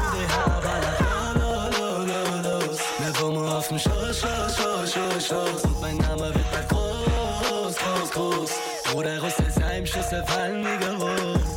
lo, 1.34 2.04
lo, 2.04 2.48
los. 2.48 2.78
Mehr 3.00 3.20
Womo 3.20 3.48
auf 3.48 3.66
dem 3.66 3.80
Schoß, 3.80 4.20
Schoß, 4.20 4.56
Schoß, 4.56 4.92
Schoß, 4.92 5.26
Schoß. 5.26 5.64
Und 5.64 5.80
mein 5.80 5.96
Name 5.96 6.32
wird 6.32 6.50
bald 6.52 6.68
groß, 6.68 7.74
groß, 7.74 8.10
groß. 8.12 8.50
Bruder, 8.92 9.20
Russes 9.20 9.60
Heimschüsse 9.60 10.22
fallen 10.24 10.64
wie 10.64 10.86
gewohnt. 10.86 11.53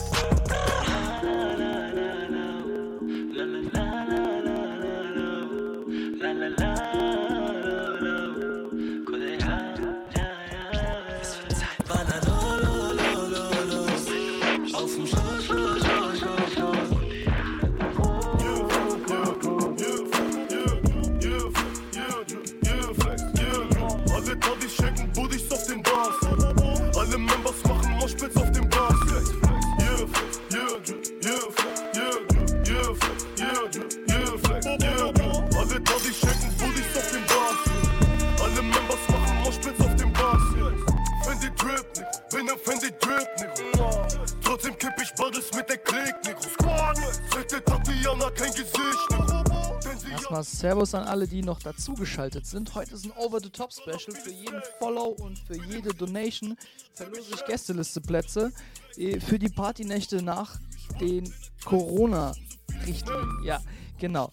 Erstmal 50.38 50.44
Servus 50.44 50.94
an 50.94 51.08
alle, 51.08 51.28
die 51.28 51.42
noch 51.42 51.60
dazugeschaltet 51.60 52.46
sind. 52.46 52.76
Heute 52.76 52.94
ist 52.94 53.06
ein 53.06 53.12
Over-the-Top-Special. 53.18 54.16
Für 54.16 54.30
jeden 54.30 54.62
Follow 54.78 55.16
und 55.20 55.40
für 55.40 55.58
jede 55.58 55.96
Donation 55.96 56.56
verlose 56.94 57.34
ich 57.34 57.44
Gästeliste-Plätze 57.46 58.52
äh, 58.98 59.20
für 59.20 59.40
die 59.40 59.50
Partynächte 59.50 60.22
nach 60.22 60.60
den 61.02 61.34
Corona-Richtlinien. 61.66 63.44
Ja, 63.44 63.60
genau. 63.98 64.30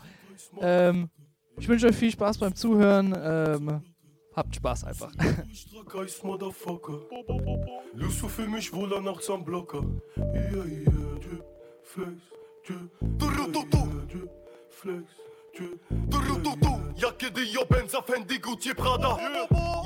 Ähm, 0.60 1.08
ich 1.56 1.66
wünsche 1.68 1.86
euch 1.86 1.96
viel 1.96 2.10
Spaß 2.10 2.36
beim 2.36 2.54
Zuhören. 2.54 3.14
Ähm, 3.16 3.82
habt 4.34 4.54
Spaß 4.56 4.84
einfach. 4.84 5.10
Geist, 5.90 6.22
Motherfucker. 6.22 7.00
Lust 7.94 8.20
du 8.20 8.28
für 8.28 8.46
mich 8.46 8.70
wohler 8.74 9.00
nachts 9.00 9.30
am 9.30 9.42
Blocker? 9.42 9.82
Yeah, 10.18 10.66
yeah, 10.66 11.18
drip, 11.18 11.44
flex, 11.82 12.20
drip. 12.66 12.90
Du, 13.00 13.26
du, 13.30 13.50
du, 13.50 13.64
du. 13.70 14.28
Flex, 14.68 15.08
Jakie 16.96 17.30
Dio, 17.30 17.64
Benza, 17.66 18.02
Fendi, 18.02 18.38
Gucci, 18.38 18.74
Prada. 18.74 19.16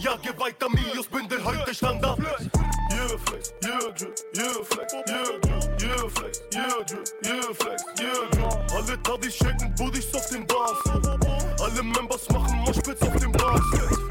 Jagę 0.00 0.32
Vitamios, 0.32 1.06
będę 1.08 1.40
hajte 1.40 1.74
sztanda 1.74 2.16
Yeah 2.90 3.18
flex, 3.26 3.52
yeah 3.64 3.94
drip, 3.94 4.16
yeah 4.34 4.64
flex, 4.64 4.92
yeah 4.92 5.40
drip, 5.40 7.06
yeah 7.24 7.54
flex, 7.54 7.82
Alle 8.76 8.98
Tadis 8.98 9.34
shaken, 9.34 9.74
Buddies 9.74 10.14
auf 10.14 10.28
den 10.30 10.46
Bass 10.46 10.78
Alle 11.64 11.82
Members 11.82 12.28
machen 12.30 12.58
Moschpitz 12.58 13.02
auf 13.02 13.16
dem 13.16 13.32
Bass 13.32 14.07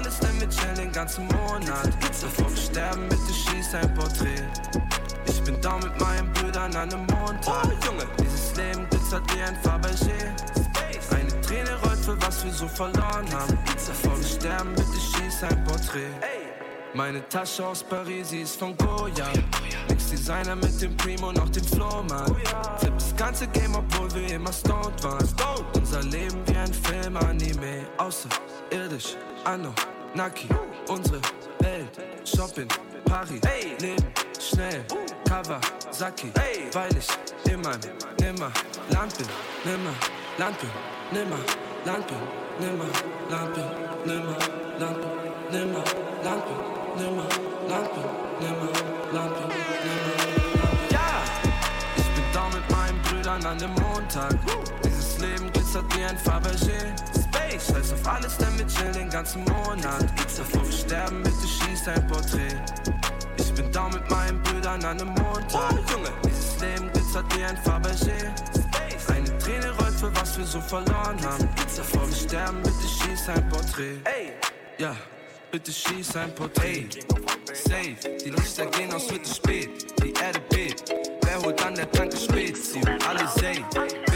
alles, 0.00 0.18
denn 0.18 0.40
wir 0.40 0.48
chillen 0.48 0.74
den 0.76 0.92
ganzen 0.92 1.26
Monat. 1.26 1.90
Bevor 2.00 2.50
wir 2.50 2.56
sterben, 2.56 3.08
bitte 3.08 3.32
schieß 3.32 3.74
ein 3.74 3.94
Porträt. 3.94 4.44
Ich 5.26 5.42
bin 5.42 5.60
da 5.60 5.76
mit 5.76 5.98
meinen 6.00 6.32
Brüdern 6.32 6.74
an 6.74 6.90
dem 6.90 7.06
Montag. 7.06 7.68
Dieses 8.20 8.56
Leben 8.56 8.88
glitzert 8.90 9.22
wie 9.34 9.42
ein 9.42 9.56
Fabergé. 9.62 10.20
Eine 11.10 11.40
Träne 11.40 11.74
rollt 11.84 11.98
für 11.98 12.20
was 12.22 12.44
wir 12.44 12.52
so 12.52 12.68
verloren 12.68 13.26
haben. 13.32 13.58
Bevor 13.74 14.16
wir 14.16 14.26
sterben, 14.26 14.70
bitte 14.74 15.00
schieß 15.00 15.42
ein 15.44 15.64
Porträt. 15.64 16.10
Meine 16.92 17.26
Tasche 17.28 17.64
aus 17.64 17.84
Paris, 17.84 18.30
sie 18.30 18.40
ist 18.40 18.56
von 18.58 18.76
Goya. 18.76 19.28
Mix 19.88 20.10
Designer 20.10 20.56
mit 20.56 20.82
dem 20.82 20.96
Primo, 20.96 21.30
noch 21.30 21.48
dem 21.50 21.64
Flohmann. 21.64 22.26
Flip 22.78 22.92
das 22.94 23.14
ganze 23.16 23.46
Game, 23.48 23.74
obwohl 23.76 24.12
wir 24.14 24.34
immer 24.34 24.52
stoned 24.52 25.02
waren. 25.04 25.28
Unser 25.74 26.02
Leben 26.02 26.42
wie 26.46 26.56
ein 26.56 26.72
Film, 26.74 27.16
Anime. 27.16 27.86
Außerirdisch, 27.96 29.16
Anno, 29.44 29.72
Naki. 30.14 30.48
Unsere 30.88 31.20
Welt, 31.60 31.90
Shopping, 32.24 32.68
Paris. 33.04 33.40
Leben, 33.78 34.04
schnell, 34.40 34.84
Kawasaki. 35.28 36.32
Weil 36.72 36.90
ich 36.96 37.52
immer, 37.52 37.78
nimmer 38.18 38.50
Land 38.90 39.16
bin, 39.16 39.28
nimmer 39.64 39.94
Land 40.38 40.56
bin, 40.60 40.70
nimmer 41.12 41.38
Land 41.84 42.06
bin, 42.08 42.18
nimmer 42.60 42.88
Land 43.30 43.54
bin, 43.54 43.66
nimmer 44.06 44.10
Land 44.10 44.12
bin, 44.12 44.12
nimmer 44.12 44.36
Land 44.78 45.00
bin, 45.00 45.60
nimmer 45.60 45.84
Land 46.24 46.44
bin, 46.46 46.79
nimmer 47.00 47.24
bin, 47.24 48.46
nimmer 48.46 48.72
Land 49.12 49.34
bin. 49.36 49.50
Ja! 50.90 51.22
Ich 51.96 52.08
bin 52.14 52.24
da 52.32 52.48
mit 52.48 52.70
meinen 52.70 53.00
Brüdern 53.02 53.44
an 53.44 53.58
dem 53.58 53.72
Montag. 53.74 54.34
Dieses 54.84 55.18
Leben 55.18 55.50
glitzert 55.52 55.84
wie 55.96 56.04
ein 56.04 56.18
Fabergé. 56.18 56.78
Space, 57.24 57.66
scheiß 57.68 57.92
auf 57.94 58.06
alles, 58.06 58.36
denn 58.36 58.58
wir 58.58 58.66
chillen 58.66 58.92
den 58.92 59.10
ganzen 59.10 59.44
Monat. 59.44 60.04
Bevor 60.36 60.64
wir 60.64 60.72
sterben, 60.72 61.22
bitte 61.22 61.46
schieß 61.46 61.88
ein 61.88 62.06
Porträt. 62.06 62.56
Ich 63.38 63.52
bin 63.54 63.72
da 63.72 63.88
mit 63.88 64.08
meinen 64.10 64.42
Brüdern 64.42 64.84
an 64.84 64.98
dem 64.98 65.08
Montag. 65.08 65.74
Dieses 66.24 66.60
Leben 66.60 66.92
glitzert 66.92 67.24
wie 67.36 67.44
ein 67.44 67.56
Fabergé. 67.56 68.30
Eine 69.08 69.38
Träne 69.38 69.70
rollt 69.78 69.94
für 69.94 70.14
was 70.14 70.38
wir 70.38 70.46
so 70.46 70.60
verloren 70.60 71.18
haben. 71.24 71.48
Bevor 71.76 72.06
wir 72.06 72.14
sterben, 72.16 72.62
bitte 72.62 72.86
schieß 72.86 73.28
ein 73.30 73.48
Porträt. 73.48 73.98
Ja, 74.78 74.94
bitte 75.50 75.72
schieß 75.72 76.16
ein 76.16 76.34
Porträt. 76.34 76.88
Safe, 77.52 77.96
die 78.24 78.30
Lichter 78.30 78.66
gehen 78.66 78.92
aus, 78.92 79.10
wird 79.10 79.24
es 79.24 79.36
spät. 79.36 79.70
Die 80.02 80.12
Erde 80.12 80.40
bebt. 80.50 80.94
Wer 81.22 81.42
holt 81.42 81.64
an 81.64 81.74
der 81.74 81.90
Tanke 81.90 82.16
spät? 82.16 82.56
Sie 82.56 82.80
alle 83.06 83.26
safe. 83.28 84.09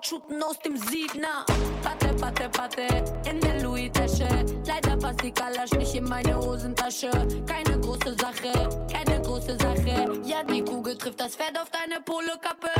Und 0.00 0.06
shooten 0.06 0.42
aus 0.42 0.58
dem 0.60 0.76
Siegner. 0.76 1.44
Patte, 1.82 2.14
patte, 2.14 2.48
patte, 2.48 3.04
in 3.28 3.40
der 3.40 3.62
Louis-Tasche. 3.62 4.28
Leider 4.66 4.96
passt 4.96 5.22
die 5.22 5.30
Kalasch 5.30 5.72
nicht 5.72 5.94
in 5.94 6.04
meine 6.04 6.36
Hosentasche. 6.36 7.10
Keine 7.46 7.78
große 7.80 8.16
Sache, 8.18 8.68
keine 8.90 9.20
große 9.20 9.58
Sache. 9.58 10.20
Ja, 10.24 10.42
die 10.42 10.62
Kugel 10.62 10.96
trifft 10.96 11.20
das 11.20 11.36
Pferd 11.36 11.58
auf 11.60 11.68
deine 11.70 12.00
Polokappe. 12.00 12.70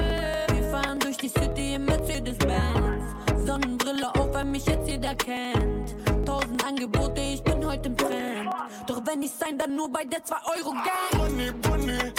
Wir 0.55 0.71
fahren 0.71 0.99
durch 0.99 1.19
die 1.19 1.29
City 1.29 1.75
im 1.75 1.85
Mercedes-Benz. 1.85 3.15
Sonnenbrille 3.45 4.15
auf, 4.15 4.33
weil 4.33 4.45
mich 4.47 4.65
jetzt 4.67 4.89
jeder 4.89 5.15
kennt. 5.15 5.95
Tausend 6.25 6.65
Angebote, 6.65 7.21
ich 7.21 7.43
bin 7.43 7.65
heute 7.67 7.89
im 7.89 7.97
Trend. 7.97 8.51
Doch 8.87 9.03
wenn 9.05 9.23
ich 9.23 9.33
sein, 9.33 9.59
dann 9.59 9.77
nur 9.77 9.91
bei 9.91 10.05
der 10.05 10.21
2-Euro-Gang. 10.21 11.11
Bonnie, 11.13 11.53
Bonnie. 11.61 12.13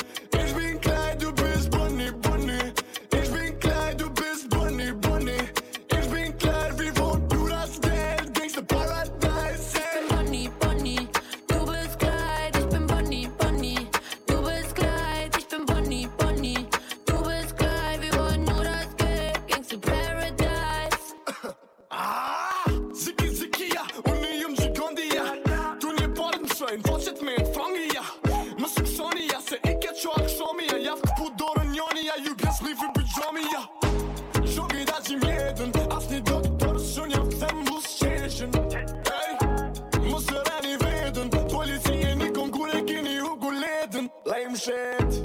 Shet. 44.62 45.24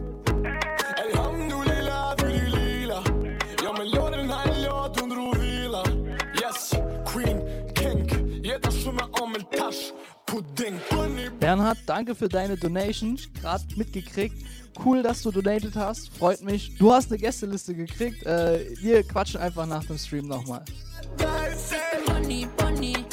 Elhamdulillah, 1.05 2.17
fyri 2.19 2.51
lila. 2.51 3.03
Ja, 3.63 3.73
me 3.77 3.85
lodin 3.85 4.31
hajlo 4.33 4.77
të 4.97 5.05
ndru 5.11 5.27
vila. 5.37 5.83
Yes, 6.41 6.71
Queen, 7.05 7.43
King, 7.77 8.09
jeder 8.41 8.73
Stimme 8.73 9.05
Omel 9.21 9.45
Tasch, 9.53 9.93
Pudding, 10.25 10.81
Bernhard, 11.39 11.77
danke 11.87 12.15
für 12.15 12.31
deine 12.31 12.57
Donation. 12.57 13.19
Gerade 13.43 13.65
mitgekriegt. 13.77 14.37
Cool, 14.83 15.03
dass 15.03 15.21
du 15.23 15.31
donated 15.31 15.77
hast. 15.77 16.09
Freut 16.17 16.43
mich. 16.43 16.79
Du 16.79 16.91
hast 16.91 17.11
eine 17.11 17.19
Gästeliste 17.19 17.75
gekriegt. 17.75 18.25
Äh, 18.25 18.75
wir 18.81 19.03
quatschen 19.03 19.41
einfach 19.41 19.67
nach 19.67 19.85
dem 19.85 19.99
Stream 19.99 20.29
nochmal. 20.29 20.65
Bonnie, 22.07 22.49
Bonnie, 22.57 23.05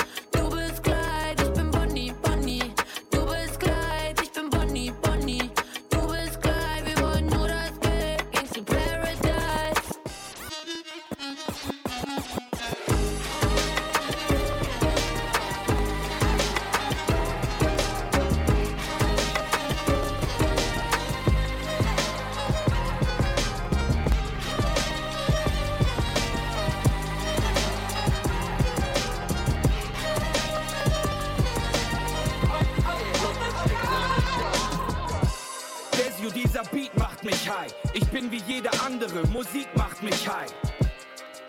bin 38.23 38.31
wie 38.31 38.53
jeder 38.53 38.71
andere, 38.85 39.25
Musik 39.27 39.67
macht 39.75 40.03
mich 40.03 40.27
high. 40.27 40.51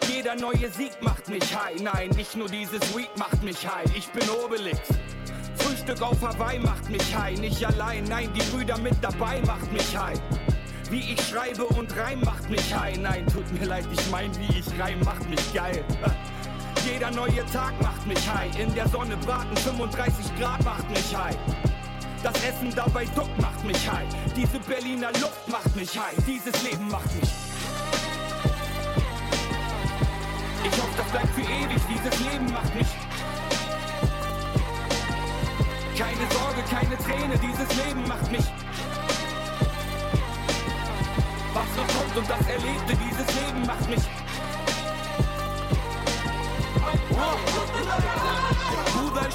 Jeder 0.08 0.34
neue 0.36 0.70
Sieg 0.70 0.92
macht 1.00 1.28
mich 1.28 1.42
high. 1.54 1.80
Nein, 1.80 2.10
nicht 2.10 2.36
nur 2.36 2.48
dieses 2.48 2.80
Weed 2.96 3.10
macht 3.16 3.42
mich 3.42 3.66
high. 3.66 3.84
Ich 3.96 4.08
bin 4.08 4.28
Obelix. 4.30 4.80
Frühstück 5.56 6.02
auf 6.02 6.20
Hawaii 6.22 6.58
macht 6.58 6.88
mich 6.90 7.14
high. 7.16 7.38
Nicht 7.38 7.64
allein, 7.64 8.04
nein, 8.04 8.30
die 8.34 8.42
Brüder 8.50 8.78
mit 8.78 8.94
dabei 9.00 9.40
macht 9.46 9.72
mich 9.72 9.96
high. 9.96 10.20
Wie 10.90 11.12
ich 11.12 11.20
schreibe 11.28 11.64
und 11.64 11.96
reim 11.96 12.20
macht 12.20 12.48
mich 12.50 12.74
high. 12.74 12.98
Nein, 12.98 13.26
tut 13.26 13.50
mir 13.52 13.66
leid, 13.66 13.86
ich 13.92 14.10
mein, 14.10 14.30
wie 14.38 14.58
ich 14.58 14.80
reim 14.80 15.00
macht 15.00 15.28
mich 15.28 15.52
geil. 15.52 15.84
Jeder 16.86 17.10
neue 17.10 17.44
Tag 17.46 17.80
macht 17.80 18.06
mich 18.06 18.28
high. 18.28 18.56
In 18.58 18.74
der 18.74 18.88
Sonne 18.88 19.16
braten 19.18 19.56
35 19.56 20.38
Grad 20.38 20.62
macht 20.64 20.88
mich 20.90 21.16
high. 21.16 21.36
Das 22.24 22.42
Essen 22.42 22.74
dabei 22.74 23.04
duck 23.04 23.28
macht 23.38 23.62
mich 23.64 23.86
high. 23.86 24.08
Diese 24.34 24.58
Berliner 24.60 25.12
Luft 25.20 25.46
macht 25.46 25.76
mich 25.76 25.90
high. 25.90 26.16
Dieses 26.26 26.62
Leben 26.62 26.88
macht 26.88 27.14
mich. 27.20 27.30
Ich 30.64 30.72
hoffe, 30.72 30.96
das 30.96 31.06
bleibt 31.08 31.28
für 31.34 31.42
ewig. 31.42 31.82
Dieses 31.86 32.20
Leben 32.20 32.50
macht 32.50 32.74
mich. 32.74 32.86
Keine 35.98 36.26
Sorge, 36.32 36.62
keine 36.70 36.96
Träne. 36.96 37.38
Dieses 37.38 37.84
Leben 37.84 38.08
macht 38.08 38.32
mich. 38.32 38.46
Was 41.52 41.76
noch 41.76 41.88
kommt 41.94 42.16
und 42.16 42.30
das 42.30 42.46
Erlebte, 42.48 42.96
dieses 43.04 43.34
Leben 43.34 43.66
macht 43.66 43.90
mich. 43.90 44.23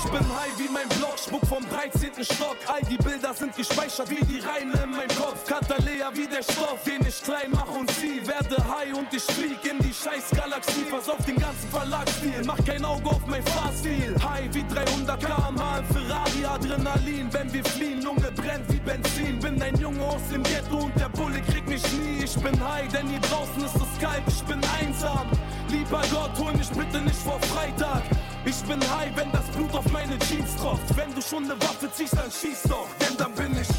Ich 0.04 0.12
bin 0.12 0.28
high 0.36 0.58
wie 0.58 0.70
mein 0.70 0.88
Block, 0.98 1.18
Schmuck 1.18 1.46
vom 1.48 1.68
13. 1.70 2.24
Stock. 2.24 2.58
All 2.68 2.82
die 2.82 2.98
Bilder 2.98 3.34
sind 3.34 3.56
gespeichert 3.56 4.10
wie 4.10 4.24
die 4.26 4.40
Reime 4.40 4.74
in 4.84 4.92
meinem 4.92 5.16
Kopf. 5.16 5.46
Katalea 5.46 6.12
wie 6.14 6.28
der 6.28 6.44
Stoff, 6.44 6.84
den 6.86 7.06
ich 7.06 7.22
klein 7.22 7.52
mach 7.52 7.68
und 7.68 7.90
zieh. 7.92 8.26
Werde 8.26 8.58
high 8.58 8.94
und 8.94 9.14
ich 9.14 9.24
flieg 9.24 9.64
in 9.66 9.80
die 9.80 9.94
scheiß 9.94 10.32
Galaxie. 10.36 10.86
Pass 10.90 11.10
auf 11.10 11.24
den 11.26 11.38
ganzen 11.38 11.70
Verlagsstil, 11.70 12.42
mach 12.46 12.64
kein 12.66 12.84
Auge 12.86 13.10
auf 13.10 13.26
mein 13.28 13.44
Fahrstil. 13.44 14.16
High 14.24 14.54
wie 14.54 14.66
300 14.68 15.20
km/h 15.20 15.84
Ferrari, 15.92 16.46
Adrenalin. 16.46 17.32
Wenn 17.32 17.52
wir 17.54 17.64
fliehen, 17.66 18.02
Lunge 18.04 18.29
brennt 18.50 18.72
wie 18.72 18.80
Benzin. 18.80 19.40
Bin 19.40 19.62
ein 19.62 19.76
Junge 19.78 20.04
aus 20.04 20.22
dem 20.32 20.44
Ghetto 20.44 20.78
und 20.78 21.00
der 21.00 21.10
Bulle 21.10 21.42
kriegt 21.42 21.68
mich 21.68 21.84
nie. 21.94 22.24
Ich 22.24 22.36
bin 22.36 22.60
high, 22.60 22.88
denn 22.92 23.08
hier 23.08 23.20
draußen 23.20 23.64
ist 23.64 23.76
es 23.76 24.00
kalt. 24.00 24.24
Ich 24.28 24.44
bin 24.44 24.60
einsam. 24.80 25.28
Lieber 25.70 26.02
Gott, 26.12 26.32
hol 26.40 26.54
mich 26.54 26.70
bitte 26.70 27.02
nicht 27.02 27.20
vor 27.20 27.40
Freitag. 27.42 28.04
Ich 28.46 28.62
bin 28.64 28.80
high, 28.82 29.12
wenn 29.16 29.32
das 29.32 29.46
Blut 29.56 29.74
auf 29.74 29.92
meine 29.92 30.18
Jeans 30.20 30.56
tropft. 30.56 30.96
Wenn 30.96 31.14
du 31.14 31.22
schon 31.22 31.44
eine 31.44 31.62
Waffe 31.62 31.92
ziehst, 31.92 32.14
dann 32.14 32.32
schieß 32.32 32.64
doch, 32.64 32.88
denn 33.00 33.18
dann 33.18 33.34
bin 33.34 33.52
ich. 33.54 33.70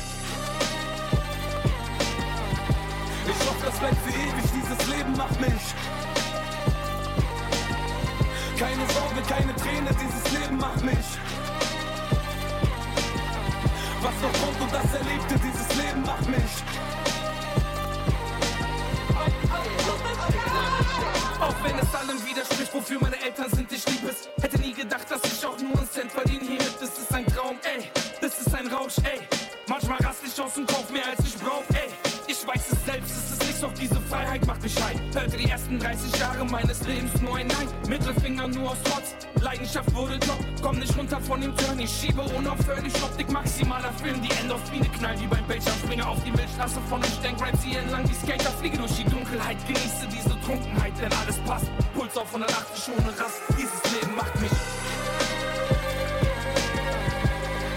Ich 3.26 3.46
hoffe, 3.46 3.66
das 3.66 3.78
bleibt 3.78 3.96
für 4.04 4.10
ewig, 4.10 4.50
dieses 4.54 4.96
Leben 4.96 5.16
macht 5.16 5.40
mich. 5.40 5.74
Keine 8.58 8.86
Sorge, 8.92 9.22
keine 9.28 9.56
Träne, 9.56 9.90
dieses 9.94 10.38
Leben 10.38 10.58
macht 10.58 10.84
mich. 10.84 11.29
Was 14.02 14.14
noch 14.22 14.32
kommt 14.40 14.60
und 14.62 14.72
das 14.72 14.94
Erlebte, 14.94 15.34
dieses 15.44 15.76
Leben 15.76 16.02
macht 16.02 16.26
mich. 16.26 16.64
Auch 21.38 21.54
wenn 21.62 21.78
es 21.78 21.94
allem 21.94 22.26
widerspricht, 22.26 22.72
wofür 22.72 22.98
meine 23.00 23.20
Eltern 23.20 23.50
sind, 23.50 23.70
ich 23.70 23.86
lieb 23.86 24.02
es. 24.08 24.28
Hätte 24.42 24.58
nie 24.58 24.72
gedacht, 24.72 25.10
dass 25.10 25.20
ich 25.24 25.44
auch 25.44 25.58
nur 25.58 25.76
einen 25.76 25.90
Cent 25.90 26.10
verdiene 26.12 26.44
hiermit. 26.44 26.74
Das 26.80 26.98
ist 26.98 27.14
ein 27.14 27.26
Traum, 27.26 27.58
ey. 27.62 27.90
Das 28.22 28.40
ist 28.40 28.54
ein 28.54 28.68
Rausch, 28.68 28.96
ey. 29.04 29.20
Manchmal 29.68 29.98
rast 29.98 30.22
ich 30.26 30.40
aus 30.40 30.54
dem 30.54 30.66
Kopf 30.66 30.90
mehr 30.90 31.06
als 31.06 31.20
ich 31.26 31.36
brauch, 31.36 31.62
doch 33.60 33.72
diese 33.74 34.00
Freiheit 34.00 34.46
macht 34.46 34.62
mich 34.62 34.74
heim. 34.82 34.98
Hörte 35.12 35.36
die 35.36 35.50
ersten 35.50 35.78
30 35.78 36.18
Jahre 36.18 36.46
meines 36.46 36.80
Lebens 36.86 37.12
nur 37.20 37.36
ein 37.36 37.46
Nein. 37.46 37.68
Mittelfinger 37.88 38.48
nur 38.48 38.70
aus 38.70 38.78
Trotz. 38.84 39.14
Leidenschaft 39.42 39.94
wurde 39.94 40.18
top. 40.18 40.38
Komm 40.62 40.78
nicht 40.78 40.96
runter 40.96 41.20
von 41.20 41.42
dem 41.42 41.54
Turn. 41.56 41.78
Ich 41.78 41.90
schiebe 41.90 42.22
unaufhörlich 42.22 42.94
Optik 43.02 43.30
maximaler 43.30 43.92
Film. 44.02 44.22
Die 44.22 44.30
Endorphine 44.40 44.88
knallt 44.88 45.20
wie 45.20 45.26
beim 45.26 45.44
Bildschirmspringer 45.44 46.08
auf 46.08 46.24
die 46.24 46.30
Milchstraße 46.30 46.80
von 46.88 47.02
ich 47.02 47.18
denk 47.20 47.38
Raps 47.42 47.62
hier 47.62 47.80
entlang. 47.80 48.04
Die 48.08 48.14
Skater 48.14 48.50
fliege 48.50 48.78
durch 48.78 48.96
die 48.96 49.04
Dunkelheit. 49.04 49.58
Genieße 49.66 50.08
diese 50.10 50.40
Trunkenheit, 50.40 50.92
denn 50.98 51.12
alles 51.12 51.36
passt. 51.44 51.66
Puls 51.94 52.16
auf 52.16 52.26
180 52.32 52.94
ohne 52.96 53.08
Rast. 53.08 53.42
Dieses 53.58 54.00
Leben 54.00 54.16
macht 54.16 54.40
mich. 54.40 54.52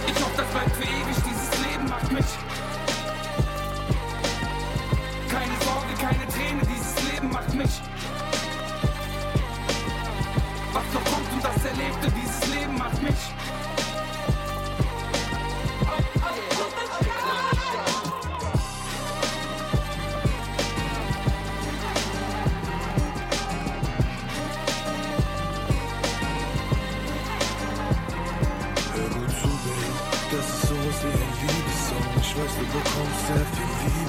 Ich 0.08 0.24
hoffe, 0.24 0.38
das 0.38 0.48
bleibt 0.48 0.76
für 0.78 0.84
ewig. 0.84 1.18
Dieses 1.28 1.52
Leben 1.66 1.90
macht 1.90 2.12
mich. 2.14 2.53
Keine 5.34 5.58
Sorge, 5.66 5.94
keine 6.00 6.28
Träne, 6.28 6.62
dieses 6.62 7.12
Leben 7.12 7.32
macht 7.32 7.54
mich. 7.56 7.82
Was 10.72 10.84
noch 10.94 11.04
kommt 11.06 11.34
und 11.34 11.44
das 11.44 11.66
Erlebte, 11.66 12.12
dieses 12.12 12.54
Leben 12.54 12.78
macht 12.78 13.02
mich. 13.02 13.16
Hör 28.94 29.10
gut 29.10 29.32
zu, 29.42 29.48
Baby, 29.48 29.90
das 30.32 30.48
ist 30.48 30.62
sowas 30.62 30.98
wie 31.02 31.08
ein 31.08 31.34
Liebessong. 31.42 32.06
Ich 32.22 32.38
weiß, 32.38 32.54
du 32.60 32.66
bekommst 32.78 33.28
sehr 33.28 33.46
viel 33.48 33.70
Liebe 33.84 34.03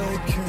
Durchliken. 0.00 0.48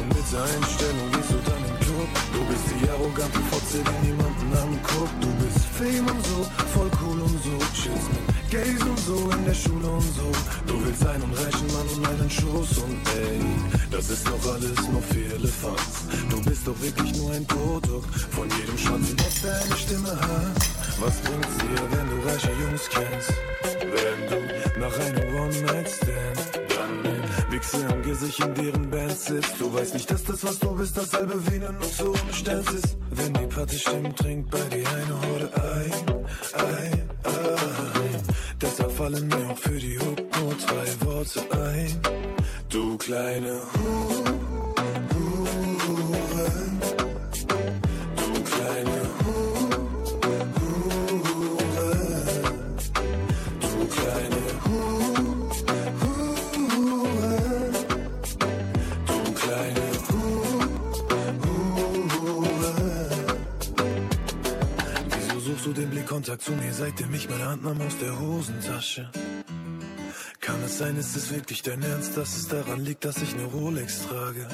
Und 0.00 0.08
mit 0.08 0.26
der 0.32 0.42
Einstellung 0.42 1.08
gehst 1.12 1.30
du 1.30 1.38
dann 1.44 1.62
im 1.68 1.76
Club. 1.84 2.08
Du 2.32 2.40
bist 2.48 2.64
die 2.72 2.88
arrogante 2.88 3.40
Fotze, 3.50 3.78
die 3.84 4.08
niemanden 4.08 4.48
anguckt. 4.56 5.16
Du 5.20 5.28
bist 5.44 5.60
Fame 5.76 6.08
und 6.08 6.24
so, 6.26 6.38
voll 6.72 6.90
cool 7.02 7.20
und 7.20 7.36
so. 7.44 7.54
Chillst 7.76 8.08
mit 8.08 8.50
Gays 8.50 8.82
und 8.82 8.98
so, 9.00 9.30
in 9.36 9.44
der 9.44 9.54
Schule 9.54 9.86
und 9.86 10.10
so. 10.16 10.28
Du 10.66 10.84
willst 10.84 11.06
einen 11.06 11.32
reichen 11.34 11.66
Mann 11.74 11.88
und 11.94 12.08
einen 12.08 12.30
Schoß 12.30 12.78
und 12.78 13.00
ey, 13.20 13.40
das 13.90 14.08
ist 14.08 14.26
doch 14.26 14.52
alles 14.52 14.80
nur 14.88 15.02
für 15.02 15.24
Elefants. 15.34 16.08
Du 16.30 16.40
bist 16.42 16.66
doch 16.66 16.80
wirklich 16.80 17.14
nur 17.16 17.32
ein 17.32 17.46
Produkt 17.46 18.14
von 18.30 18.48
jedem 18.56 18.78
Schatz, 18.78 19.12
was 19.18 19.42
deine 19.42 19.76
Stimme 19.76 20.10
hat. 20.10 20.56
Was 21.00 21.16
bringt's 21.20 21.56
dir, 21.60 21.82
wenn 21.92 22.06
du 22.08 22.16
reiche 22.26 22.52
Jungs 22.62 22.88
kennst? 22.88 23.32
Wenn 23.80 24.20
du 24.30 24.80
nach 24.80 24.96
einem 24.98 25.34
One-Night-Stand 25.36 26.69
Wichse 27.50 27.84
am 27.88 28.02
Gesicht 28.02 28.38
in 28.40 28.54
deren 28.54 28.90
Band 28.90 29.18
sitzt. 29.18 29.54
Du 29.58 29.72
weißt 29.72 29.94
nicht, 29.94 30.10
dass 30.10 30.22
das, 30.22 30.44
was 30.44 30.58
du 30.58 30.70
bist, 30.76 30.96
dasselbe 30.96 31.34
wie 31.46 31.56
eine 31.56 31.72
Nutze 31.72 32.08
ohne 32.08 32.32
Sterns 32.32 32.70
ist. 32.72 32.96
Wenn 33.10 33.32
die 33.34 33.46
Party 33.46 33.78
stimmt, 33.78 34.16
trinkt 34.16 34.50
bei 34.50 34.60
dir 34.68 34.88
eine 34.88 35.20
Horde 35.22 35.50
ein, 35.54 35.92
ein, 36.54 37.10
ein. 37.24 38.22
Deshalb 38.60 38.92
fallen 38.92 39.26
mir 39.26 39.50
auch 39.50 39.58
für 39.58 39.78
die 39.78 39.98
Hook 39.98 40.18
nur 40.40 40.54
drei 40.54 41.06
Worte 41.06 41.40
ein. 41.50 42.00
Du 42.68 42.96
kleine 42.98 43.60
Hure, 43.72 44.34
Hure. 45.16 46.52
Du 48.16 48.42
kleine 48.44 48.90
Hure, 48.90 49.09
du 65.70 65.80
den 65.80 65.90
Blickkontakt 65.90 66.42
zu 66.42 66.52
mir, 66.52 66.72
seitdem 66.72 67.14
ich 67.14 67.28
meine 67.28 67.46
Hand 67.46 67.64
nahm 67.64 67.80
aus 67.80 67.96
der 67.98 68.18
Hosentasche? 68.18 69.08
Kann 70.40 70.56
es 70.64 70.78
sein, 70.78 70.96
ist 70.96 71.16
es 71.16 71.32
wirklich 71.32 71.62
dein 71.62 71.82
Ernst, 71.82 72.16
dass 72.16 72.36
es 72.36 72.48
daran 72.48 72.84
liegt, 72.84 73.04
dass 73.04 73.18
ich 73.22 73.34
eine 73.34 73.44
Rolex 73.44 74.06
trage? 74.06 74.48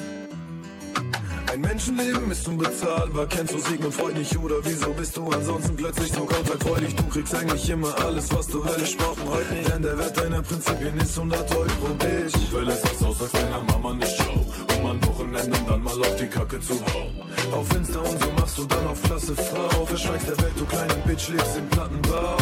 Ein 1.51 1.61
Menschenleben 1.61 2.29
ist 2.29 2.47
unbezahlbar. 2.47 3.25
Kennst 3.27 3.53
du 3.53 3.59
Sigmund 3.59 3.93
Freud 3.93 4.17
nicht 4.17 4.37
oder 4.37 4.55
wieso 4.63 4.91
bist 4.93 5.15
du 5.17 5.29
ansonsten 5.29 5.75
plötzlich 5.75 6.11
so 6.11 6.25
kontaktfreudig? 6.25 6.95
Du 6.95 7.03
kriegst 7.07 7.33
eigentlich 7.33 7.69
immer 7.69 7.97
alles, 7.99 8.31
was 8.33 8.47
du 8.47 8.63
höllisch 8.63 8.97
brauchst. 8.97 9.25
Heute 9.25 9.53
nicht, 9.53 9.73
denn 9.73 9.81
der 9.81 9.97
Wert 9.97 10.17
deiner 10.17 10.41
Prinzipien 10.43 10.97
ist 10.97 11.17
100 11.17 11.55
Euro 11.55 11.93
dich. 12.01 12.33
Du 12.33 12.39
verlässt 12.57 12.83
das 12.83 13.01
Haus, 13.01 13.21
als 13.21 13.31
deiner 13.31 13.63
Mama 13.63 13.93
nicht 13.93 14.17
schau. 15.37 15.45
Um 15.45 15.67
dann 15.67 15.83
mal 15.83 16.01
auf 16.01 16.15
die 16.15 16.27
Kacke 16.27 16.59
zu 16.59 16.73
hauen. 16.73 17.15
Auf 17.51 17.75
Insta 17.75 17.99
und 17.99 18.19
so 18.21 18.31
machst 18.39 18.57
du 18.57 18.65
dann 18.65 18.87
auf 18.87 19.01
klasse 19.03 19.35
Frau. 19.35 19.85
Verschweigst 19.85 20.27
der 20.27 20.37
Welt, 20.39 20.53
du 20.57 20.65
kleine 20.65 20.93
Bitch, 21.05 21.29
lebst 21.29 21.57
im 21.57 21.67
Plattenbau. 21.69 22.37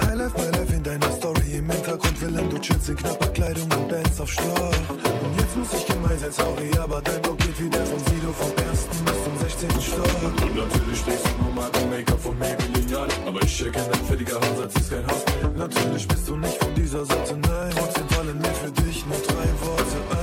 Highlife, 0.00 0.36
my 0.38 0.58
life 0.58 0.74
in 0.74 0.82
deiner 0.82 1.12
Story 1.12 1.56
im 1.56 1.70
Hintergrund. 1.70 2.20
Willem, 2.20 2.50
du 2.50 2.58
chillst 2.58 2.88
in 2.88 2.96
knapper 2.96 3.28
Kleidung 3.28 3.64
und 3.64 3.88
Bands 3.88 4.20
auf 4.20 4.30
Schlauch. 4.30 4.84
Und 5.24 5.40
jetzt 5.40 5.56
muss 5.56 5.72
ich 5.74 5.86
gemein 5.86 6.18
sein, 6.18 6.32
sorry, 6.32 6.70
aber 6.82 7.00
dein 7.02 7.20
Block 7.22 7.38
geht 7.38 7.60
wie 7.60 7.68
der 7.68 7.86
von 7.86 7.98
Sido 7.98 8.32
vom 8.32 8.52
ersten 8.68 9.04
bis 9.04 9.24
zum 9.24 9.38
16. 9.38 9.80
Stock. 9.80 10.42
Und 10.42 10.56
natürlich 10.56 10.98
stehst 10.98 11.24
du 11.26 11.42
nur 11.42 11.52
mal 11.54 11.70
im 11.82 11.90
Make-up 11.90 12.20
von 12.20 12.38
Maybelline, 12.38 12.90
ja. 12.90 13.06
Aber 13.26 13.42
ich 13.42 13.64
erkenne, 13.64 13.88
dein 13.92 14.04
fettiger 14.04 14.36
Hausarzt 14.36 14.78
ist 14.78 14.90
kein 14.90 15.06
Haus. 15.06 15.24
Natürlich 15.56 16.08
bist 16.08 16.28
du 16.28 16.36
nicht 16.36 16.56
von 16.62 16.74
dieser 16.74 17.04
Sorte, 17.04 17.36
nein. 17.36 17.72
Trotzdem 17.76 18.08
fallen 18.08 18.38
mir 18.38 18.54
für 18.54 18.70
dich 18.82 19.06
nur 19.06 19.18
drei 19.18 19.48
Worte 19.66 20.13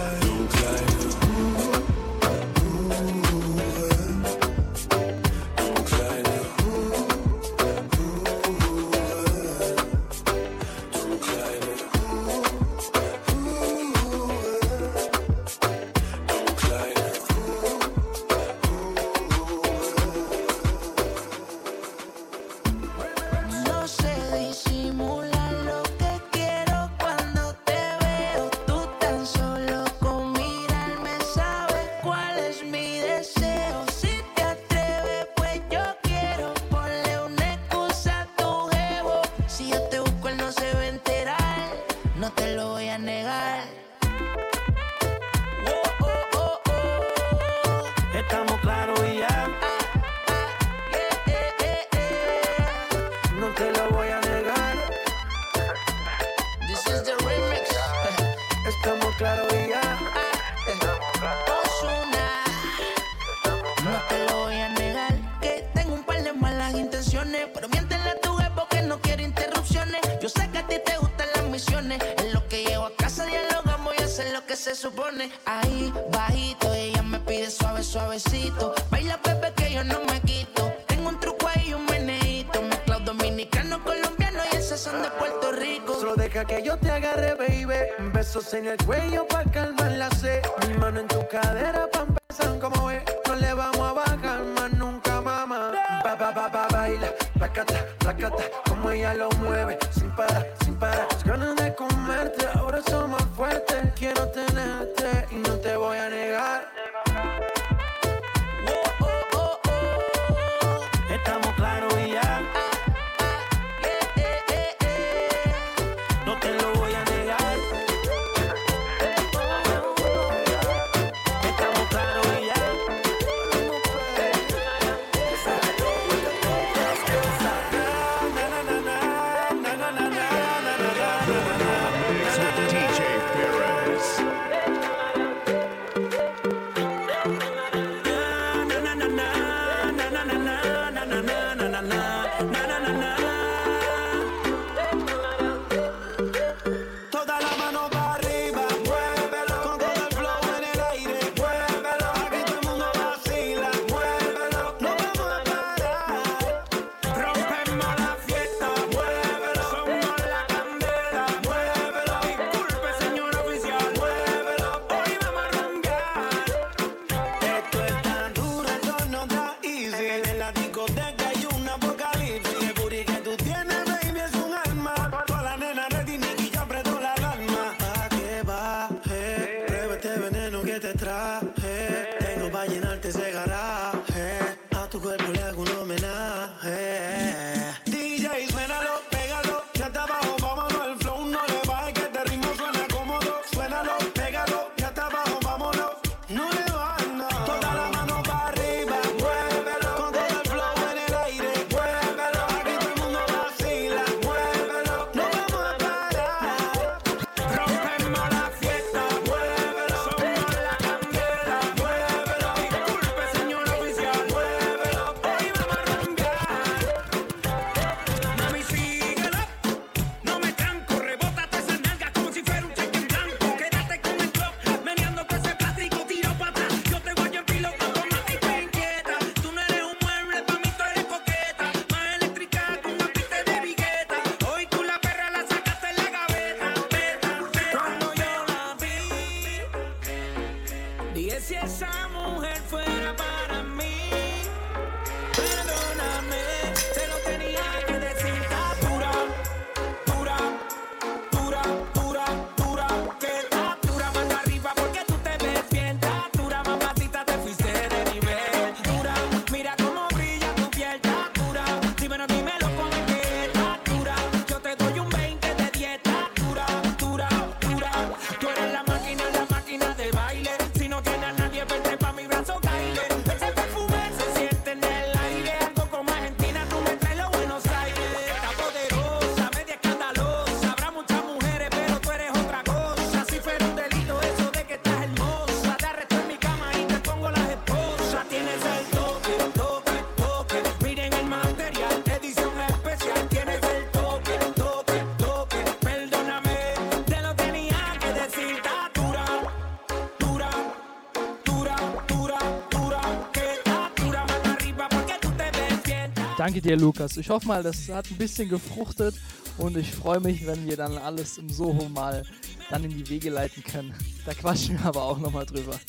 Danke 306.41 306.59
dir, 306.59 306.75
Lukas. 306.75 307.17
Ich 307.17 307.29
hoffe 307.29 307.47
mal, 307.47 307.61
das 307.61 307.87
hat 307.89 308.09
ein 308.09 308.17
bisschen 308.17 308.49
gefruchtet 308.49 309.13
und 309.59 309.77
ich 309.77 309.91
freue 309.91 310.19
mich, 310.19 310.47
wenn 310.47 310.65
wir 310.65 310.75
dann 310.75 310.97
alles 310.97 311.37
im 311.37 311.47
Soho 311.49 311.87
mal 311.87 312.23
dann 312.71 312.83
in 312.83 312.89
die 312.89 313.07
Wege 313.09 313.29
leiten 313.29 313.63
können. 313.63 313.93
Da 314.25 314.33
quatschen 314.33 314.79
wir 314.79 314.85
aber 314.85 315.03
auch 315.03 315.19
nochmal 315.19 315.45
drüber. 315.45 315.79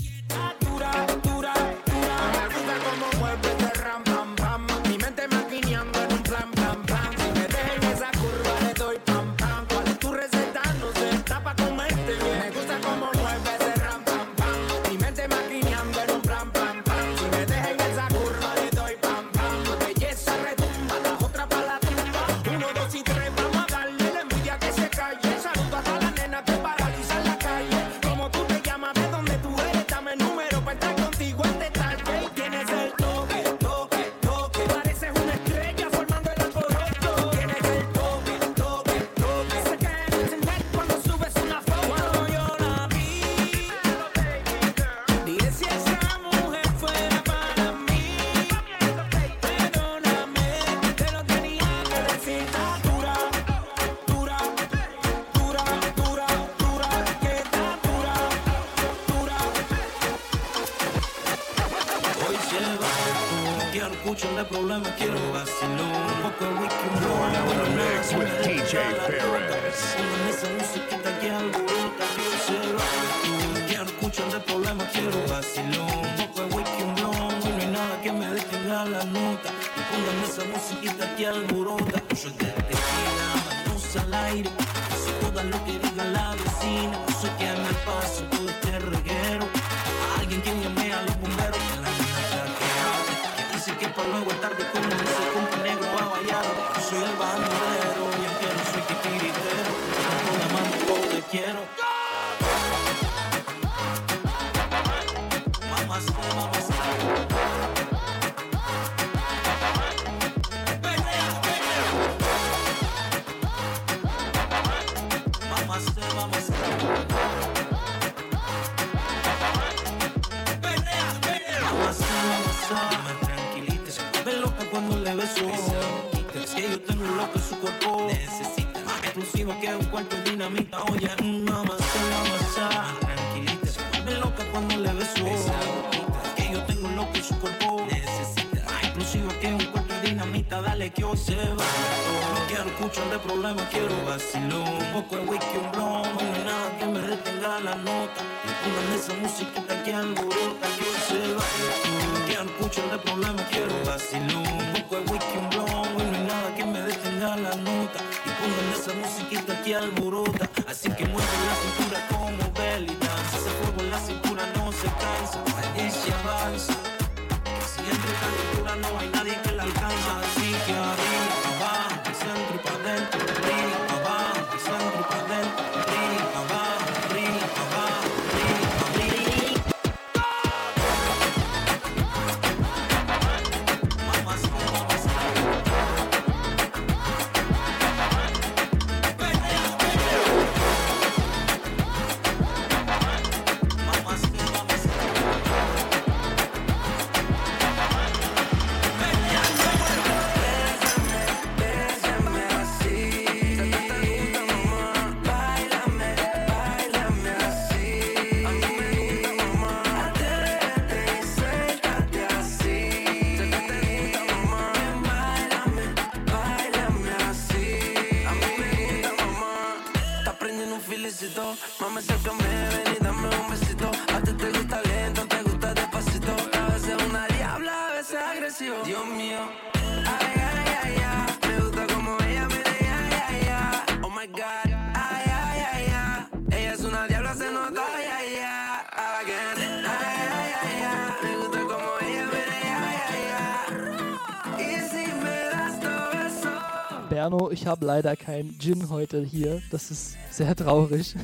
ich 247.62 247.68
habe 247.68 247.86
leider 247.86 248.16
keinen 248.16 248.59
Gin 248.59 248.89
heute 248.90 249.22
hier. 249.22 249.62
Das 249.70 249.93
ist 249.93 250.16
sehr 250.32 250.56
traurig. 250.56 251.14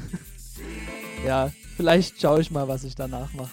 ja, 1.26 1.50
vielleicht 1.76 2.20
schaue 2.20 2.40
ich 2.40 2.52
mal, 2.52 2.68
was 2.68 2.84
ich 2.84 2.94
danach 2.94 3.32
mache. 3.32 3.50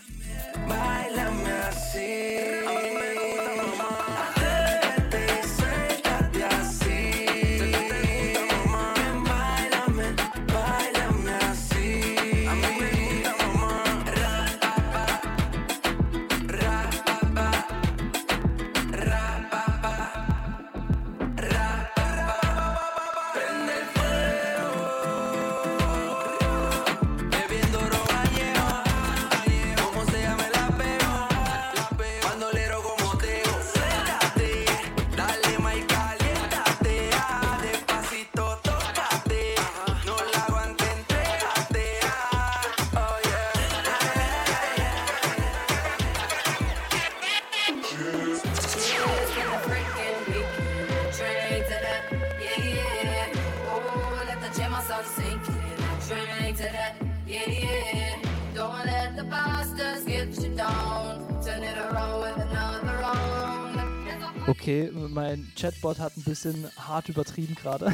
Chatbot 65.66 65.98
hat 65.98 66.16
ein 66.16 66.22
bisschen 66.22 66.70
hart 66.78 67.10
übertrieben 67.10 67.56
gerade. 67.56 67.92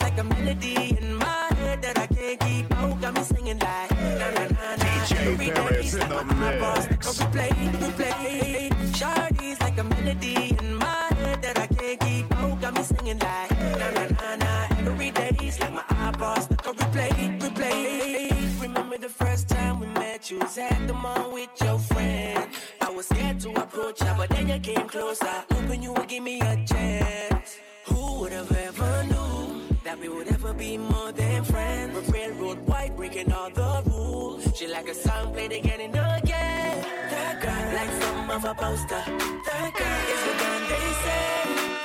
Like 0.00 0.18
a 0.18 0.24
melody 0.24 0.96
in 1.00 1.14
my 1.14 1.46
head 1.58 1.82
that 1.82 1.98
I 1.98 2.06
can't 2.08 2.40
keep 2.40 2.74
out. 2.76 3.00
Got 3.00 3.14
me 3.14 3.22
singing 3.22 3.58
like 3.60 3.90
na 4.18 4.30
na 4.30 4.44
na 4.48 4.88
Replay, 6.98 7.50
replay. 7.78 8.47
Then 24.48 24.64
you 24.64 24.74
came 24.74 24.88
closer. 24.88 25.44
Hoping 25.52 25.82
you 25.82 25.92
would 25.92 26.08
give 26.08 26.22
me 26.22 26.40
a 26.40 26.56
chance. 26.66 27.58
Who 27.86 28.20
would 28.20 28.32
have 28.32 28.50
ever 28.52 29.04
knew 29.04 29.62
that 29.84 29.98
we 30.00 30.08
would 30.08 30.28
ever 30.28 30.52
be 30.52 30.78
more 30.78 31.12
than 31.12 31.44
friends? 31.44 31.94
We're 31.94 32.12
railroad 32.12 32.58
white, 32.66 32.96
breaking 32.96 33.32
all 33.32 33.50
the 33.50 33.82
rules. 33.86 34.44
She 34.56 34.66
like 34.66 34.88
a 34.88 34.94
song 34.94 35.32
played 35.32 35.52
again 35.52 35.80
and 35.80 35.94
again. 35.94 36.82
That 37.10 37.40
girl, 37.42 37.66
like 37.78 37.92
some 38.02 38.30
of 38.30 38.44
a 38.44 38.54
poster. 38.54 39.02
That 39.48 39.70
girl 39.78 40.00
is 40.14 40.20
the 40.26 40.34
gun 40.42 40.62
they 40.72 40.88
say. 41.04 41.28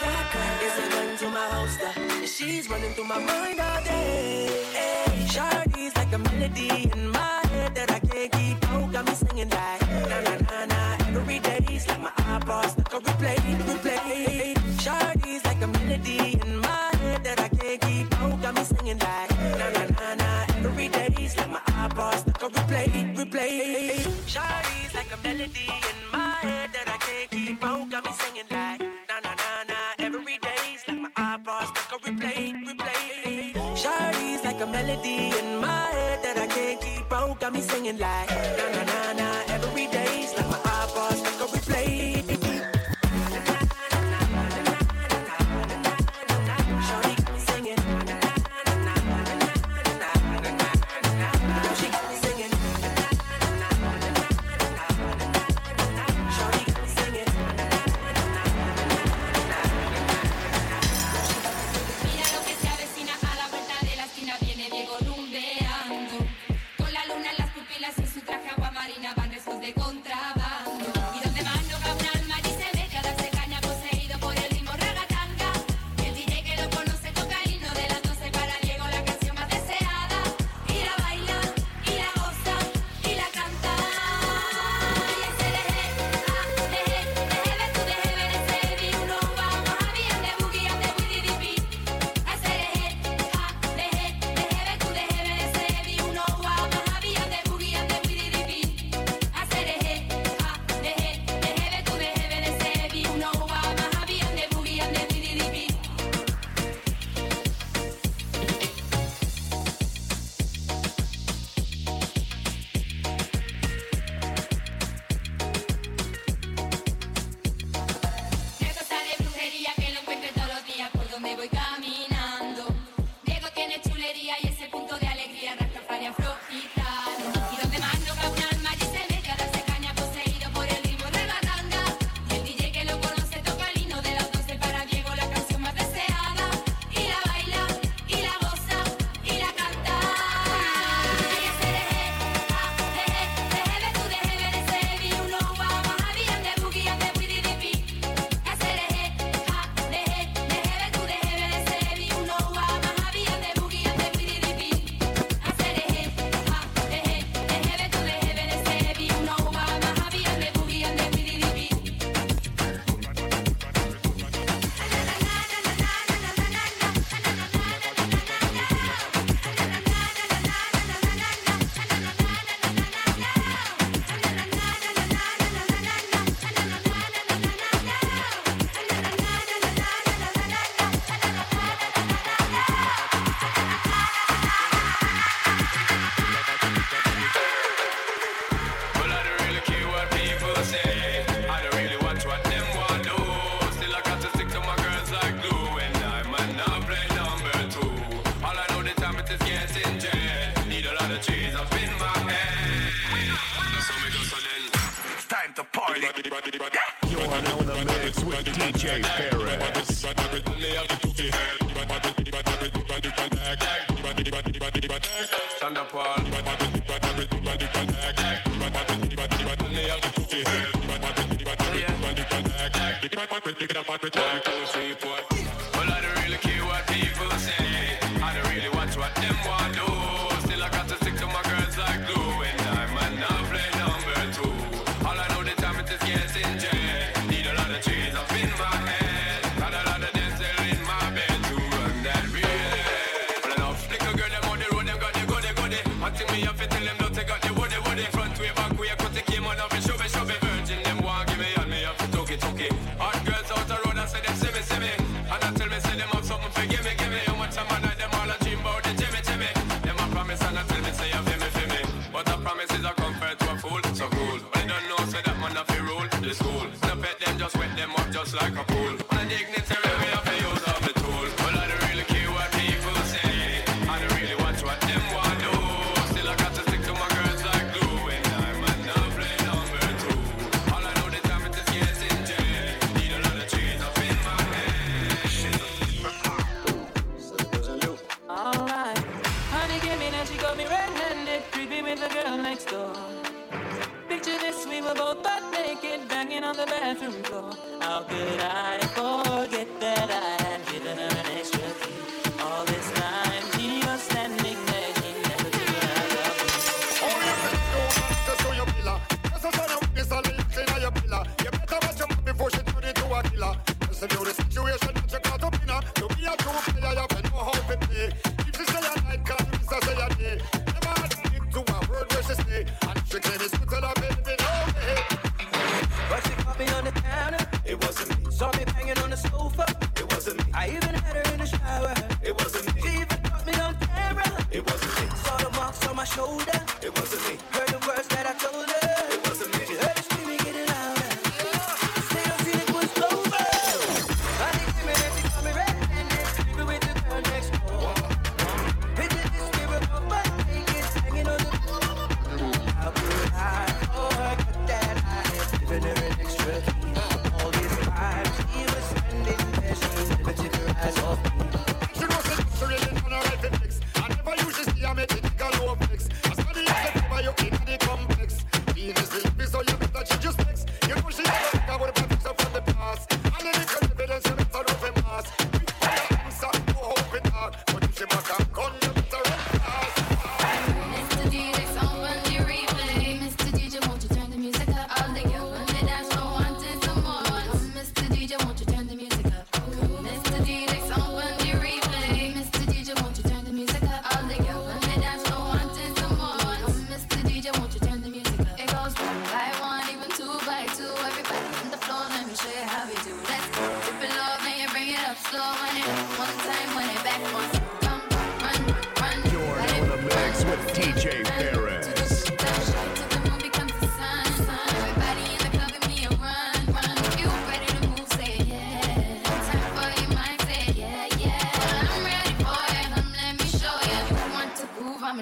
That 0.03 0.26
girl 0.34 0.56
is 0.68 0.76
a 0.84 0.88
gun 0.94 1.18
to 1.22 1.27
my 1.38 1.48
holster. 1.56 2.27
She's 2.27 2.69
running 2.69 2.94
through 2.94 3.10
my 3.15 3.19
mind 3.19 3.60
all 3.60 3.84
day. 3.84 4.65
Hey, 4.73 5.26
Shawty's 5.27 5.95
like 5.95 6.11
a 6.14 6.18
melody 6.18 6.90
in 6.94 7.10
my 7.10 7.41
head 7.53 7.76
that 7.76 7.91
I 7.91 7.99
can't 7.99 8.31
keep 8.31 8.69
out. 8.69 8.91
Got 8.91 9.06
me 9.06 9.14
singing 9.14 9.49
like 9.49 9.82
stuck 22.49 22.68
replay, 22.68 23.15
replay. 23.15 24.03
Shawty's 24.28 24.94
like 24.94 25.11
a 25.14 25.18
melody 25.24 25.68
in 25.68 26.11
my 26.11 26.36
head 26.41 26.70
that 26.74 26.88
I 26.88 26.98
can't 26.98 27.30
keep 27.32 27.64
out. 27.64 27.90
Got 27.90 28.06
me 28.06 28.11
singing 28.11 28.49
like 28.52 28.82
na 28.82 29.15
na 29.24 29.34
na 29.41 29.49
na. 29.70 29.80
Every 29.99 30.38
day 30.38 30.64
it's 30.74 30.88
like 30.88 30.99
my 30.99 31.10
eyeballs 31.15 31.70
stuck 31.70 31.94
on 31.94 31.99
replay, 31.99 32.53
replay. 32.68 33.53
Shawty's 33.76 34.44
like 34.44 34.61
a 34.61 34.68
melody 34.68 35.32
in 35.40 35.61
my 35.61 35.88
head 35.95 36.20
that 36.24 36.38
I 36.38 36.48
can't 36.48 36.82
keep 36.82 37.11
out. 37.14 37.40
Got 37.40 37.53
me 37.53 37.61
singing 37.61 37.98
like 37.98 38.43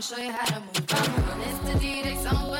I'ma 0.01 0.15
show 0.15 0.23
you 0.23 0.31
how 0.31 0.45
to 0.45 0.59
move. 0.61 0.85
I'm 0.89 1.29
on 1.29 1.41
Mr. 1.41 1.79
DDX, 1.79 2.25
I'm 2.25 2.50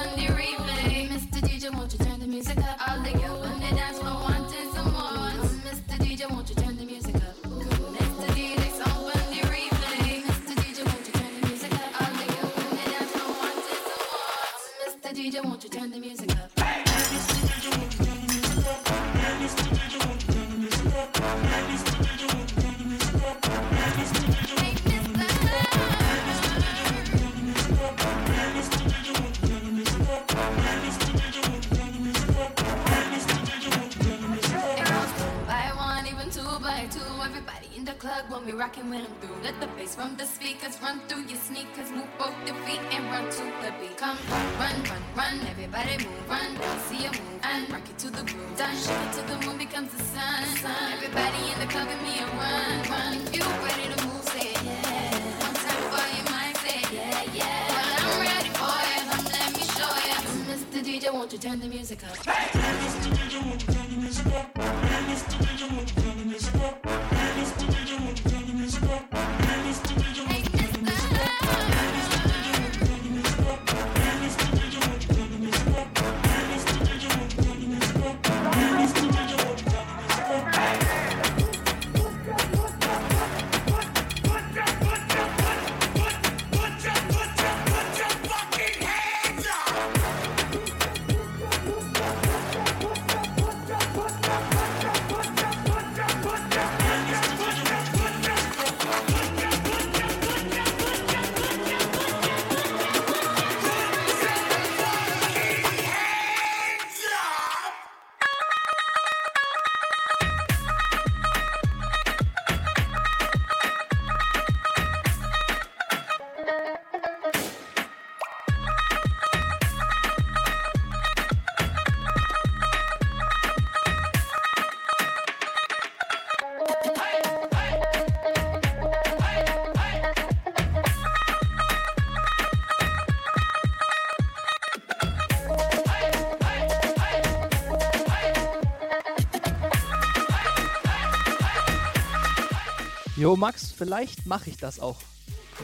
Jo, 143.21 143.35
Max, 143.35 143.71
vielleicht 143.71 144.25
mache 144.25 144.49
ich 144.49 144.57
das 144.57 144.79
auch. 144.79 144.97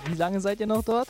Wie 0.06 0.14
lange 0.14 0.40
seid 0.42 0.60
ihr 0.60 0.68
noch 0.68 0.84
dort? 0.84 1.07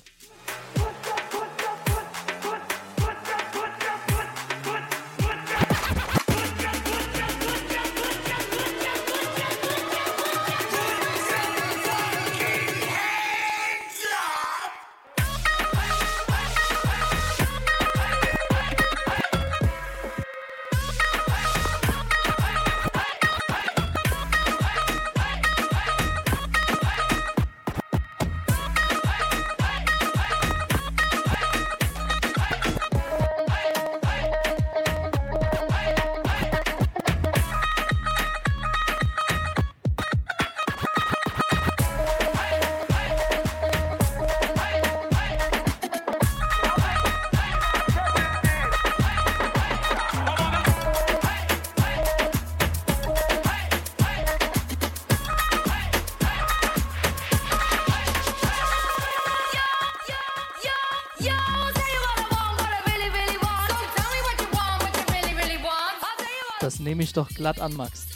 mich 67.07 67.13
doch 67.13 67.29
glatt 67.29 67.59
an, 67.61 67.73
Max. 67.73 68.07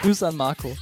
Grüß 0.00 0.22
an 0.22 0.36
Marco. 0.36 0.74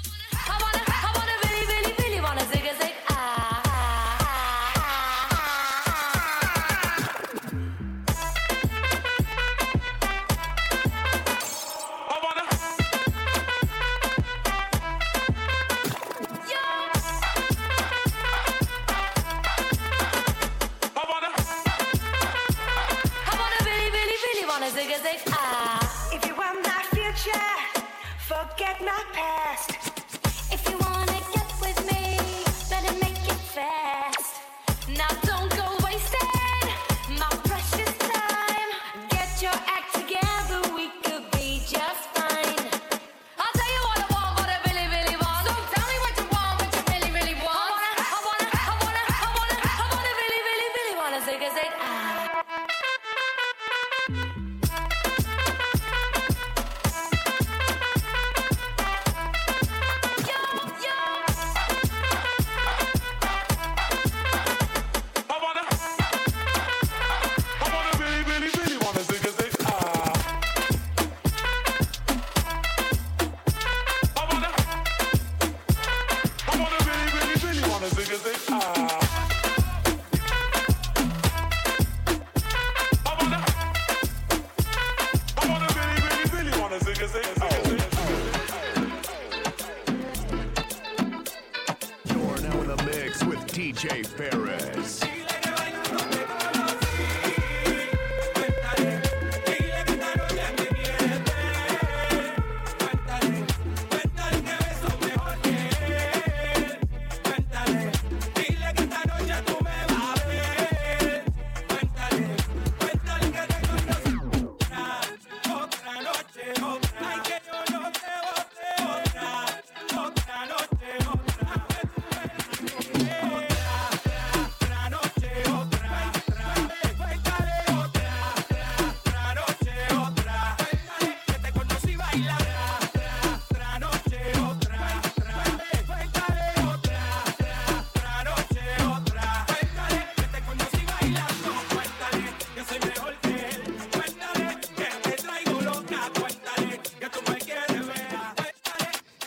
not 28.87 29.05
past. 29.13 29.76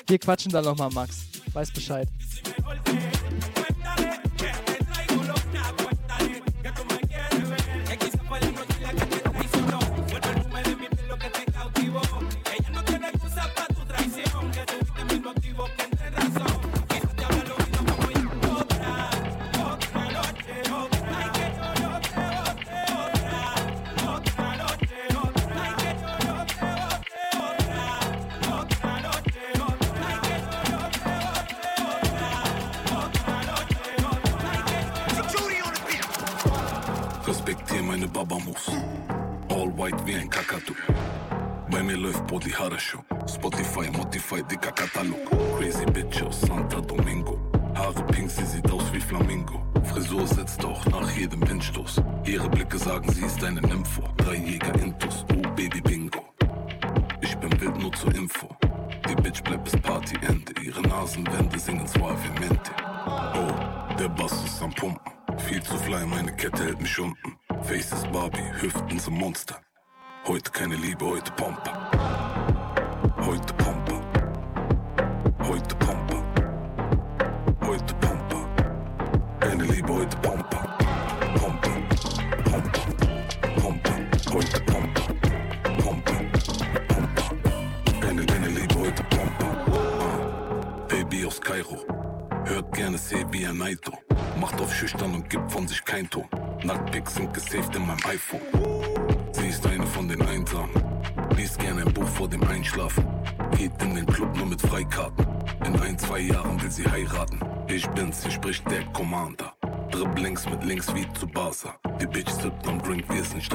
Wir 0.10 0.18
quatschen 0.18 0.52
dann 0.52 0.66
nochmal, 0.66 0.90
Max. 0.90 1.28
Weiß 1.54 1.72
Bescheid. 1.72 2.08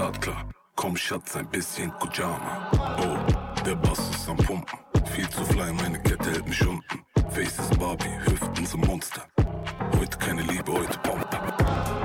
Startklar. 0.04 0.44
Komm, 0.76 0.96
Schatz, 0.96 1.34
ein 1.36 1.48
bisschen 1.48 1.90
Kujama. 1.92 2.68
Oh, 2.98 3.62
der 3.64 3.74
Bass 3.76 3.98
ist 4.10 4.28
am 4.28 4.36
Pumpen. 4.36 4.78
Viel 5.06 5.28
zu 5.30 5.44
fly, 5.46 5.72
meine 5.72 5.98
Kette 6.02 6.30
hält 6.30 6.46
mich 6.46 6.66
unten. 6.66 7.02
Face 7.30 7.58
ist 7.58 7.78
Barbie, 7.78 8.18
Hüften 8.26 8.66
sind 8.66 8.86
Monster. 8.86 9.22
Heute 9.98 10.18
keine 10.18 10.42
Liebe, 10.42 10.72
heute 10.72 10.98
Pompe. 10.98 12.03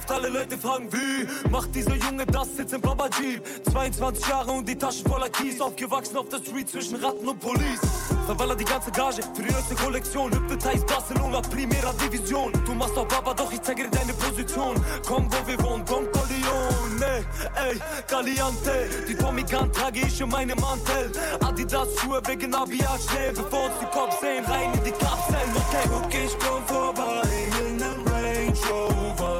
Geschäft, 0.00 0.10
alle 0.10 0.28
Leute 0.28 0.58
fragen 0.58 0.88
wie 0.92 1.48
Macht 1.50 1.74
dieser 1.74 1.96
Junge 1.96 2.26
das 2.26 2.48
jetzt 2.58 2.72
im 2.72 2.80
Baba 2.80 3.08
Jeep? 3.20 3.42
22 3.70 4.26
Jahre 4.26 4.50
und 4.52 4.68
die 4.68 4.76
Taschen 4.76 5.06
voller 5.06 5.28
Kies 5.28 5.60
Aufgewachsen 5.60 6.16
auf 6.16 6.28
der 6.28 6.38
Street 6.38 6.68
zwischen 6.68 6.96
Ratten 6.96 7.26
und 7.28 7.38
Police. 7.40 7.80
Verballer 8.26 8.56
die 8.56 8.64
ganze 8.64 8.90
Gage 8.90 9.22
für 9.34 9.42
die 9.42 9.52
neueste 9.52 9.74
Kollektion. 9.74 10.32
Hypnotize 10.32 10.84
Barcelona, 10.86 11.40
Primera 11.40 11.92
Division. 11.94 12.52
Du 12.64 12.74
machst 12.74 12.96
auch 12.96 13.06
Baba, 13.06 13.34
doch 13.34 13.52
ich 13.52 13.60
zeige 13.62 13.84
dir 13.84 13.90
deine 13.90 14.12
Position. 14.14 14.74
Komm, 15.06 15.28
wo 15.30 15.46
wir 15.46 15.62
wohnen, 15.62 15.84
Don 15.84 16.06
Corleone 16.12 17.24
Ey, 17.54 17.80
Galiante 18.08 18.88
Die 19.08 19.14
Tommy 19.14 19.42
Gun 19.42 19.72
trage 19.72 20.00
ich 20.00 20.20
in 20.20 20.28
meinem 20.28 20.58
Mantel. 20.60 21.10
Adidas 21.40 21.88
Schuhe 21.98 22.20
wegen 22.26 22.54
Abiat 22.54 23.00
schnell 23.08 23.32
Bevor 23.32 23.64
uns 23.66 23.74
die 23.80 23.86
Cops 23.86 24.20
sehen, 24.20 24.44
rein 24.44 24.72
in 24.74 24.84
die 24.84 24.92
Kapseln 24.92 25.50
Okay, 25.54 25.90
okay, 26.04 26.26
ich 26.26 26.38
komm 26.38 26.64
vorbei. 26.66 27.22
In 27.66 27.76
nem 27.76 28.06
Range 28.06 28.58
Rover 28.70 29.39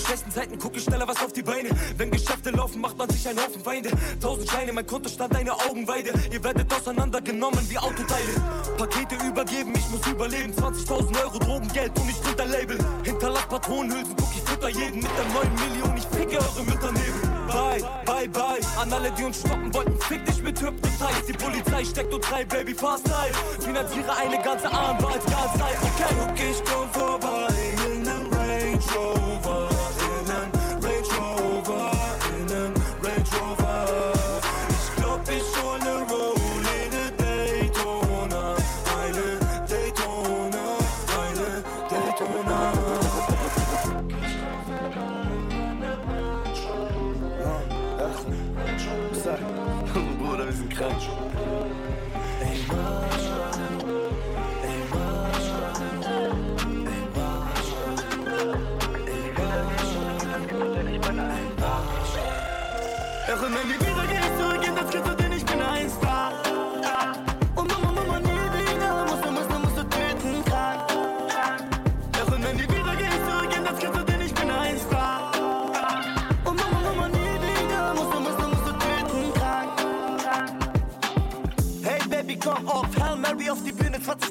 den 0.00 0.06
schlechten 0.06 0.30
Zeiten 0.30 0.58
guck 0.58 0.76
ich 0.76 0.84
schneller 0.84 1.06
was 1.06 1.22
auf 1.22 1.32
die 1.32 1.42
Beine. 1.42 1.70
Wenn 1.96 2.10
Geschäfte 2.10 2.50
laufen, 2.50 2.80
macht 2.80 2.96
man 2.96 3.08
sich 3.10 3.26
einen 3.28 3.38
Haufen 3.38 3.62
Feinde. 3.62 3.90
Tausend 4.20 4.48
Scheine, 4.50 4.72
mein 4.72 4.86
Kontostand 4.86 5.36
eine 5.36 5.52
Augenweide. 5.52 6.12
Ihr 6.32 6.42
werdet 6.42 6.72
auseinandergenommen 6.72 7.68
wie 7.68 7.78
Autoteile. 7.78 8.32
Pakete 8.78 9.16
übergeben, 9.26 9.72
ich 9.74 9.88
muss 9.90 10.06
überleben. 10.06 10.52
20.000 10.54 11.22
Euro 11.22 11.38
Drogengeld 11.38 11.98
und 11.98 12.08
ich 12.08 12.16
drunter 12.20 12.46
Label. 12.46 12.78
Hinterlass 13.04 13.46
Patronenhülsen, 13.48 14.14
guck 14.16 14.28
ich 14.34 14.42
fütter 14.42 14.68
jeden 14.68 15.00
mit 15.00 15.10
der 15.16 15.24
neuen 15.34 15.54
Million. 15.54 15.96
Ich 15.96 16.06
ficke 16.16 16.38
eure 16.38 16.64
Mütter 16.64 16.92
neben. 16.92 17.20
Bye, 17.48 17.82
bye, 18.06 18.28
bye. 18.28 18.60
An 18.80 18.92
alle, 18.92 19.10
die 19.12 19.24
uns 19.24 19.40
stoppen 19.40 19.72
wollten, 19.74 19.98
fick 20.00 20.24
dich 20.24 20.42
mit 20.42 20.60
Hypnotize. 20.60 21.26
Die 21.28 21.32
Polizei 21.32 21.84
steckt 21.84 22.14
und 22.14 22.22
treibt, 22.24 22.50
Baby, 22.50 22.74
fast 22.74 23.06
live. 23.08 23.36
Finanziere 23.60 24.16
eine 24.16 24.42
ganze 24.42 24.70
Armbar 24.70 25.12
als 25.14 25.24
Garzeit. 25.26 25.76
Okay, 25.82 26.14
okay, 26.30 26.50
ich 26.52 26.62
komm 26.64 26.88
vorbei 26.90 27.48
in 27.86 28.02
nem 28.02 28.32
Range 28.32 28.78
Rover. 28.96 29.79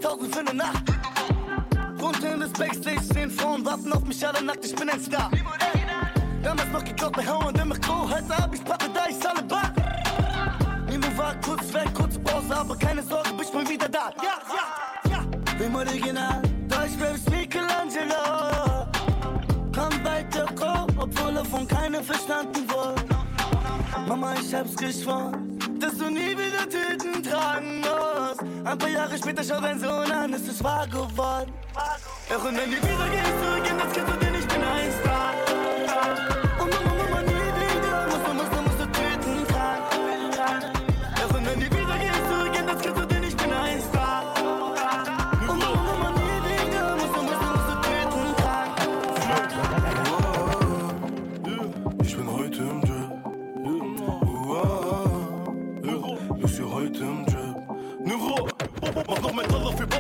2000 0.10 0.36
für 0.36 0.44
ne 0.44 0.54
Nacht. 0.54 0.84
Runter 2.02 2.34
in 2.34 2.40
das 2.40 2.52
Backstage, 2.52 3.02
sehen 3.02 3.30
Frauen, 3.30 3.64
warten 3.66 3.92
auf 3.94 4.04
mich 4.06 4.26
alle 4.26 4.42
nackt, 4.44 4.66
ich 4.66 4.76
bin 4.76 4.90
ein 4.90 5.00
Star. 5.00 5.30
Damals 6.42 6.70
noch 6.72 6.84
geklaut 6.84 7.14
bei 7.14 7.28
Hauern, 7.28 7.54
der 7.54 7.66
mich 7.66 7.82
groß 7.82 8.12
heute 8.12 8.38
hab 8.38 8.54
ich 8.54 8.64
Pappe, 8.64 8.86
da 8.94 9.06
ist 9.06 9.28
alle 9.28 9.44
bar. 9.44 9.72
Nimo 10.90 11.06
war 11.16 11.36
kurz 11.42 11.72
weg, 11.74 11.94
kurze 11.94 12.20
Pause, 12.20 12.56
aber 12.56 12.76
keine 12.76 13.04
Sorge, 13.04 13.30
bin 13.30 13.42
ich 13.42 13.54
mal 13.54 13.70
wieder 13.70 13.90
da. 13.90 14.12
Ja, 14.24 14.40
ja, 14.56 15.12
ja. 15.12 15.56
Bin 15.58 15.76
original, 15.76 16.42
Deutsch 16.68 16.98
bleibt 16.98 17.30
Michelangelo. 17.30 18.88
Komm 19.76 20.04
weiter, 20.04 20.46
komm, 20.56 20.88
obwohl 20.98 21.38
er 21.38 21.46
von 21.46 21.68
keiner 21.68 22.02
verstanden 22.02 22.68
wurde. 22.70 23.06
Mama, 24.08 24.34
ich 24.42 24.54
hab's 24.56 24.76
geschworen 24.76 25.59
dass 25.80 25.98
du 25.98 26.10
nie 26.10 26.36
wieder 26.38 26.68
Tüten 26.70 27.24
tragen 27.24 27.80
musst. 27.80 28.42
Ein 28.66 28.78
paar 28.78 28.90
Jahre 28.90 29.18
später 29.18 29.44
schau 29.44 29.62
dein 29.62 29.80
Sohn 29.80 30.12
an, 30.12 30.34
es 30.34 30.48
ist 30.48 30.64
wahr 30.64 30.86
geworden. 30.88 31.54
Doch 32.30 32.44
und 32.44 32.58
wenn 32.58 32.70
die 32.70 32.78
wieder 32.78 33.10
gehst 33.10 33.34
zurück 33.42 33.70
in 33.70 33.78
das 33.78 33.94
Kind 33.94 34.08
und 34.08 34.40
ich 34.40 34.48
bin 34.48 34.64
ein 34.64 34.92
Star. 35.02 36.39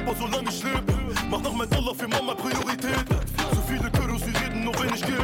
Papa, 0.10 0.20
solange 0.20 0.50
ich 0.50 0.64
lebe. 0.64 0.94
Mach 1.30 1.42
noch 1.42 1.54
mein 1.54 1.70
Dollar 1.70 1.94
für 1.94 2.08
Mama 2.08 2.34
Priorität. 2.34 3.06
Zu 3.54 3.62
viele 3.68 3.90
Küros, 3.92 4.22
die 4.24 4.36
reden 4.44 4.64
nur 4.64 4.74
wenn 4.80 4.94
ich 4.94 5.06
gehe. 5.06 5.16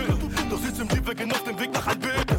Doch 0.50 0.60
sitzt 0.60 0.80
im 0.80 0.88
Jeep, 0.90 1.08
weggehen 1.08 1.32
auf 1.32 1.44
dem 1.44 1.60
Weg 1.60 1.74
nach 1.74 1.88
Albert. 1.88 2.35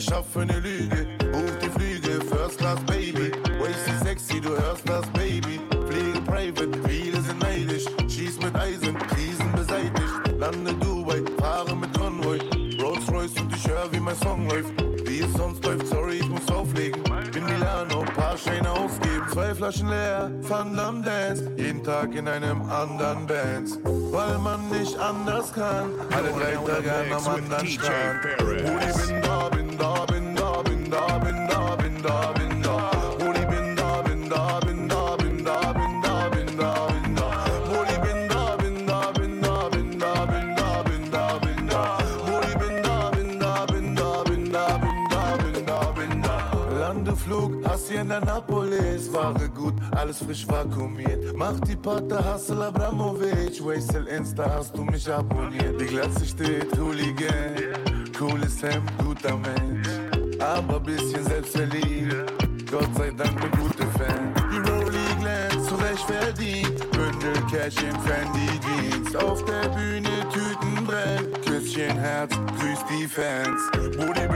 Erschaffe 0.00 0.40
eine 0.40 0.58
Lüge. 0.60 1.06
Buch 1.30 1.56
die 1.62 1.68
Flüge, 1.68 2.24
First 2.24 2.56
Class 2.58 2.80
Baby. 2.86 3.32
Wasty 3.60 3.92
sexy, 4.02 4.40
du 4.40 4.48
hörst 4.48 4.88
das 4.88 5.06
Baby. 5.10 5.60
Fliege 5.88 6.20
private, 6.22 6.88
viele 6.88 7.20
sind 7.20 7.38
neidisch. 7.38 7.84
Schieß 8.08 8.40
mit 8.40 8.54
Eisen, 8.56 8.96
Krisen 8.96 9.52
beseitigt. 9.52 10.38
Lande 10.38 10.72
Dubai, 10.74 11.22
fahre 11.38 11.76
mit 11.76 11.92
Convoy. 11.98 12.38
Rolls 12.80 13.12
Royce 13.12 13.38
und 13.40 13.54
ich 13.54 13.68
hör, 13.68 13.92
wie 13.92 14.00
mein 14.00 14.16
Song 14.16 14.48
läuft. 14.48 14.72
Wie 15.06 15.20
es 15.20 15.32
sonst 15.34 15.62
läuft, 15.66 15.86
sorry, 15.88 16.16
ich 16.16 16.28
muss 16.30 16.50
auflegen. 16.50 17.02
Bin 17.32 17.44
Milano, 17.44 18.02
paar 18.16 18.38
Scheine 18.38 18.70
ausgeben. 18.70 19.26
Zwei 19.30 19.54
Flaschen 19.54 19.88
leer, 19.88 20.30
Fun 20.42 20.78
am 20.78 21.02
Dance. 21.02 21.52
Jeden 21.58 21.84
Tag 21.84 22.14
in 22.14 22.26
einem 22.26 22.62
anderen 22.62 23.26
Band. 23.26 23.78
Weil 23.84 24.38
man 24.38 24.70
nicht 24.70 24.98
anders 24.98 25.52
kann. 25.52 25.90
Alle 26.10 26.30
drei 26.32 26.54
Tage 26.54 26.92
an 26.92 27.12
am 27.12 27.34
anderen 27.34 27.66
Strand. 27.66 28.59
Frisch 50.30 50.46
vakuumiert. 50.46 51.36
Mach 51.36 51.58
die 51.60 51.76
Patte, 51.76 52.24
Hassel 52.24 52.62
Abramovic, 52.62 53.60
Wastel 53.64 54.06
Insta, 54.06 54.44
hast 54.54 54.76
du 54.76 54.84
mich 54.84 55.10
abonniert. 55.10 55.80
Die 55.80 55.86
Glatze 55.86 56.24
steht, 56.24 56.78
Hooligan, 56.78 57.54
cooles 58.16 58.62
Hemd, 58.62 58.90
guter 58.98 59.36
Mensch. 59.36 59.88
Aber 60.38 60.78
bisschen 60.80 61.24
selbstverliebt, 61.24 62.70
Gott 62.70 62.88
sei 62.96 63.10
Dank 63.10 63.34
ne 63.42 63.50
gute 63.58 63.86
Fan. 63.98 64.32
Die 64.52 64.70
Rollie 64.70 65.14
glänzt, 65.20 65.68
zurecht 65.68 66.06
verdient, 66.06 66.90
Bündel 66.92 67.42
Cash 67.50 67.82
in 67.82 67.98
Fendi 68.00 68.48
Jeans. 68.64 69.16
Auf 69.16 69.44
der 69.44 69.68
Bühne 69.70 70.08
Tüten 70.32 70.86
brennen, 70.86 71.32
Küsschen 71.44 71.98
Herz, 71.98 72.32
grüß 72.58 72.78
die 72.90 73.06
Fans. 73.06 73.60
Brudi, 73.96 74.29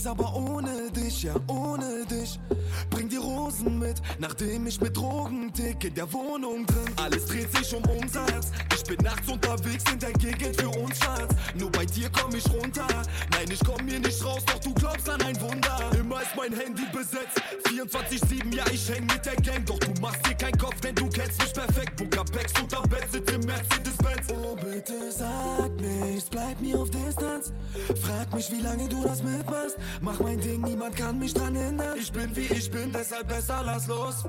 unterwegs, 0.00 0.06
aber 0.06 0.34
ohne 0.34 0.90
dich, 0.90 1.22
ja, 1.22 1.34
ohne 1.46 2.04
dich. 2.06 2.38
Bring 2.90 3.08
die 3.08 3.16
Rosen 3.16 3.78
mit, 3.78 4.00
nachdem 4.18 4.66
ich 4.66 4.80
mit 4.80 4.96
Drogen 4.96 5.52
tick 5.52 5.84
in 5.84 5.94
der 5.94 6.10
Wohnung 6.12 6.66
drin. 6.66 6.94
Alles 6.96 7.26
dreht 7.26 7.50
sich 7.56 7.74
um 7.74 7.82
Umsatz. 7.84 8.50
Ich 8.74 8.84
bin 8.84 8.98
nachts 9.04 9.28
unterwegs 9.28 9.84
in 9.92 9.98
der 9.98 10.12
Gegend 10.12 10.60
für 10.60 10.68
uns, 10.68 10.98
Schatz. 10.98 11.34
Nur 11.54 11.70
bei 11.70 11.84
dir 11.84 12.10
komm 12.10 12.34
ich 12.34 12.48
runter. 12.50 12.86
Nein, 13.32 13.48
ich 13.50 13.60
komm 13.64 13.86
hier 13.86 14.00
nicht 14.00 14.24
raus, 14.24 14.42
doch 14.46 14.60
du 14.60 14.74
glaubst 14.74 15.08
an 15.08 15.22
ein 15.22 15.40
Wunder. 15.40 15.78
Immer 15.98 16.22
ist 16.22 16.36
mein 16.36 16.52
Handy 16.52 16.84
besetzt. 16.92 17.40
24-7, 17.64 18.54
ja, 18.54 18.64
ich 18.72 18.88
häng 18.88 19.06
mit 19.06 19.24
der 19.24 19.36
Gang. 19.36 19.59
Deshalb 33.20 33.28
besser 33.28 33.62
lass 33.64 33.86
los. 33.86 34.24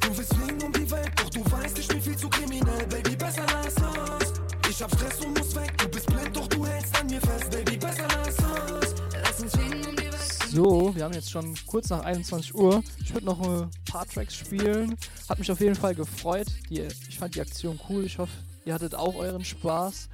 Du 0.00 0.18
willst 0.18 0.34
fliegen 0.34 0.62
um 0.62 0.72
die 0.72 0.90
Welt, 0.90 1.12
doch 1.16 1.30
du 1.30 1.50
weißt, 1.50 1.78
ich 1.78 1.88
bin 1.88 2.00
viel 2.00 2.16
zu 2.16 2.28
kriminell, 2.28 2.86
Baby, 2.86 3.16
besser 3.16 3.44
lass 3.52 3.78
los. 3.78 4.32
Ich 4.68 4.82
hab 4.82 4.90
Stress 4.94 5.20
und 5.24 5.38
muss 5.38 5.54
weg, 5.54 5.76
du 5.78 5.88
bist 5.88 6.06
blind, 6.06 6.36
doch 6.36 6.48
du 6.48 6.66
hältst 6.66 7.00
an 7.00 7.06
mir 7.06 7.20
fest, 7.20 7.50
Baby, 7.50 7.76
besser 7.76 8.08
lass 8.08 8.40
los. 8.40 8.94
Lass 9.22 9.40
uns 9.40 9.52
fliegen 9.52 9.86
um 9.86 9.96
die 9.96 10.04
Welt. 10.04 10.12
So, 10.50 10.94
wir 10.94 11.04
haben 11.04 11.14
jetzt 11.14 11.30
schon 11.30 11.54
kurz 11.66 11.88
nach 11.88 12.00
21 12.04 12.54
Uhr. 12.54 12.82
Ich 13.00 13.12
würde 13.14 13.26
noch 13.26 13.40
ein 13.40 13.70
paar 13.90 14.06
Tracks 14.06 14.34
spielen. 14.34 14.96
Hat 15.28 15.38
mich 15.38 15.50
auf 15.50 15.60
jeden 15.60 15.74
Fall 15.74 15.94
gefreut. 15.94 16.48
Die, 16.68 16.80
ich 17.08 17.18
fand 17.18 17.34
die 17.34 17.40
Aktion 17.40 17.80
cool. 17.88 18.04
Ich 18.04 18.18
hoffe, 18.18 18.32
ihr 18.64 18.74
hattet 18.74 18.94
auch 18.94 19.14
euren 19.14 19.44
Spaß. 19.44 20.08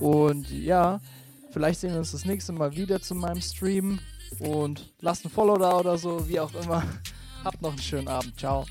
Und 0.00 0.50
ja, 0.50 1.00
vielleicht 1.52 1.80
sehen 1.80 1.92
wir 1.92 1.98
uns 1.98 2.12
das 2.12 2.24
nächste 2.24 2.52
Mal 2.52 2.74
wieder 2.74 3.00
zu 3.00 3.14
meinem 3.14 3.40
Stream. 3.40 4.00
Und 4.38 4.92
lasst 5.00 5.24
ein 5.24 5.30
Follow 5.30 5.56
da 5.56 5.78
oder 5.78 5.98
so, 5.98 6.28
wie 6.28 6.40
auch 6.40 6.54
immer. 6.54 6.82
Habt 7.44 7.62
noch 7.62 7.70
einen 7.70 7.78
schönen 7.78 8.08
Abend. 8.08 8.38
Ciao. 8.38 8.66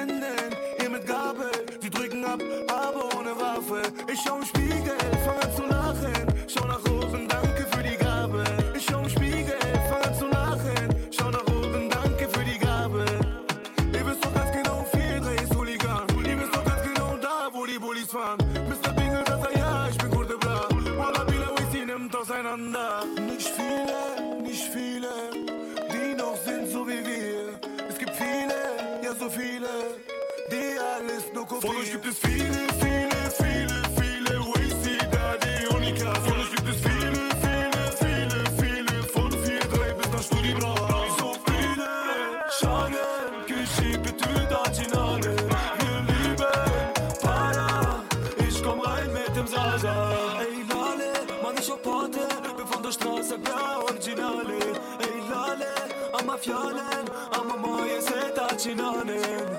Händen, 0.00 0.56
ihr 0.82 0.90
mit 0.90 1.06
Gabel. 1.06 1.50
Wir 1.80 1.90
drücken 1.90 2.24
ab, 2.24 2.40
aber 2.68 3.18
ohne 3.18 3.36
Waffe. 3.38 3.82
Ich 4.10 4.18
schau 4.24 4.38
im 4.38 4.44
Spiegel, 4.46 4.96
fang 5.24 5.38
an 5.40 5.54
zu 5.54 5.62
lachen. 5.66 6.29
Follow 31.60 31.82
ich 31.82 31.92
gibt 31.92 32.06
es 32.06 32.18
viele, 32.18 32.66
viele, 32.80 33.20
viele, 33.36 33.82
viele 34.00 34.40
Wasty 34.40 34.96
Daddy 35.12 35.66
und 35.66 35.82
ich 35.82 36.02
kann 36.02 36.14
gibt 36.54 36.68
es 36.70 36.76
viele, 36.80 37.20
viele, 37.44 37.82
viele, 38.00 38.38
viele 38.58 39.02
Von 39.02 39.30
4, 39.30 39.60
3 39.60 39.92
bis 39.92 40.10
nach 40.10 40.22
Studi 40.22 40.54
Bra 40.54 40.74
So 41.18 41.34
viele 41.44 41.88
Schane 42.58 42.96
Küche 43.46 43.98
betüt 43.98 44.50
Atinane 44.50 45.36
Wir 45.80 46.00
lieben 46.08 46.44
Para 47.20 48.04
Ich 48.48 48.62
komm 48.62 48.80
rein 48.80 49.12
mit 49.12 49.36
dem 49.36 49.46
Salsa 49.46 50.12
Ey 50.40 50.64
Lale, 50.66 51.12
man 51.42 51.54
ich 51.60 51.70
hab 51.70 51.82
Pate 51.82 52.26
Bin 52.56 52.66
von 52.66 52.82
der 52.82 52.92
Straße, 52.92 53.38
bla 53.38 53.80
Originale. 53.82 54.60
Ey 54.98 55.20
Lale, 55.30 55.72
ama 56.18 56.38
fjalen 56.38 57.04
Ama 57.38 57.56
maje 57.56 58.00
se 58.00 58.32
ta 58.34 58.48
qinane 58.56 59.49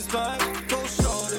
is 0.00 0.06
back. 0.08 0.40
Go 0.68 0.78
shorty, 0.86 1.38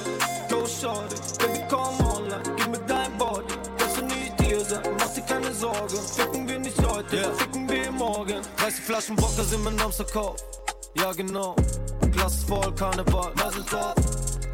go 0.50 0.66
shorty. 0.66 1.16
Baby, 1.40 1.64
komm 1.70 2.00
online, 2.02 2.44
gib 2.58 2.68
mir 2.70 2.84
dein 2.88 3.18
Body. 3.18 3.54
Dass 3.78 3.96
du 3.96 4.06
nicht 4.06 4.34
hier 4.42 4.64
sein, 4.64 4.82
mach 5.00 5.14
dir 5.14 5.22
keine 5.22 5.54
Sorge. 5.54 5.96
Ficken 6.16 6.48
wir 6.48 6.60
nicht 6.60 6.78
heute, 6.86 7.16
yeah. 7.16 7.34
ficken 7.38 7.70
wir 7.70 7.92
morgen. 7.92 8.42
Weiße 8.58 8.82
Flaschen 8.82 9.18
Wodka 9.22 9.44
sind 9.44 9.64
mein 9.64 9.80
Amsterkauf. 9.80 10.36
Ja, 10.96 11.12
genau. 11.14 11.56
Glas 12.12 12.44
voll, 12.48 12.74
Karneval, 12.76 13.32
Masel. 13.36 13.64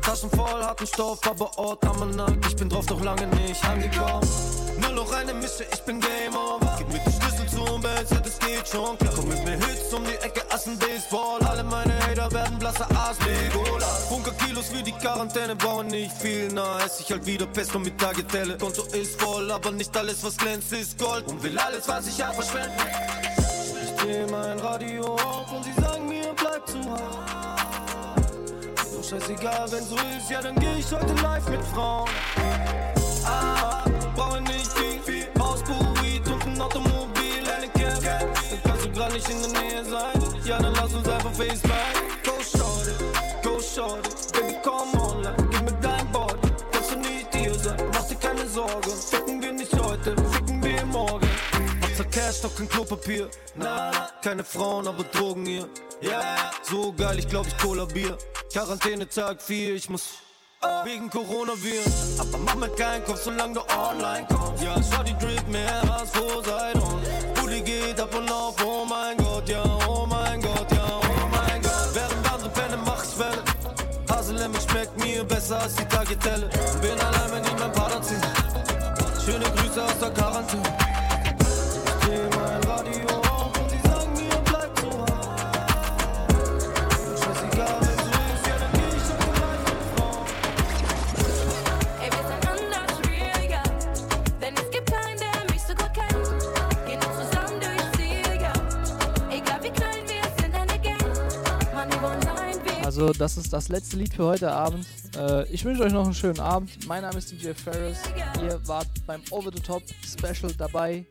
Taschen 0.02 0.30
voll, 0.32 0.64
harten 0.64 0.88
Stoff, 0.88 1.20
aber 1.28 1.58
Ort 1.58 1.86
am 1.86 2.12
Nack. 2.12 2.38
Ich 2.48 2.56
bin 2.56 2.70
drauf, 2.70 2.86
doch 2.86 3.02
lange 3.02 3.28
nicht 3.28 3.64
angekommen. 3.66 4.28
Nur 4.82 4.92
noch 4.92 5.12
eine 5.14 5.34
Mische, 5.34 5.66
ich 5.72 5.82
bin 5.82 6.00
Game 6.00 6.36
Over. 6.36 6.76
Gib 6.78 6.90
mir 6.94 7.00
die 7.00 7.17
schon 7.78 7.82
behältst, 7.82 8.14
das 8.24 8.40
geht 8.40 8.68
schon 8.68 8.98
klar. 8.98 9.14
Komm 9.16 9.30
mit 9.30 9.44
mir 9.46 9.58
Hits 9.58 9.94
um 9.94 10.04
die 10.04 10.16
Ecke, 10.26 10.42
Assen 10.52 10.78
Baseball. 10.78 11.40
Alle 11.48 11.64
meine 11.64 11.94
Hater 12.06 12.32
werden 12.32 12.60
blasser 12.60 12.88
Ars, 12.96 13.18
Legola. 13.26 13.88
Bunker 14.10 14.32
Kilos 14.32 14.72
wie 14.74 14.84
die 14.84 14.92
Quarantäne, 14.92 15.56
brauchen 15.56 15.88
nicht 15.88 16.12
viel. 16.18 16.50
Na, 16.54 16.80
es 16.86 17.00
ich 17.00 17.12
halt 17.12 17.26
wieder 17.26 17.46
Pesto 17.46 17.80
mit 17.80 17.98
Tagetelle. 18.00 18.58
Konto 18.58 18.84
ist 18.94 19.22
voll, 19.22 19.52
aber 19.52 19.72
nicht 19.72 19.96
alles, 19.96 20.24
was 20.24 20.38
glänzt, 20.38 20.72
ist 20.74 20.98
Gold. 20.98 21.28
Und 21.28 21.42
will 21.44 21.58
alles, 21.58 21.88
was 21.88 22.08
ich 22.08 22.22
hab, 22.22 22.36
verschwenden. 22.36 22.82
Ich 23.84 23.92
dreh 24.02 24.26
mein 24.28 24.60
Radio 24.60 25.14
auf 25.16 25.52
und 25.52 25.64
sie 25.64 25.74
sagen 25.82 26.08
mir, 26.08 26.34
bleib 26.36 26.68
zu 26.68 26.80
Hause. 26.90 27.04
Scheißegal, 29.10 29.72
wenn 29.72 29.86
so 29.86 29.96
ist, 29.96 30.30
ja, 30.30 30.42
dann 30.42 30.56
geh 30.60 30.80
ich 30.80 30.92
heute 30.92 31.14
live 31.22 31.48
mit 31.48 31.64
Frauen. 31.74 32.10
Ah, 33.26 33.57
gar 39.08 39.14
nicht 39.14 39.30
in 39.30 39.42
der 39.42 39.62
Nähe 39.62 39.86
sein. 39.86 40.22
Ja, 40.44 40.60
dann 40.60 40.74
lass 40.76 40.94
uns 40.94 41.08
einfach 41.08 41.34
FaceTime. 41.34 41.74
Go 42.24 42.34
shorty, 42.42 42.92
go 43.44 43.60
shorty, 43.60 44.10
baby 44.34 44.58
komm 44.64 45.00
online, 45.00 45.36
gib 45.52 45.62
mir 45.64 45.78
dein 45.82 46.12
Body. 46.12 46.50
Kannst 46.72 46.92
du 46.92 47.00
nicht 47.00 47.28
hier 47.34 47.54
sein, 47.56 47.78
mach 47.94 48.08
dir 48.08 48.16
keine 48.16 48.48
Sorgen. 48.48 48.92
Ficken 48.92 49.42
wir 49.42 49.54
nicht 49.54 49.74
heute, 49.80 50.16
ficken 50.32 50.64
wir 50.64 50.86
morgen. 50.86 51.28
Wasser 51.82 52.06
Cash, 52.06 52.42
doch 52.42 52.56
kein 52.56 52.68
Klopapier. 52.68 53.30
Na, 53.56 54.10
keine 54.22 54.44
Frauen, 54.44 54.88
aber 54.88 55.04
Drogen 55.04 55.46
hier. 55.46 55.70
Ja, 56.02 56.12
yeah, 56.12 56.52
so 56.64 56.94
geil, 56.94 57.20
ich 57.20 57.28
glaub, 57.28 57.48
ich 57.48 57.58
kollabier. 57.58 58.18
Quarantäne 58.52 59.08
Tag 59.08 59.42
4, 59.42 59.76
ich 59.76 59.90
muss 59.90 60.04
wegen 60.84 61.10
Coronaviren. 61.10 61.92
Aber 62.20 62.38
mach 62.40 62.56
mir 62.56 62.70
keinen 62.70 63.04
Kopf, 63.06 63.22
solange 63.24 63.56
du 63.56 63.62
online 63.62 64.26
kommst. 64.28 64.64
Ja, 64.64 64.76
schau 64.76 65.04
die 65.04 65.16
mehr 65.52 65.82
als 65.92 66.12
Poseidon. 66.12 67.02
Booty 67.36 67.62
geht 67.62 68.00
ab 68.00 68.14
und 68.16 68.30
auf, 68.32 68.56
oh 68.66 68.86
mein 68.86 69.18
Gott, 69.18 69.48
ja, 69.50 69.64
oh 69.88 70.06
mein 70.06 70.42
Gott, 70.42 70.72
ja, 70.72 70.86
oh 70.86 71.28
mein 71.32 71.62
Gott. 71.62 71.90
Während 71.94 72.34
andere 72.34 72.50
pennen, 72.50 72.80
mach 72.86 73.04
ich 73.04 73.20
Welle. 73.20 73.44
Haselemmel 74.10 74.62
schmeckt 74.62 74.98
mir 75.00 75.24
besser 75.24 75.60
als 75.60 75.76
die 75.76 75.86
Tagliatelle. 75.86 76.50
Bin 76.82 77.00
allein, 77.00 77.17
Also, 102.98 103.14
das 103.14 103.38
ist 103.38 103.54
das 103.54 103.70
letzte 103.70 103.96
Lied 103.98 104.16
für 104.16 104.24
heute 104.24 104.52
Abend. 104.52 104.84
Äh, 105.16 105.48
ich 105.52 105.64
wünsche 105.64 105.84
euch 105.84 105.94
noch 105.94 106.06
einen 106.06 106.16
schönen 106.16 106.40
Abend. 106.40 106.88
Mein 106.88 107.04
Name 107.04 107.20
ist 107.20 107.32
DJ 107.32 107.52
Ferris. 107.52 108.00
Ihr 108.42 108.60
wart 108.68 108.88
beim 109.06 109.22
Over 109.30 109.52
the 109.54 109.62
Top 109.62 109.84
Special 110.04 110.52
dabei. 110.58 111.06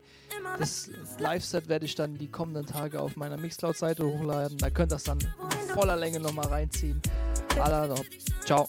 Das 0.59 0.89
Live-Set 1.17 1.69
werde 1.69 1.85
ich 1.85 1.95
dann 1.95 2.17
die 2.17 2.27
kommenden 2.27 2.65
Tage 2.65 2.99
auf 2.99 3.15
meiner 3.15 3.37
Mixcloud-Seite 3.37 4.05
hochladen. 4.05 4.57
Da 4.57 4.69
könnt 4.69 4.91
ihr 4.91 4.95
das 4.95 5.05
dann 5.05 5.19
in 5.19 5.73
voller 5.73 5.95
Länge 5.95 6.19
nochmal 6.19 6.47
reinziehen. 6.47 7.01
Alla, 7.57 7.95
ciao. 8.43 8.67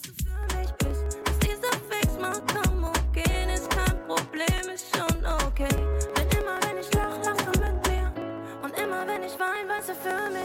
Für 10.05 10.31
mich. 10.31 10.38